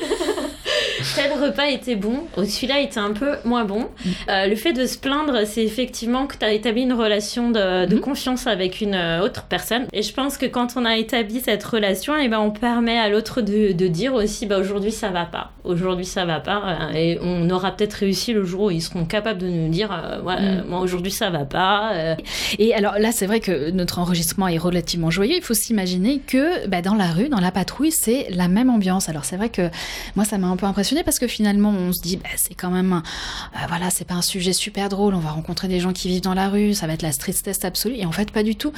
tel 1.14 1.33
repas 1.33 1.66
était 1.66 1.97
bon, 1.97 2.25
oh, 2.37 2.45
celui-là 2.45 2.81
était 2.81 2.99
un 2.99 3.12
peu 3.12 3.33
moins 3.45 3.64
bon. 3.64 3.81
Mm. 4.05 4.09
Euh, 4.29 4.47
le 4.47 4.57
fait 4.57 4.73
de 4.73 4.87
se 4.87 4.99
plaindre, 4.99 5.47
c'est 5.47 5.64
effectivement 5.64 6.27
que 6.27 6.37
tu 6.37 6.45
as 6.45 6.53
établi 6.53 6.83
une 6.83 6.93
relation 6.93 7.51
de, 7.51 7.87
de 7.87 7.95
Mhm. 7.95 8.01
confiance 8.01 8.47
avec 8.47 8.81
une 8.81 8.97
autre 9.23 9.45
personne. 9.49 9.87
Et 9.93 10.03
je 10.03 10.12
pense 10.12 10.38
que 10.38 10.47
quand 10.47 10.75
on 10.77 10.85
a 10.85 10.97
établi 10.97 11.40
cette 11.40 11.64
relation, 11.64 12.16
et 12.16 12.29
ben 12.29 12.38
on 12.40 12.51
permet 12.51 12.99
à 12.99 13.09
l'autre 13.09 13.40
de, 13.43 13.73
de 13.73 13.87
dire 13.88 14.14
aussi, 14.14 14.47
bah 14.47 14.59
aujourd'hui 14.59 14.93
ça 14.93 15.09
va 15.11 15.25
pas, 15.25 15.53
aujourd'hui 15.64 16.05
ça 16.07 16.25
va 16.25 16.40
pas, 16.40 16.62
euh, 16.90 16.92
et 16.94 17.18
on 17.23 17.49
aura 17.51 17.73
peut-être 17.73 17.94
réussi 17.94 18.33
le 18.33 18.44
jour 18.44 18.62
où 18.64 18.70
ils 18.70 18.81
seront 18.83 19.05
capables 19.05 19.40
de 19.40 19.49
nous 19.49 19.68
dire, 19.68 19.90
euh, 19.92 20.20
ouais, 20.23 20.40
Mm. 20.40 20.64
moi 20.68 20.81
aujourd'hui 20.81 21.11
ça 21.11 21.31
va 21.31 21.44
pas. 21.44 21.92
euh, 21.94 22.14
Et 22.59 22.75
alors 22.75 22.94
là, 22.99 23.12
c'est 23.12 23.27
vrai 23.27 23.40
que 23.40 23.70
notre 23.70 23.99
enregistrement 23.99 24.49
est 24.49 24.59
relativement 24.59 25.11
joyeux. 25.11 25.37
Il 25.37 25.42
faut 25.42 25.55
s'imaginer 25.55 26.18
que 26.18 26.66
bah, 26.66 26.83
dans 26.83 26.94
la 26.94 27.11
rue, 27.11 27.29
dans 27.29 27.40
la 27.40 27.51
patrouille, 27.53 27.92
c'est 27.92 28.27
la 28.31 28.49
même 28.49 28.70
ambiance. 28.70 29.09
Alors 29.09 29.25
c'est 29.25 29.37
vrai 29.37 29.49
que 29.51 29.68
moi, 30.16 30.25
ça 30.25 30.38
m'a 30.38 30.46
un 30.49 30.57
peu 30.57 30.66
impressionné 30.66 31.03
parce 31.05 31.18
que 31.18 31.27
finalement, 31.27 31.70
on 31.70 31.92
se 31.92 32.01
dit, 32.01 32.16
bah, 32.16 32.29
c'est 32.37 32.55
quand 32.55 32.70
même, 32.70 32.92
un- 32.92 33.03
euh, 33.55 33.66
voilà, 33.68 33.90
c'est 33.90 34.05
pas 34.07 34.14
un 34.14 34.23
sujet 34.23 34.53
super 34.53 34.88
drôle. 34.88 35.14
On 35.14 35.18
va 35.20 35.31
rencontrer 35.31 35.68
des 35.68 35.81
gens 35.81 35.92
qui 35.92 36.09
vivent 36.09 36.23
dans 36.23 36.35
la 36.35 36.49
rue, 36.49 36.75
ça 36.75 36.87
va 36.87 36.94
être 36.94 37.03
la 37.03 37.12
street 37.12 37.35
test 37.44 37.64
absolue. 37.64 37.96
Et 37.96 38.07
en 38.07 38.12
fait, 38.12 38.31
pas 38.31 38.42
du 38.42 38.57
tout. 38.57 38.73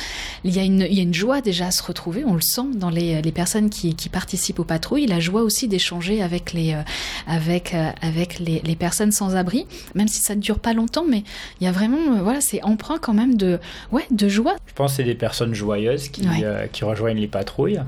Il 0.44 0.54
y 0.54 0.58
a 0.58 0.62
une, 0.64 0.86
il 0.88 0.94
y 0.94 1.00
a 1.00 1.02
une 1.02 1.14
joie 1.14 1.40
déjà 1.40 1.66
à 1.66 1.70
se 1.70 1.82
retrouver. 1.82 2.24
On 2.26 2.34
le 2.34 2.40
sent 2.40 2.62
dans 2.74 2.90
les, 2.90 3.22
les 3.22 3.32
personnes 3.32 3.70
qui, 3.70 3.94
qui 3.94 4.08
participent 4.08 4.58
aux 4.60 4.64
patrouilles. 4.64 5.06
La 5.06 5.20
joie 5.20 5.42
aussi 5.42 5.68
d'échanger 5.68 6.22
avec 6.22 6.52
les, 6.52 6.71
et 6.72 7.30
avec, 7.30 7.74
avec 8.00 8.38
les, 8.38 8.60
les, 8.64 8.76
personnes 8.76 9.12
sans 9.12 9.36
abri, 9.36 9.66
même 9.94 10.08
si 10.08 10.20
ça 10.22 10.34
ne 10.34 10.40
dure 10.40 10.58
pas 10.58 10.72
longtemps, 10.72 11.04
mais 11.08 11.22
il 11.60 11.64
y 11.64 11.66
a 11.66 11.72
vraiment, 11.72 12.22
voilà, 12.22 12.40
c'est 12.40 12.62
emprunt 12.62 12.98
quand 12.98 13.14
même 13.14 13.36
de, 13.36 13.58
ouais, 13.92 14.04
de 14.10 14.28
joie. 14.28 14.56
Je 14.66 14.72
pense 14.74 14.92
que 14.92 14.96
c'est 14.98 15.04
des 15.04 15.14
personnes 15.14 15.54
joyeuses 15.54 16.08
qui, 16.08 16.26
qui 16.72 16.84
rejoignent 16.84 17.20
les 17.20 17.28
patrouilles. 17.28 17.80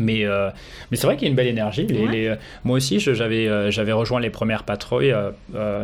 Mais, 0.00 0.24
euh, 0.24 0.50
mais 0.90 0.96
c'est 0.96 1.06
vrai 1.06 1.16
qu'il 1.16 1.26
y 1.26 1.28
a 1.28 1.30
une 1.30 1.36
belle 1.36 1.46
énergie. 1.46 1.86
Les, 1.86 2.28
euh, 2.28 2.36
moi 2.64 2.76
aussi, 2.76 2.98
j'avais, 2.98 3.46
euh, 3.46 3.70
j'avais 3.70 3.92
rejoint 3.92 4.20
les 4.20 4.30
premières 4.30 4.64
patrouilles. 4.64 5.14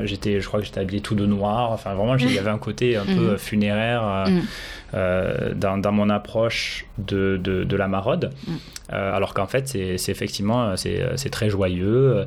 j'étais, 0.04 0.40
je 0.40 0.46
crois 0.46 0.60
que 0.60 0.66
j'étais 0.66 0.80
habillé 0.80 1.00
tout 1.00 1.14
de 1.14 1.26
noir. 1.26 1.72
Enfin, 1.72 1.94
vraiment, 1.94 2.16
il 2.16 2.32
y 2.32 2.38
avait 2.38 2.50
un 2.50 2.58
côté 2.58 2.96
un 2.96 3.04
peu 3.04 3.34
mm. 3.34 3.38
funéraire 3.38 4.24
mm. 4.26 5.52
dans, 5.54 5.78
dans, 5.78 5.92
mon 5.92 6.08
approche 6.08 6.86
de, 6.98 7.38
de, 7.42 7.64
de 7.64 7.76
la 7.76 7.88
maraude. 7.88 8.32
Mm. 8.46 8.52
alors 8.90 9.34
qu'en 9.34 9.46
fait, 9.46 9.68
c'est, 9.68 10.10
effectivement 10.10 10.76
c'est, 10.76 11.30
très 11.30 11.50
joyeux. 11.50 12.26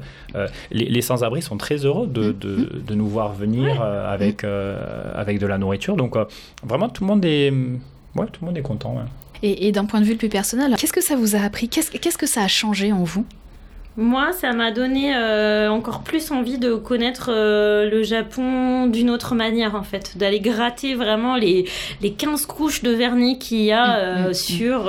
les, 0.72 0.86
les 0.86 1.02
sans-abri 1.02 1.42
sont 1.42 1.58
très 1.58 1.86
heureux 1.86 2.08
de, 2.08 2.32
de, 2.32 2.82
de 2.86 2.96
nous 2.96 3.08
voir 3.08 3.34
venir 3.34 3.82
avec, 3.82 4.46
avec 5.16 5.40
de 5.40 5.48
la 5.48 5.58
nourriture. 5.58 5.96
Donc, 5.96 6.16
vraiment, 6.64 6.90
tout 6.90 7.04
le 7.04 7.08
monde 7.08 7.26
est, 7.26 7.52
ouais, 8.16 8.28
tout 8.32 8.42
le 8.42 8.48
monde 8.48 8.58
est 8.58 8.62
content. 8.62 8.96
Et, 9.42 9.72
d'un 9.72 9.86
point 9.86 10.02
de 10.02 10.06
vue 10.06 10.16
plus 10.16 10.30
personnel, 10.30 10.76
qu'est-ce 10.78 10.94
que 10.94 11.04
ça 11.04 11.16
vous 11.16 11.36
a 11.36 11.40
appris? 11.40 11.70
Qu'est-ce, 11.70 11.92
qu'est-ce 11.92 12.18
que 12.18 12.28
ça 12.28 12.44
a 12.44 12.48
changé 12.48 12.92
en 12.92 13.04
vous? 13.04 13.26
Moi, 13.98 14.32
ça 14.32 14.54
m'a 14.54 14.72
donné 14.72 15.14
euh, 15.14 15.70
encore 15.70 16.04
plus 16.04 16.32
envie 16.32 16.58
de 16.58 16.76
connaître 16.76 17.32
euh, 17.34 17.90
le 17.90 18.02
Japon 18.04 18.88
d'une 18.88 19.10
autre 19.10 19.36
manière, 19.36 19.76
en 19.76 19.84
fait. 19.84 20.18
D'aller 20.18 20.40
gratter 20.40 20.94
vraiment 20.94 21.36
les, 21.36 21.66
les 22.02 22.14
15 22.14 22.46
couches 22.46 22.82
de 22.82 22.92
vernis 22.92 23.40
qu'il 23.40 23.62
y 23.62 23.74
a 23.74 23.88
mm, 23.88 23.98
euh, 23.98 24.28
mm, 24.28 24.30
mm. 24.30 24.34
sur, 24.34 24.84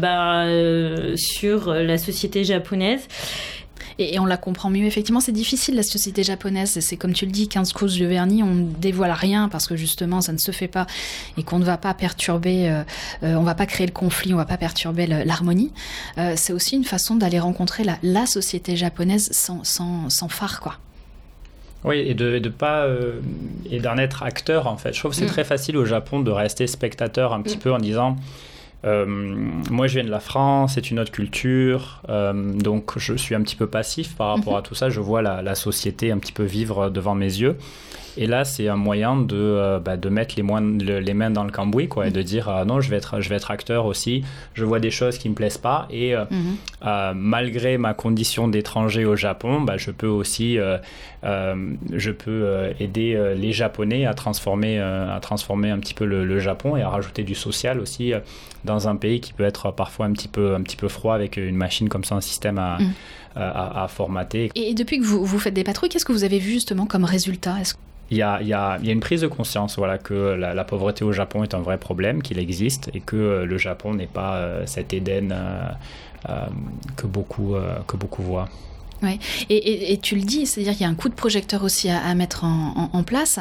bah, 0.00 1.16
sur 1.16 1.74
la 1.74 1.98
société 1.98 2.44
japonaise. 2.44 3.06
Et, 3.98 4.18
on 4.18 4.26
la 4.26 4.36
comprend 4.36 4.70
mieux. 4.70 4.84
Effectivement, 4.84 5.20
c'est 5.20 5.32
difficile, 5.32 5.74
la 5.74 5.82
société 5.82 6.22
japonaise. 6.22 6.78
C'est 6.80 6.96
comme 6.96 7.12
tu 7.12 7.26
le 7.26 7.32
dis, 7.32 7.48
15 7.48 7.72
couches 7.72 7.98
de 7.98 8.06
vernis, 8.06 8.42
on 8.42 8.54
ne 8.54 8.70
dévoile 8.70 9.12
rien 9.12 9.48
parce 9.48 9.66
que 9.66 9.76
justement, 9.76 10.20
ça 10.20 10.32
ne 10.32 10.38
se 10.38 10.50
fait 10.50 10.68
pas 10.68 10.86
et 11.38 11.42
qu'on 11.42 11.58
ne 11.58 11.64
va 11.64 11.78
pas 11.78 11.94
perturber, 11.94 12.68
euh, 12.68 12.82
euh, 13.22 13.34
on 13.34 13.42
va 13.42 13.54
pas 13.54 13.66
créer 13.66 13.86
le 13.86 13.92
conflit, 13.92 14.34
on 14.34 14.36
va 14.36 14.44
pas 14.44 14.58
perturber 14.58 15.06
l'harmonie. 15.06 15.72
Euh, 16.18 16.34
c'est 16.36 16.52
aussi 16.52 16.76
une 16.76 16.84
façon 16.84 17.16
d'aller 17.16 17.38
rencontrer 17.38 17.84
la, 17.84 17.98
la, 18.02 18.26
société 18.26 18.76
japonaise 18.76 19.28
sans, 19.32 19.64
sans, 19.64 20.10
sans 20.10 20.28
phare, 20.28 20.60
quoi. 20.60 20.76
Oui, 21.84 21.98
et 21.98 22.14
de, 22.14 22.38
de 22.38 22.48
pas 22.48 22.88
et 23.70 23.78
d'en 23.78 23.96
être 23.96 24.24
acteur 24.24 24.66
en 24.66 24.76
fait. 24.76 24.92
Je 24.92 24.98
trouve 24.98 25.12
que 25.12 25.16
c'est 25.18 25.26
mm. 25.26 25.28
très 25.28 25.44
facile 25.44 25.76
au 25.76 25.84
Japon 25.84 26.18
de 26.18 26.30
rester 26.32 26.66
spectateur 26.66 27.32
un 27.32 27.42
petit 27.42 27.58
mm. 27.58 27.60
peu 27.60 27.72
en 27.72 27.78
disant 27.78 28.16
euh, 28.16 28.20
moi, 28.84 29.86
je 29.86 29.94
viens 29.94 30.04
de 30.04 30.10
la 30.10 30.20
France, 30.20 30.74
c'est 30.74 30.90
une 30.90 31.00
autre 31.00 31.10
culture, 31.10 32.02
euh, 32.08 32.52
donc 32.52 32.98
je 32.98 33.14
suis 33.14 33.34
un 33.34 33.42
petit 33.42 33.56
peu 33.56 33.66
passif 33.66 34.14
par 34.14 34.28
rapport 34.28 34.52
mhm. 34.52 34.58
à 34.60 34.62
tout 34.62 34.74
ça. 34.74 34.90
Je 34.90 35.00
vois 35.00 35.22
la, 35.22 35.42
la, 35.42 35.54
société 35.54 36.12
un 36.12 36.18
petit 36.18 36.32
peu 36.32 36.44
vivre 36.44 36.90
devant 36.90 37.14
mes 37.14 37.26
yeux. 37.26 37.56
Et 38.16 38.26
là, 38.26 38.44
c'est 38.44 38.68
un 38.68 38.76
moyen 38.76 39.16
de, 39.16 39.36
euh, 39.36 39.78
bah, 39.78 39.96
de 39.96 40.08
mettre 40.08 40.34
les, 40.36 41.00
les, 41.00 41.14
mains 41.14 41.30
dans 41.30 41.44
le 41.44 41.50
cambouis 41.50 41.88
quoi, 41.88 42.06
et 42.06 42.10
de 42.10 42.22
dire 42.22 42.48
euh, 42.48 42.64
non, 42.64 42.80
je 42.80 42.90
vais, 42.90 42.96
être, 42.96 43.20
je 43.20 43.28
vais 43.28 43.36
être 43.36 43.50
acteur 43.50 43.86
aussi. 43.86 44.24
Je 44.54 44.64
vois 44.64 44.80
des 44.80 44.90
choses 44.90 45.18
qui 45.18 45.28
me 45.28 45.34
plaisent 45.34 45.58
pas. 45.58 45.86
Et 45.90 46.14
euh, 46.14 46.24
mhm. 46.30 47.14
malgré 47.14 47.78
ma 47.78 47.94
condition 47.94 48.48
d'étranger 48.48 49.04
au 49.04 49.16
Japon, 49.16 49.60
bah, 49.60 49.76
je 49.76 49.90
peux 49.90 50.06
aussi 50.06 50.58
je 51.22 52.10
peux 52.10 52.70
aider 52.78 53.34
les 53.36 53.52
Japonais 53.52 54.06
à 54.06 54.14
transformer, 54.14 54.78
à 54.78 55.18
transformer 55.20 55.70
un 55.70 55.78
petit 55.78 55.94
peu 55.94 56.04
le, 56.04 56.36
Japon 56.38 56.76
et 56.76 56.82
à 56.82 56.88
rajouter 56.88 57.22
du 57.22 57.34
social 57.34 57.80
aussi 57.80 58.12
dans 58.64 58.88
un 58.88 58.96
pays 58.96 59.20
qui 59.20 59.32
peut 59.32 59.44
être 59.44 59.70
parfois 59.70 60.06
un 60.06 60.12
petit 60.12 60.28
peu, 60.28 60.54
un 60.54 60.62
petit 60.62 60.76
peu 60.76 60.88
froid 60.88 61.14
avec 61.14 61.36
une 61.36 61.56
machine 61.56 61.88
comme 61.88 62.04
ça, 62.04 62.14
un 62.14 62.20
système 62.20 62.58
à. 62.58 62.78
Mhm. 62.78 62.92
À, 63.36 63.86
formater. 63.88 64.50
Et 64.54 64.72
depuis 64.72 64.98
que 64.98 65.04
vous, 65.04 65.24
vous 65.24 65.38
faites 65.38 65.52
des 65.52 65.62
patrouilles, 65.62 65.90
qu'est-ce 65.90 66.06
que 66.06 66.12
vous 66.12 66.24
avez 66.24 66.38
vu 66.38 66.52
justement 66.52 66.86
comme 66.86 67.04
résultat? 67.04 67.56
Il 68.10 68.16
y, 68.16 68.22
a, 68.22 68.40
il, 68.40 68.46
y 68.46 68.52
a, 68.52 68.78
il 68.80 68.86
y 68.86 68.90
a, 68.90 68.92
une 68.92 69.00
prise 69.00 69.22
de 69.22 69.26
conscience 69.26 69.76
voilà, 69.76 69.98
que 69.98 70.14
la, 70.14 70.64
pauvreté 70.64 71.04
au 71.04 71.12
Japon 71.12 71.42
est 71.42 71.54
un 71.54 71.60
vrai 71.60 71.76
problème, 71.76 72.22
qu'il 72.22 72.38
existe 72.38 72.90
et 72.94 73.00
que 73.00 73.16
euh, 73.16 73.44
le 73.44 73.58
Japon 73.58 73.94
n'est 73.94 74.06
pas 74.06 74.36
euh, 74.36 74.62
cet 74.64 74.94
Éden 74.94 75.32
euh, 75.32 76.46
que, 76.96 77.06
beaucoup, 77.06 77.56
que 77.86 77.96
beaucoup 77.96 78.22
voient. 78.22 78.48
Ouais. 79.02 79.18
Et, 79.50 79.92
et, 79.92 79.98
tu 79.98 80.16
le 80.16 80.22
dis, 80.22 80.46
c'est-à-dire 80.46 80.72
qu'il 80.72 80.82
y 80.82 80.84
a 80.84 80.88
un 80.88 80.94
coup 80.94 81.08
de 81.08 81.14
projecteur 81.14 81.64
aussi 81.64 81.88
à, 81.90 82.14
mettre 82.14 82.44
en, 82.44 82.90
en, 82.92 83.02
place. 83.02 83.38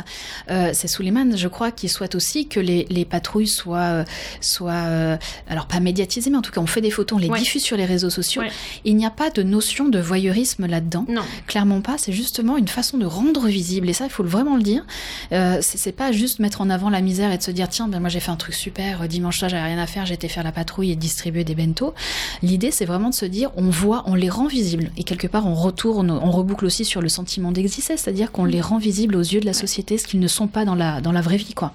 Euh, 0.49 0.71
c'est 0.73 0.87
Suleiman, 0.87 1.35
je 1.35 1.47
crois, 1.47 1.71
qui 1.71 1.89
souhaite 1.89 2.15
aussi 2.15 2.47
que 2.47 2.59
les, 2.59 2.85
les 2.89 3.05
patrouilles 3.05 3.47
soient, 3.47 3.77
euh, 3.77 4.05
soient 4.41 4.71
euh, 4.73 5.17
alors 5.47 5.67
pas 5.67 5.79
médiatisées, 5.79 6.29
mais 6.29 6.37
en 6.37 6.41
tout 6.41 6.51
cas 6.51 6.61
on 6.61 6.67
fait 6.67 6.81
des 6.81 6.91
photos, 6.91 7.17
on 7.17 7.19
les 7.19 7.29
diffuse 7.29 7.63
sur 7.63 7.77
les 7.77 7.85
réseaux 7.85 8.09
sociaux. 8.09 8.43
Il 8.83 8.95
n'y 8.95 9.05
a 9.05 9.09
pas 9.09 9.29
de 9.29 9.43
notion 9.43 9.87
de 9.87 9.99
voyeurisme 9.99 10.65
là-dedans. 10.65 11.05
Non. 11.07 11.21
Clairement 11.47 11.81
pas. 11.81 11.95
C'est 11.97 12.13
justement 12.13 12.57
une 12.57 12.67
façon 12.67 12.97
de 12.97 13.05
rendre 13.05 13.47
visible. 13.47 13.89
Et 13.89 13.93
ça, 13.93 14.05
il 14.05 14.11
faut 14.11 14.23
vraiment 14.23 14.57
le 14.57 14.63
dire. 14.63 14.85
Euh, 15.31 15.59
c'est 15.61 15.91
pas 15.91 16.11
juste 16.11 16.39
mettre 16.39 16.61
en 16.61 16.69
avant 16.69 16.89
la 16.89 17.01
misère 17.01 17.31
et 17.31 17.37
de 17.37 17.43
se 17.43 17.51
dire 17.51 17.69
tiens, 17.69 17.87
ben 17.87 17.99
moi 17.99 18.09
j'ai 18.09 18.19
fait 18.19 18.31
un 18.31 18.35
truc 18.35 18.55
super. 18.55 19.07
Dimanche 19.07 19.41
là, 19.41 19.47
j'avais 19.47 19.63
rien 19.63 19.77
à 19.77 19.87
faire, 19.87 20.05
j'étais 20.05 20.27
faire 20.27 20.43
la 20.43 20.51
patrouille 20.51 20.91
et 20.91 20.95
distribuer 20.95 21.43
des 21.43 21.55
bento. 21.55 21.93
L'idée, 22.41 22.71
c'est 22.71 22.85
vraiment 22.85 23.09
de 23.09 23.15
se 23.15 23.25
dire 23.25 23.51
on 23.55 23.69
voit, 23.69 24.03
on 24.05 24.15
les 24.15 24.29
rend 24.29 24.47
visibles 24.47 24.91
et 24.97 25.03
quelque 25.03 25.27
part 25.27 25.44
on 25.45 25.53
retourne, 25.53 26.11
on 26.11 26.31
reboucle 26.31 26.65
aussi 26.65 26.85
sur 26.85 27.01
le 27.01 27.09
sentiment 27.09 27.51
d'exister, 27.51 27.97
c'est-à-dire 27.97 28.31
qu'on 28.31 28.45
les 28.45 28.61
rend 28.61 28.77
visibles 28.77 29.15
aux 29.15 29.21
yeux 29.21 29.39
de 29.39 29.45
la 29.45 29.53
société, 29.53 29.97
ce 29.97 30.07
qu'ils 30.07 30.19
ne 30.19 30.27
sont 30.27 30.47
pas 30.47 30.65
dans 30.65 30.75
la, 30.75 31.01
dans 31.01 31.11
la 31.11 31.21
vraie 31.21 31.37
vie, 31.37 31.53
quoi. 31.53 31.73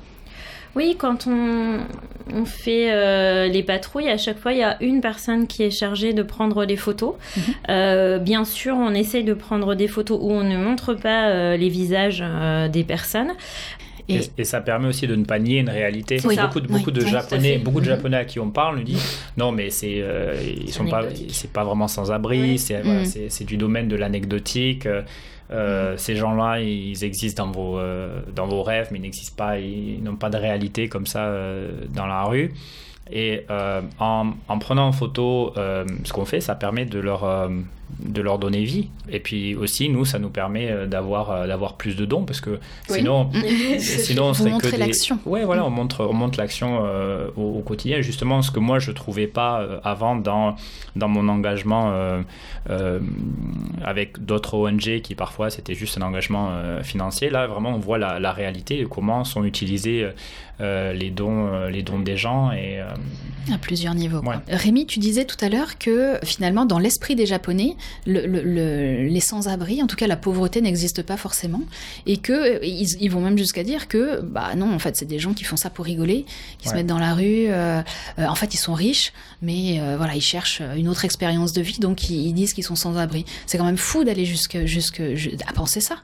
Oui, 0.77 0.95
quand 0.97 1.27
on, 1.27 1.81
on 2.33 2.45
fait 2.45 2.93
euh, 2.93 3.49
les 3.49 3.63
patrouilles, 3.63 4.09
à 4.09 4.19
chaque 4.19 4.39
fois, 4.39 4.53
il 4.53 4.59
y 4.59 4.63
a 4.63 4.81
une 4.81 5.01
personne 5.01 5.47
qui 5.47 5.65
est 5.65 5.71
chargée 5.71 6.13
de 6.13 6.23
prendre 6.23 6.65
les 6.65 6.77
photos. 6.77 7.15
Mhm. 7.37 7.43
Euh, 7.71 8.19
bien 8.19 8.45
sûr, 8.45 8.77
on 8.77 8.95
essaye 8.95 9.25
de 9.25 9.35
prendre 9.35 9.75
des 9.75 9.89
photos 9.89 10.19
où 10.21 10.31
on 10.31 10.45
ne 10.45 10.57
montre 10.57 10.95
pas 10.95 11.29
euh, 11.29 11.57
les 11.57 11.69
visages 11.69 12.25
des 12.73 12.85
personnes. 12.85 13.33
Et, 14.09 14.45
ça 14.45 14.61
permet 14.61 14.89
aussi 14.89 15.07
de 15.07 15.15
ne 15.15 15.25
pas 15.25 15.39
nier 15.39 15.59
une 15.59 15.69
réalité. 15.69 16.17
Beaucoup, 16.17 16.61
de, 16.61 16.69
beaucoup 16.69 16.91
de 16.91 17.01
japonais, 17.01 17.59
beaucoup 17.59 17.81
de 17.81 17.87
mhm. 17.87 17.97
japonais 17.97 18.17
à 18.17 18.25
qui 18.25 18.39
on 18.41 18.51
parle 18.51 18.79
nous 18.79 18.85
disent 18.85 19.21
non 19.37 19.53
mais 19.53 19.71
c'est 19.71 20.01
euh, 20.01 20.35
ils 20.43 20.73
sont 20.73 20.87
pas 20.87 21.03
c'est 21.29 21.53
pas 21.53 21.65
vraiment 21.65 21.89
sans 21.89 22.11
abri, 22.13 22.59
c'est 22.59 23.45
du 23.45 23.57
domaine 23.57 23.89
de 23.89 23.97
l'anecdotique. 23.97 24.87
Euh, 24.87 25.93
mhm. 25.93 25.99
Ces 25.99 26.17
gens-là, 26.17 26.61
ils 26.61 27.03
existent 27.03 27.47
dans 27.47 27.53
vos, 27.53 27.79
euh, 27.79 28.21
dans 28.35 28.47
vos 28.47 28.63
rêves, 28.63 28.89
mais 28.93 28.99
ils 28.99 29.03
n'existent 29.03 29.37
pas, 29.37 29.59
ils 29.59 30.01
n'ont 30.01 30.15
pas 30.15 30.31
de 30.31 30.37
réalité 30.37 30.89
comme 30.89 31.07
ça 31.07 31.33
dans 31.93 32.07
la 32.07 32.25
rue. 32.25 32.53
Et 33.13 33.45
en, 33.99 34.33
en, 34.49 34.59
prenant 34.59 34.87
en 34.87 34.93
photo 34.93 35.53
ce 35.57 36.13
qu'on 36.13 36.25
fait, 36.25 36.41
ça 36.41 36.55
permet 36.55 36.85
de 36.85 37.01
leur, 37.01 37.25
de 37.99 38.23
leur 38.23 38.39
donner 38.39 38.65
vie. 38.65 38.89
Et 39.09 39.21
puis 39.21 39.55
aussi, 39.55 39.89
nous, 39.89 40.05
ça 40.05 40.19
nous 40.19 40.31
permet 40.31 40.71
euh, 40.71 40.87
d'avoir 40.87 41.31
euh, 41.31 41.47
d'avoir 41.47 41.77
plus 41.77 41.97
de 41.97 42.05
dons 42.05 42.25
parce 42.25 42.41
que 42.41 42.59
sinon, 42.89 43.31
sinon 43.79 44.27
on 44.27 44.35
serait 44.35 44.59
que 44.59 44.77
l'action. 44.77 45.19
Ouais, 45.27 45.45
voilà, 45.45 45.65
on 45.65 45.71
montre 45.71 46.05
on 46.05 46.13
montre 46.13 46.39
l'action 46.39 46.81
euh, 46.85 47.29
au, 47.37 47.61
quotidien. 47.61 48.01
Justement, 48.01 48.43
ce 48.43 48.51
que 48.51 48.61
moi 48.61 48.79
je 48.79 48.91
trouvais 48.93 49.27
pas 49.27 49.67
avant 49.85 50.17
dans 50.17 50.57
dans 50.97 51.09
mon 51.09 51.29
engagement 51.29 51.93
avec 53.85 54.25
d'autres 54.25 54.55
ONG 54.55 55.01
qui 55.01 55.15
parfois 55.15 55.51
c'était 55.51 55.75
juste 55.75 55.99
un 55.99 56.03
engagement 56.03 56.51
financier. 56.83 57.31
Là, 57.31 57.47
vraiment, 57.47 57.71
on 57.71 57.79
voit 57.79 57.99
la, 57.99 58.19
la 58.19 58.33
réalité, 58.33 58.87
comment 58.89 59.25
sont 59.25 59.45
utilisés 59.45 60.09
les 60.61 61.11
dons 61.11 61.67
les 61.69 61.83
dons 61.83 62.01
des 62.01 62.17
gens 62.17 62.53
et 62.53 62.81
à 63.53 63.59
plusieurs 63.59 63.95
niveaux. 63.95 64.23
Rémi, 64.49 64.87
tu 64.87 64.99
disais 64.99 65.25
tout 65.25 65.43
à 65.45 65.49
l'heure 65.49 65.79
que 65.79 66.19
finalement, 66.25 66.67
dans 66.67 66.79
l'esprit 66.79 67.17
des 67.17 67.27
Japonais, 67.27 67.77
le, 68.07 69.07
les 69.07 69.21
sans-abri, 69.21 69.83
en 69.83 69.87
tout 69.87 69.97
cas 69.97 70.07
la 70.07 70.17
pauvreté 70.17 70.61
n'existe 70.61 71.03
pas 71.03 71.17
forcément, 71.17 71.63
et 72.07 72.17
que 72.17 72.65
ils, 72.65 73.09
vont 73.09 73.21
même 73.21 73.39
jusqu'à 73.39 73.65
dire 73.65 73.89
que 73.89 74.21
bah 74.21 74.55
non, 74.57 74.73
en 74.73 74.79
fait, 74.79 74.97
c'est 74.97 75.07
des 75.07 75.19
gens 75.19 75.35
qui 75.35 75.45
font 75.45 75.57
ça 75.57 75.71
pour 75.71 75.85
rigoler, 75.85 76.25
qui 76.59 76.69
se 76.69 76.75
mettent 76.75 76.87
dans 76.87 76.99
la 76.99 77.15
rue. 77.15 77.47
Euh, 77.49 77.83
euh, 78.19 78.27
en 78.27 78.35
fait, 78.35 78.55
ils 78.55 78.59
sont 78.59 78.75
riches, 78.75 79.13
mais 79.43 79.81
euh, 79.81 79.97
voilà, 79.97 80.15
ils 80.15 80.21
cherchent 80.21 80.63
une 80.77 80.89
autre 80.89 81.05
expérience 81.05 81.53
de 81.53 81.63
vie, 81.63 81.79
donc 81.79 82.11
ils, 82.11 82.33
disent 82.33 82.53
qu'ils 82.53 82.65
sont 82.65 82.77
sans-abri. 82.77 83.25
C'est 83.47 83.59
quand 83.59 83.65
même 83.65 83.77
fou 83.77 84.05
d'aller 84.05 84.25
jusque, 84.25 84.65
jusque 84.65 85.03
à 85.47 85.53
penser 85.53 85.81
ça. 85.81 85.97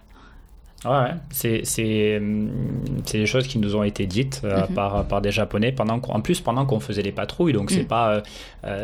Ouais, 0.85 1.11
c'est 1.31 2.21
des 2.21 3.27
choses 3.27 3.47
qui 3.49 3.59
nous 3.59 3.75
ont 3.77 3.83
été 3.83 4.07
dites 4.07 4.43
mhm. 4.45 4.75
par, 4.75 5.07
par 5.09 5.21
des 5.21 5.33
Japonais 5.33 5.73
pendant 5.73 6.01
en 6.09 6.21
plus 6.21 6.41
pendant 6.41 6.67
qu'on 6.67 6.81
faisait 6.81 7.03
les 7.03 7.13
patrouilles. 7.13 7.55
Donc 7.55 7.71
c'est 7.71 7.85
mm. 7.85 7.89
pas 7.89 8.23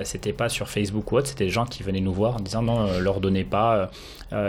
c'était 0.02 0.32
pas 0.32 0.48
sur 0.48 0.68
Facebook 0.68 1.12
ou 1.12 1.16
autre, 1.16 1.28
c'était 1.28 1.44
des 1.44 1.50
gens 1.50 1.66
qui 1.66 1.82
venaient 1.82 2.00
nous 2.00 2.12
voir 2.12 2.36
en 2.36 2.40
disant 2.40 2.62
non, 2.62 2.98
leur 3.00 3.20
donnez 3.20 3.44
pas, 3.44 3.90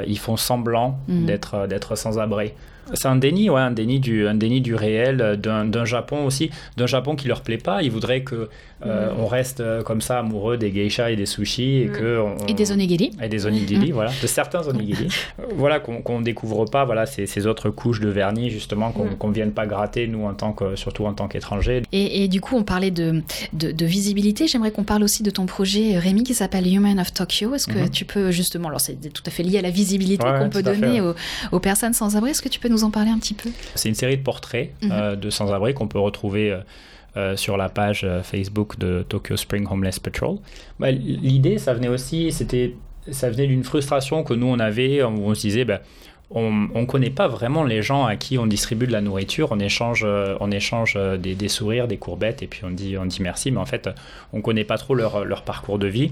ils 0.08 0.20
font 0.20 0.38
semblant 0.38 0.98
mm. 1.08 1.26
d'être 1.26 1.68
d'être 1.68 1.96
sans 1.96 2.18
abri. 2.18 2.54
C'est 2.94 3.08
un 3.08 3.16
déni, 3.16 3.50
ouais, 3.50 3.62
un 3.62 3.72
déni 3.72 4.00
du, 4.00 4.28
un 4.28 4.36
déni 4.36 4.62
du 4.62 4.76
réel, 4.76 5.40
d'un 5.42 5.86
Japon 5.86 6.26
aussi, 6.26 6.50
d'un 6.78 6.88
Japon 6.88 7.16
qui 7.16 7.28
leur 7.28 7.42
plaît 7.42 7.58
pas. 7.58 7.82
Ils 7.84 7.92
voudraient 7.92 8.22
que 8.24 8.50
euh, 8.86 9.10
on 9.18 9.28
reste 9.28 9.62
euh, 9.62 9.82
comme 9.82 10.02
ça 10.02 10.20
amoureux 10.20 10.58
des 10.58 10.70
geishas 10.72 11.10
et 11.12 11.16
des 11.16 11.26
sushis 11.26 11.84
et 11.84 11.86
que 11.88 12.20
on, 12.20 12.36
Et 12.48 12.54
des 12.54 12.72
onigiri. 12.74 13.12
et 13.22 13.30
des 13.30 13.46
onigiri, 13.46 13.92
voilà, 13.92 14.12
de 14.22 14.28
certains 14.28 14.68
onigiri. 14.68 15.08
voilà, 15.56 15.80
qu'on 15.80 16.02
qu'on 16.02 16.20
découvre 16.20 16.66
pas, 16.66 16.84
voilà, 16.84 17.06
ces, 17.06 17.26
ces 17.26 17.48
autres 17.48 17.70
couches 17.70 18.02
de 18.02 18.10
vernis 18.10 18.50
justement 18.50 18.92
qu'on 18.92 19.04
Mm. 19.06 19.16
qu'on 19.18 19.32
vienne 19.32 19.52
pas 19.52 19.66
gratter 19.68 20.08
nous 20.08 20.26
en 20.26 20.34
tant 20.34 20.52
que, 20.54 20.76
surtout 20.76 21.06
en 21.06 21.14
tant 21.14 21.28
qu'étrangers. 21.30 21.84
Et, 21.94 22.24
et 22.24 22.28
du 22.28 22.42
coup, 22.42 22.56
on 22.58 22.64
parlait 22.64 22.92
de, 22.92 23.22
de, 23.54 23.72
de 23.72 23.86
visibilité. 23.86 24.48
J'aimerais 24.48 24.72
qu'on 24.72 24.84
parle 24.84 25.04
aussi 25.04 25.24
de 25.24 25.30
ton 25.30 25.46
projet, 25.46 25.96
euh, 25.96 26.00
Rémi, 26.00 26.24
qui 26.24 26.34
s'appelle 26.34 26.68
Human 26.68 27.00
of 27.00 27.14
Tokyo. 27.14 27.54
Est-ce 27.56 27.68
que 27.68 27.80
Mhm. 27.80 27.90
tu 27.90 28.04
peux 28.06 28.32
justement, 28.32 28.68
alors 28.68 28.82
c'est 28.82 28.96
tout 29.14 29.24
à 29.26 29.30
fait 29.30 29.44
lié 29.44 29.60
à 29.60 29.62
la 29.62 29.70
visibilité 29.70 30.26
Ouais, 30.26 30.40
qu'on 30.40 30.50
peut 30.50 30.64
donner 30.64 31.00
aux, 31.02 31.14
aux 31.52 31.60
personnes 31.60 31.94
sans 31.94 32.16
abri. 32.18 32.32
Est-ce 32.32 32.42
que 32.42 32.50
tu 32.50 32.60
peux 32.60 32.70
nous 32.74 32.84
en 32.84 32.92
parler 32.92 33.12
un 33.12 33.20
petit 33.20 33.34
peu? 33.34 33.50
C'est 33.76 33.90
une 33.90 33.96
série 33.96 34.18
de 34.18 34.24
portraits 34.24 34.72
Mhm. 34.82 34.92
euh, 34.92 35.16
de 35.16 35.30
sans-abri 35.30 35.74
qu'on 35.74 35.88
peut 35.88 36.00
retrouver 36.00 36.52
euh, 36.52 36.58
euh, 37.16 37.36
sur 37.38 37.56
la 37.58 37.70
page 37.70 38.02
euh, 38.04 38.24
Facebook 38.24 38.78
de 38.80 39.06
Tokyo 39.08 39.38
Spring 39.38 39.66
Homeless 39.70 40.00
Patrol. 40.00 40.38
Bah, 40.80 40.90
L'idée, 40.92 41.58
ça 41.60 41.74
venait 41.74 41.88
aussi, 41.88 42.32
c'était, 42.32 42.76
ça 43.12 43.30
venait 43.30 43.48
d'une 43.48 43.64
frustration 43.64 44.24
que 44.24 44.34
nous 44.34 44.48
on 44.48 44.60
avait, 44.60 45.04
on 45.04 45.34
se 45.36 45.42
disait, 45.42 45.64
bah, 45.66 45.82
on 46.36 46.52
ne 46.82 46.86
connaît 46.86 47.10
pas 47.12 47.28
vraiment 47.28 47.64
les 47.64 47.82
gens 47.84 48.06
à 48.06 48.16
qui 48.16 48.38
on 48.38 48.48
distribue 48.48 48.88
de 48.88 48.92
la 48.92 49.02
nourriture, 49.02 49.50
on 49.52 49.60
échange, 49.60 50.04
euh, 50.06 50.36
on 50.40 50.50
échange 50.52 50.96
euh, 50.98 51.16
des, 51.18 51.36
des 51.36 51.48
sourires, 51.48 51.88
des 51.88 51.98
courbettes, 51.98 52.42
et 52.42 52.48
puis 52.48 52.62
on 52.64 52.72
dit, 52.72 52.98
on 52.98 53.06
dit 53.06 53.22
merci, 53.22 53.52
mais 53.52 53.60
en 53.60 53.66
fait, 53.66 53.90
on 54.34 54.38
ne 54.38 54.42
connaît 54.42 54.64
pas 54.64 54.78
trop 54.78 54.96
leur, 54.96 55.26
leur 55.26 55.44
parcours 55.44 55.78
de 55.78 55.88
vie. 55.88 56.12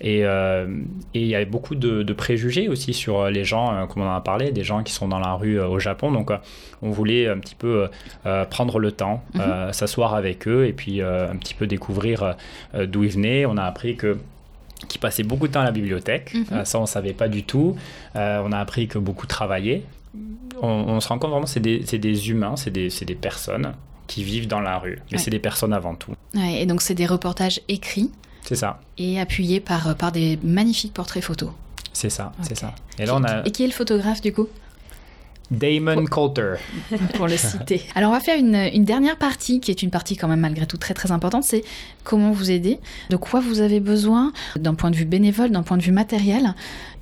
Et 0.00 0.24
euh, 0.24 0.66
et 1.12 1.20
il 1.22 1.26
y 1.26 1.34
a 1.34 1.44
beaucoup 1.44 1.74
de, 1.74 2.02
de 2.02 2.12
préjugés 2.12 2.68
aussi 2.68 2.94
sur 2.94 3.28
les 3.30 3.44
gens, 3.44 3.86
comme 3.88 4.02
on 4.02 4.08
en 4.08 4.14
a 4.14 4.20
parlé, 4.20 4.52
des 4.52 4.64
gens 4.64 4.82
qui 4.82 4.92
sont 4.92 5.08
dans 5.08 5.18
la 5.18 5.34
rue 5.34 5.60
au 5.60 5.78
Japon. 5.78 6.12
Donc, 6.12 6.30
on 6.80 6.90
voulait 6.90 7.28
un 7.28 7.38
petit 7.38 7.56
peu 7.56 7.88
euh, 8.26 8.44
prendre 8.44 8.78
le 8.78 8.92
temps, 8.92 9.22
Mhm. 9.34 9.40
euh, 9.40 9.72
s'asseoir 9.72 10.14
avec 10.14 10.46
eux, 10.48 10.66
et 10.66 10.72
puis 10.72 11.02
un 11.02 11.36
petit 11.36 11.54
peu 11.54 11.66
découvrir 11.66 12.36
d'où 12.74 13.04
ils 13.04 13.10
venaient. 13.10 13.44
On 13.44 13.56
a 13.56 13.64
appris 13.64 13.96
que 13.96 14.18
qui 14.86 14.98
passaient 14.98 15.24
beaucoup 15.24 15.48
de 15.48 15.52
temps 15.52 15.60
à 15.60 15.64
la 15.64 15.72
bibliothèque. 15.72 16.34
Mhm. 16.34 16.44
Euh, 16.52 16.64
ça, 16.64 16.78
on 16.78 16.86
savait 16.86 17.12
pas 17.14 17.28
du 17.28 17.42
tout. 17.44 17.76
Euh, 18.16 18.42
on 18.44 18.52
a 18.52 18.58
appris 18.58 18.86
que 18.86 18.98
beaucoup 18.98 19.26
travaillaient. 19.26 19.82
On, 20.62 20.68
on 20.68 21.00
se 21.00 21.08
rend 21.08 21.18
compte 21.18 21.30
vraiment, 21.30 21.46
c'est 21.46 21.60
des, 21.60 21.82
c'est 21.86 21.98
des 21.98 22.30
humains, 22.30 22.56
c'est 22.56 22.70
des, 22.70 22.88
des 22.88 23.14
personnes 23.14 23.74
qui 24.06 24.24
vivent 24.24 24.48
dans 24.48 24.60
la 24.60 24.78
rue. 24.78 25.00
Mais 25.12 25.18
c'est 25.18 25.30
des 25.30 25.38
personnes 25.38 25.72
avant 25.72 25.94
tout. 25.94 26.12
Ouais, 26.34 26.62
Et 26.62 26.66
donc, 26.66 26.80
c'est 26.82 26.94
des 26.94 27.06
reportages 27.06 27.60
écrits 27.68 28.10
C'est 28.42 28.56
ça, 28.56 28.80
et 28.96 29.20
appuyés 29.20 29.60
par, 29.60 29.94
par 29.96 30.12
des 30.12 30.38
magnifiques 30.42 30.94
portraits 30.94 31.22
photos. 31.22 31.50
c'est 31.92 32.10
ça, 32.10 32.32
c'est 32.42 32.56
ça. 32.56 32.74
Et 32.98 33.06
là, 33.06 33.14
on 33.16 33.24
a 33.24 33.44
Et 33.46 33.50
qui 33.50 33.64
est 33.64 33.66
le 33.66 33.72
photographe, 33.72 34.20
du 34.20 34.32
coup? 34.32 34.48
Damon 35.50 36.04
Coulter. 36.06 36.54
pour 37.14 37.26
le 37.26 37.36
citer. 37.36 37.82
Alors 37.94 38.10
on 38.10 38.14
va 38.14 38.20
faire 38.20 38.38
une, 38.38 38.54
une 38.54 38.84
dernière 38.84 39.16
partie 39.16 39.60
qui 39.60 39.70
est 39.70 39.82
une 39.82 39.90
partie 39.90 40.16
quand 40.16 40.28
même 40.28 40.40
malgré 40.40 40.66
tout 40.66 40.76
très 40.76 40.94
très 40.94 41.12
importante, 41.12 41.44
c'est 41.44 41.64
comment 42.04 42.30
vous 42.30 42.50
aider, 42.50 42.78
de 43.10 43.16
quoi 43.16 43.40
vous 43.40 43.60
avez 43.60 43.80
besoin 43.80 44.32
d'un 44.56 44.74
point 44.74 44.90
de 44.90 44.96
vue 44.96 45.04
bénévole, 45.04 45.50
d'un 45.50 45.62
point 45.62 45.76
de 45.76 45.82
vue 45.82 45.92
matériel. 45.92 46.54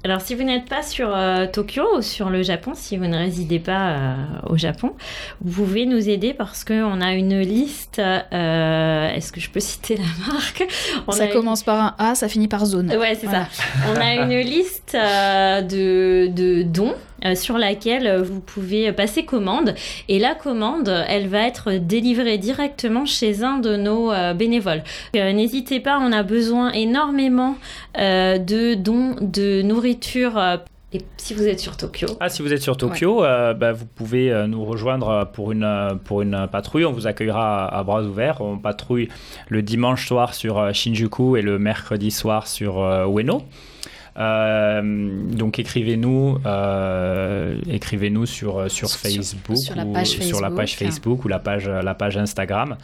Alors, 0.07 0.21
si 0.21 0.37
vous 0.37 0.45
n'êtes 0.45 0.69
pas 0.69 0.85
sur 0.85 1.11
euh, 1.17 1.47
Tokyo 1.53 1.83
ou 1.99 2.01
sur 2.01 2.31
le 2.31 2.45
Japon, 2.45 2.75
si 2.77 2.97
vous 2.97 3.07
ne 3.09 3.17
résidez 3.17 3.59
pas 3.59 3.89
euh, 3.91 4.15
au 4.49 4.57
Japon, 4.57 4.93
vous 5.41 5.65
pouvez 5.65 5.85
nous 5.85 6.09
aider 6.09 6.33
parce 6.33 6.63
qu'on 6.63 7.01
a 7.01 7.13
une 7.15 7.41
liste. 7.41 7.99
euh, 7.99 9.11
Est-ce 9.13 9.33
que 9.33 9.41
je 9.41 9.51
peux 9.51 9.59
citer 9.59 9.97
la 9.97 10.33
marque? 10.33 10.65
On 11.09 11.11
ça 11.13 11.27
une- 11.27 11.33
commence 11.33 11.65
par 11.65 11.81
un 11.83 11.95
A, 11.99 12.15
ça 12.15 12.29
finit 12.29 12.47
par 12.47 12.67
zone. 12.67 12.89
Ouais, 12.97 13.17
c'est 13.17 13.27
Voilà. 13.27 13.49
ça. 13.51 13.63
On 13.93 13.97
a 14.01 14.15
une 14.15 14.39
liste 14.47 14.95
de, 14.95 16.29
de 16.29 16.63
dons 16.63 16.95
sur 17.35 17.59
laquelle 17.59 18.23
vous 18.23 18.39
pouvez 18.39 18.93
passer 18.93 19.25
commande. 19.25 19.75
Et 20.09 20.21
la 20.21 20.35
commande, 20.37 21.05
elle 21.09 21.27
va 21.27 21.49
être 21.49 21.73
délivrée 21.73 22.39
directement 22.39 23.07
chez 23.07 23.43
un 23.43 23.57
de 23.59 23.75
nos 23.77 24.13
bénévoles. 24.35 24.85
N'hésitez 25.15 25.81
pas, 25.81 25.99
on 26.01 26.13
a 26.13 26.23
besoin 26.23 26.71
énormément 26.73 27.57
de 27.99 28.75
dons 28.75 29.17
de 29.21 29.63
nourriture. 29.63 29.96
Euh, 30.37 30.57
et 30.93 31.01
si 31.17 31.35
vous 31.35 31.47
êtes 31.47 31.59
sur 31.61 31.77
Tokyo, 31.77 32.07
Ah, 32.21 32.29
si 32.29 32.43
vous 32.43 32.53
êtes 32.53 32.63
sur 32.63 32.77
Tokyo, 32.77 33.25
euh, 33.25 33.55
bah, 33.55 33.73
vous 33.73 33.87
pouvez 33.87 34.31
euh, 34.33 34.47
nous 34.47 34.65
rejoindre 34.65 35.29
pour 35.33 35.51
une, 35.53 35.99
pour 36.05 36.23
une 36.23 36.47
patrouille. 36.51 36.85
On 36.85 36.93
vous 36.93 37.07
accueillera 37.07 37.67
à, 37.67 37.79
à 37.79 37.83
bras 37.83 38.03
ouverts. 38.03 38.41
On 38.41 38.57
patrouille 38.59 39.09
le 39.49 39.63
dimanche 39.63 40.07
soir 40.07 40.33
sur 40.35 40.73
Shinjuku 40.75 41.37
et 41.37 41.43
le 41.43 41.59
mercredi 41.59 42.11
soir 42.11 42.47
sur 42.47 42.81
euh, 42.81 43.07
Ueno. 43.07 43.43
Donc 44.17 45.59
écrivez-nous, 45.59 46.39
écrivez-nous 47.69 48.27
sur 48.27 48.71
sur 48.71 48.89
Sur- 48.89 48.99
Facebook, 48.99 49.57
sur 49.59 49.77
la 49.77 49.85
ou 49.85 49.93
page 49.93 50.07
sur 50.21 50.41
la 50.41 50.51
page 50.51 50.75
Facebook. 50.77 50.93
Facebook 50.95 51.25
ou 51.25 51.29
la 51.29 51.39
page 51.39 51.69
la 51.69 51.95
page 51.95 52.17
Instagram 52.17 52.77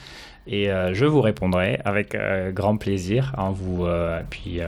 et 0.46 0.68
je 0.92 1.04
vous 1.06 1.22
répondrai 1.22 1.78
avec 1.86 2.14
grand 2.52 2.76
plaisir. 2.76 3.32
En 3.38 3.50
vous 3.50 3.86
puis 4.28 4.60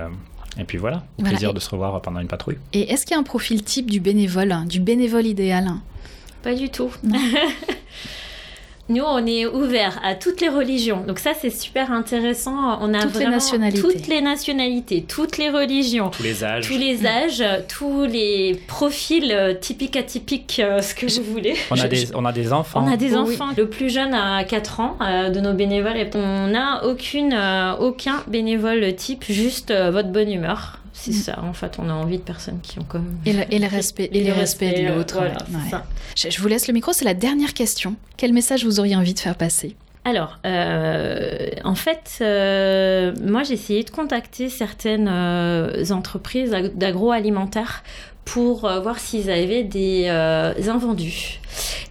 et 0.59 0.65
puis 0.65 0.79
voilà, 0.79 0.99
au 1.19 1.23
Voilà, 1.23 1.31
plaisir 1.31 1.51
et- 1.51 1.55
de 1.55 1.61
se 1.61 1.69
revoir 1.71 2.01
pendant 2.03 2.21
une 2.21 2.29
patrouille. 2.29 2.59
Et 2.73 2.91
est-ce 2.93 3.05
qu'il 3.07 3.15
y 3.15 3.17
a 3.17 3.21
un 3.21 3.25
profil 3.25 3.63
type 3.65 3.91
du 3.91 4.01
bénévole, 4.01 4.53
hein, 4.53 4.65
du 4.67 4.81
bénévole 4.81 5.27
idéal 5.27 5.69
pas 6.43 6.55
du 6.55 6.69
tout. 6.69 6.91
Nous, 8.91 9.03
on 9.03 9.25
est 9.27 9.47
ouvert 9.47 9.99
à 10.05 10.15
toutes 10.15 10.43
les 10.43 10.51
religions. 10.51 11.03
Donc 11.09 11.19
ça, 11.19 11.33
c'est 11.33 11.49
super 11.49 11.91
intéressant. 11.91 12.79
On 12.83 12.93
a 12.93 12.99
Toutes 13.01 13.13
les 13.15 13.19
vraiment 13.21 13.31
nationalités. 13.31 13.81
toutes 13.81 14.07
les 14.09 14.21
nationalités, 14.21 15.03
toutes 15.09 15.39
les 15.39 15.49
religions. 15.49 16.11
Tous 16.11 16.23
les 16.23 16.45
âges. 16.45 16.69
tous 16.69 16.77
les 16.77 17.07
âges, 17.07 17.43
tous 17.67 18.05
les 18.05 18.61
profils 18.69 19.33
euh, 19.33 19.55
typiques, 19.55 19.97
atypiques, 19.97 20.61
euh, 20.63 20.83
ce 20.83 20.95
que 20.95 21.07
vous 21.19 21.33
voulez. 21.33 21.55
On 21.71 21.75
a, 21.77 21.85
Je- 21.85 21.87
des, 21.87 22.15
on 22.15 22.27
a 22.27 22.33
des 22.33 22.53
enfants. 22.53 22.85
On 22.87 22.93
a 22.93 22.99
des 22.99 23.15
Oh 23.17 23.25
oui. 23.27 23.35
enfants. 23.37 23.55
Le 23.57 23.69
plus 23.71 23.89
jeune 23.89 24.13
a 24.13 24.45
4 24.45 24.81
ans 24.81 24.99
euh, 25.01 25.31
de 25.31 25.41
nos 25.41 25.55
bénévoles. 25.55 25.97
Et 25.97 26.11
on 26.15 26.49
n'a 26.49 26.85
aucune, 26.85 27.33
euh, 27.33 27.73
aucun 27.77 28.23
bénévole 28.27 28.95
type, 28.97 29.25
juste 29.31 29.71
euh, 29.71 29.91
votre 29.91 30.09
bonne 30.11 30.31
humeur. 30.31 30.79
C'est 30.97 31.11
Mm. 31.11 31.15
ça, 31.15 31.43
en 31.43 31.53
fait, 31.53 31.77
on 31.81 31.91
a 31.91 31.93
envie 31.93 32.19
de 32.19 32.23
personnes 32.23 32.61
qui 32.63 32.79
ont 32.79 32.85
comme... 32.85 33.17
et 33.27 33.33
le, 33.33 33.43
et 33.51 33.59
le 33.59 33.67
respect, 33.67 34.09
et 34.13 34.23
le 34.25 34.33
respect 34.33 34.81
de 34.85 34.87
euh, 34.89 34.95
l'autre. 34.97 35.17
voilà, 35.17 35.35
ouais. 35.35 35.79
Je, 36.17 36.31
je 36.31 36.41
vous 36.41 36.47
laisse 36.49 36.69
le 36.69 36.73
micro, 36.73 36.93
c'est 36.93 37.05
la 37.05 37.15
dernière 37.15 37.53
question. 37.53 37.97
Quel 38.17 38.33
message 38.33 38.65
vous 38.65 38.79
auriez 38.79 38.95
envie 38.95 39.13
de 39.13 39.19
faire 39.19 39.35
passer 39.35 39.75
Alors, 40.05 40.39
euh, 40.47 41.49
en 41.65 41.75
fait, 41.75 42.19
euh, 42.21 43.13
moi 43.23 43.43
j'ai 43.43 43.55
essayé 43.55 43.83
de 43.83 43.91
contacter 43.91 44.49
certaines 44.49 45.09
euh, 45.11 45.85
entreprises 45.91 46.55
ag- 46.55 46.77
d'agroalimentaire 46.79 47.83
pour 48.25 48.61
voir 48.61 48.99
s'ils 49.01 49.31
avaient 49.31 49.65
des 49.65 50.09
invendus. 50.69 51.41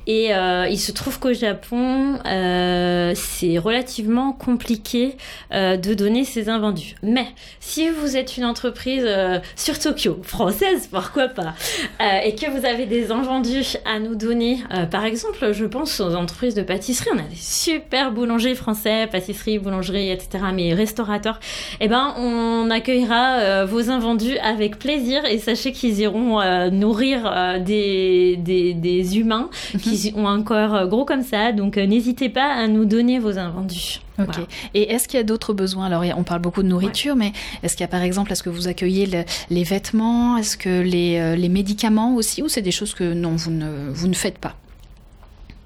Et 0.07 0.33
euh, 0.33 0.67
il 0.69 0.79
se 0.79 0.91
trouve 0.91 1.19
qu'au 1.19 1.33
Japon, 1.33 2.19
euh, 2.25 3.13
c'est 3.15 3.57
relativement 3.57 4.33
compliqué 4.33 5.15
euh, 5.53 5.77
de 5.77 5.93
donner 5.93 6.25
ces 6.25 6.49
invendus. 6.49 6.95
Mais 7.03 7.27
si 7.59 7.89
vous 7.89 8.17
êtes 8.17 8.37
une 8.37 8.45
entreprise 8.45 9.03
euh, 9.05 9.39
sur 9.55 9.79
Tokyo, 9.79 10.19
française, 10.23 10.89
pourquoi 10.91 11.29
pas, 11.29 11.53
euh, 12.01 12.19
et 12.25 12.35
que 12.35 12.49
vous 12.49 12.65
avez 12.65 12.85
des 12.85 13.11
invendus 13.11 13.77
à 13.85 13.99
nous 13.99 14.15
donner, 14.15 14.59
euh, 14.73 14.85
par 14.85 15.05
exemple, 15.05 15.53
je 15.53 15.65
pense 15.65 15.99
aux 15.99 16.15
entreprises 16.15 16.55
de 16.55 16.63
pâtisserie, 16.63 17.09
on 17.13 17.19
a 17.19 17.21
des 17.21 17.35
super 17.35 18.11
boulangers 18.11 18.55
français, 18.55 19.07
pâtisserie, 19.07 19.59
boulangerie, 19.59 20.09
etc., 20.11 20.45
mais 20.53 20.73
restaurateurs, 20.73 21.39
eh 21.79 21.87
ben, 21.87 22.13
on 22.17 22.69
accueillera 22.69 23.65
vos 23.65 23.89
invendus 23.89 24.37
avec 24.39 24.79
plaisir 24.79 25.23
et 25.25 25.37
sachez 25.37 25.71
qu'ils 25.71 25.99
iront 25.99 26.41
nourrir 26.71 27.59
des, 27.59 28.37
des, 28.37 28.73
des 28.73 29.17
humains 29.17 29.49
qui 29.81 29.92
ont 30.15 30.27
un 30.27 30.41
corps 30.43 30.75
euh, 30.75 30.87
gros 30.87 31.05
comme 31.05 31.23
ça, 31.23 31.51
donc 31.51 31.77
euh, 31.77 31.85
n'hésitez 31.85 32.29
pas 32.29 32.53
à 32.53 32.67
nous 32.67 32.85
donner 32.85 33.19
vos 33.19 33.37
invendus. 33.37 34.01
Ok. 34.19 34.25
Voilà. 34.27 34.43
Et 34.73 34.91
est-ce 34.91 35.07
qu'il 35.07 35.17
y 35.17 35.21
a 35.21 35.23
d'autres 35.23 35.53
besoins? 35.53 35.85
Alors, 35.87 36.03
on 36.17 36.23
parle 36.23 36.41
beaucoup 36.41 36.61
de 36.63 36.67
nourriture, 36.67 37.15
mais 37.15 37.31
est-ce 37.63 37.75
qu'il 37.75 37.83
y 37.83 37.85
a 37.85 37.87
par 37.89 38.01
exemple, 38.03 38.31
est-ce 38.31 38.43
que 38.43 38.49
vous 38.49 38.67
accueillez 38.67 39.05
le- 39.07 39.23
les 39.49 39.63
vêtements? 39.63 40.37
Est-ce 40.37 40.55
que 40.57 40.81
les, 40.81 41.17
euh, 41.17 41.35
les 41.35 41.49
médicaments 41.49 42.15
aussi? 42.15 42.41
Ou 42.43 42.47
c'est 42.47 42.61
des 42.61 42.71
choses 42.71 42.93
que 42.93 43.13
non, 43.13 43.35
vous 43.35 43.51
ne, 43.51 43.89
vous 43.91 44.07
ne 44.07 44.13
faites 44.13 44.37
pas? 44.37 44.55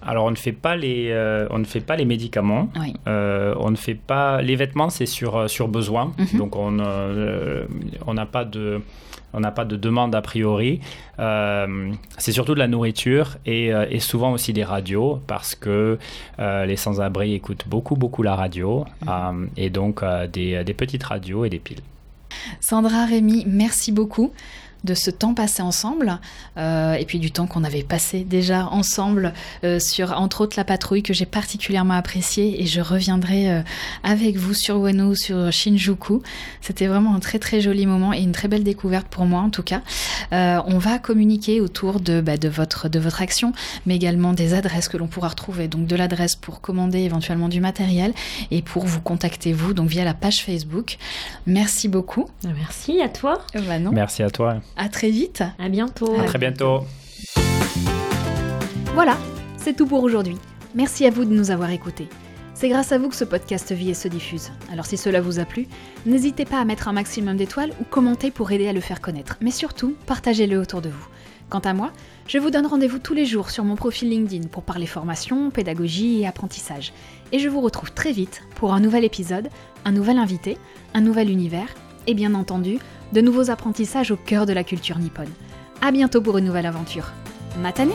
Alors 0.02 0.26
on 0.26 0.32
ne 0.32 0.36
fait 0.38 0.54
pas 0.54 0.78
les, 0.78 1.10
euh, 1.12 1.48
on 1.52 1.60
ne 1.60 1.66
fait 1.66 1.82
pas 1.82 1.98
les 1.98 2.06
médicaments. 2.06 2.70
Oui. 2.80 2.94
Euh, 3.08 3.54
on 3.60 3.72
ne 3.72 3.76
fait 3.76 3.96
pas 3.96 4.42
les 4.42 4.56
vêtements, 4.56 4.90
c'est 4.90 5.06
sur 5.08 5.50
sur 5.50 5.68
besoin. 5.68 6.14
Mhm. 6.18 6.38
Donc 6.40 6.56
on 6.56 6.78
euh, 6.80 7.66
on 8.06 8.14
n'a 8.14 8.26
pas 8.26 8.46
de 8.46 8.80
on 9.38 9.40
n'a 9.40 9.52
pas 9.52 9.66
de 9.66 9.76
demande 9.76 10.16
a 10.16 10.22
priori. 10.22 10.82
Euh, 11.20 11.94
c'est 12.18 12.32
surtout 12.32 12.56
de 12.56 12.60
la 12.60 12.68
nourriture 12.68 13.38
et, 13.46 13.72
euh, 13.72 13.86
et 13.90 14.00
souvent 14.00 14.32
aussi 14.32 14.52
des 14.52 14.64
radios 14.64 15.22
parce 15.28 15.54
que 15.54 16.00
euh, 16.40 16.66
les 16.66 16.76
sans-abri 16.76 17.36
écoutent 17.36 17.68
beaucoup 17.68 17.96
beaucoup 17.96 18.24
la 18.24 18.36
radio 18.36 18.86
euh, 19.08 19.46
et 19.56 19.70
donc 19.70 20.04
des, 20.34 20.64
des 20.64 20.74
petites 20.74 21.04
radios 21.04 21.46
et 21.46 21.50
des 21.52 21.60
piles. 21.60 21.82
Sandra, 22.60 23.06
Rémi, 23.06 23.46
merci 23.48 23.92
beaucoup. 23.92 24.32
De 24.84 24.94
ce 24.94 25.10
temps 25.10 25.34
passé 25.34 25.62
ensemble 25.62 26.20
euh, 26.58 26.94
et 26.94 27.06
puis 27.06 27.20
du 27.20 27.32
temps 27.32 27.48
qu'on 27.48 27.64
avait 27.64 27.84
passé 27.84 28.24
déjà 28.24 28.68
ensemble 28.68 29.34
euh, 29.64 29.80
sur 29.80 30.12
entre 30.20 30.42
autres 30.42 30.58
la 30.58 30.64
patrouille 30.64 31.04
que 31.04 31.14
j'ai 31.14 31.26
particulièrement 31.26 31.96
appréciée 31.96 32.62
et 32.62 32.66
je 32.66 32.82
reviendrai 32.82 33.52
euh, 33.52 33.62
avec 34.04 34.38
vous 34.38 34.54
sur 34.54 34.80
Wano, 34.80 35.16
sur 35.16 35.52
Shinjuku. 35.52 36.22
C'était 36.62 36.88
vraiment 36.88 37.16
un 37.16 37.20
très 37.20 37.40
très 37.40 37.62
joli 37.62 37.86
moment 37.86 38.14
et 38.14 38.20
une 38.20 38.32
très 38.32 38.48
belle 38.48 38.64
découverte 38.64 39.08
pour 39.08 39.26
moi 39.26 39.42
en 39.42 39.50
tout 39.50 39.64
cas. 39.64 39.82
on 40.32 40.78
va 40.78 41.00
communiquer 41.00 41.62
autour 41.62 42.00
de, 42.00 42.22
bah, 42.22 42.38
de, 42.38 42.50
votre, 42.50 42.90
de 42.90 43.00
votre 43.00 43.22
action 43.22 43.54
mais 43.86 43.96
également 43.96 44.34
des 44.34 44.54
adresses 44.54 44.88
que 44.88 44.98
l'on 44.98 45.08
pourra 45.08 45.30
retrouver. 45.30 45.68
Donc 45.68 45.88
de 45.88 45.96
l'adresse 45.96 46.36
pour 46.36 46.62
commander 46.62 47.00
éventuellement 47.00 47.50
du 47.50 47.62
matériel 47.62 48.14
et 48.52 48.62
pour 48.62 48.86
vous 48.86 49.02
contacter 49.02 49.54
vous 49.54 49.74
donc 49.74 49.90
via 49.90 50.04
la 50.04 50.14
page 50.14 50.44
Facebook. 50.44 50.98
Merci 51.46 51.88
beaucoup. 51.88 52.28
Merci 52.44 53.02
à 53.02 53.10
toi. 53.10 53.40
Bah 53.54 53.80
Merci 53.92 54.24
à 54.24 54.30
toi. 54.30 54.58
À 54.78 54.90
très 54.90 55.10
vite. 55.10 55.44
À 55.58 55.70
bientôt. 55.70 56.14
À 56.20 56.26
très 56.26 56.38
bientôt. 56.38 56.82
Voilà, 58.94 59.18
c'est 59.58 59.76
tout 59.76 59.88
pour 59.88 60.04
aujourd'hui. 60.04 60.38
Merci 60.76 61.08
à 61.08 61.10
vous 61.10 61.26
de 61.26 61.34
nous 61.34 61.50
avoir 61.50 61.72
écoutés. 61.72 62.08
C'est 62.54 62.70
grâce 62.70 62.92
à 62.92 63.00
vous 63.00 63.10
que 63.10 63.16
ce 63.16 63.24
podcast 63.24 63.72
vit 63.72 63.90
et 63.90 63.96
se 63.96 64.08
diffuse. 64.08 64.52
Alors 64.72 64.86
si 64.86 64.96
cela 64.96 65.20
vous 65.20 65.40
a 65.40 65.46
plu, 65.46 65.68
n'hésitez 66.06 66.46
pas 66.46 66.60
à 66.60 66.66
mettre 66.66 66.88
un 66.88 66.94
maximum 66.94 67.38
d'étoiles 67.38 67.72
ou 67.82 67.86
commenter 67.86 68.30
pour 68.30 68.52
aider 68.52 68.68
à 68.68 68.74
le 68.74 68.80
faire 68.80 69.02
connaître. 69.02 69.38
Mais 69.42 69.50
surtout, 69.50 69.96
partagez-le 70.06 70.60
autour 70.60 70.82
de 70.82 70.90
vous. 70.90 71.08
Quant 71.50 71.60
à 71.60 71.74
moi, 71.74 71.92
je 72.28 72.38
vous 72.38 72.52
donne 72.52 72.68
rendez-vous 72.68 73.00
tous 73.00 73.14
les 73.16 73.26
jours 73.26 73.50
sur 73.50 73.64
mon 73.64 73.76
profil 73.76 74.10
LinkedIn 74.10 74.48
pour 74.48 74.62
parler 74.62 74.86
formation, 74.86 75.50
pédagogie 75.50 76.22
et 76.22 76.28
apprentissage. 76.28 76.94
Et 77.32 77.40
je 77.40 77.50
vous 77.50 77.62
retrouve 77.62 77.94
très 77.94 78.12
vite 78.12 78.44
pour 78.56 78.74
un 78.74 78.80
nouvel 78.80 79.06
épisode, 79.06 79.50
un 79.86 79.92
nouvel 79.92 80.20
invité, 80.20 80.58
un 80.94 81.02
nouvel 81.02 81.32
univers 81.32 81.70
et 82.08 82.14
bien 82.14 82.34
entendu, 82.34 82.80
de 83.14 83.22
nouveaux 83.22 83.50
apprentissages 83.50 84.12
au 84.12 84.18
cœur 84.18 84.46
de 84.46 84.54
la 84.54 84.64
culture 84.64 85.00
nippone. 85.00 85.32
A 85.82 85.92
bientôt 85.92 86.22
pour 86.22 86.38
une 86.38 86.46
nouvelle 86.46 86.66
aventure. 86.66 87.12
Matane 87.62 87.92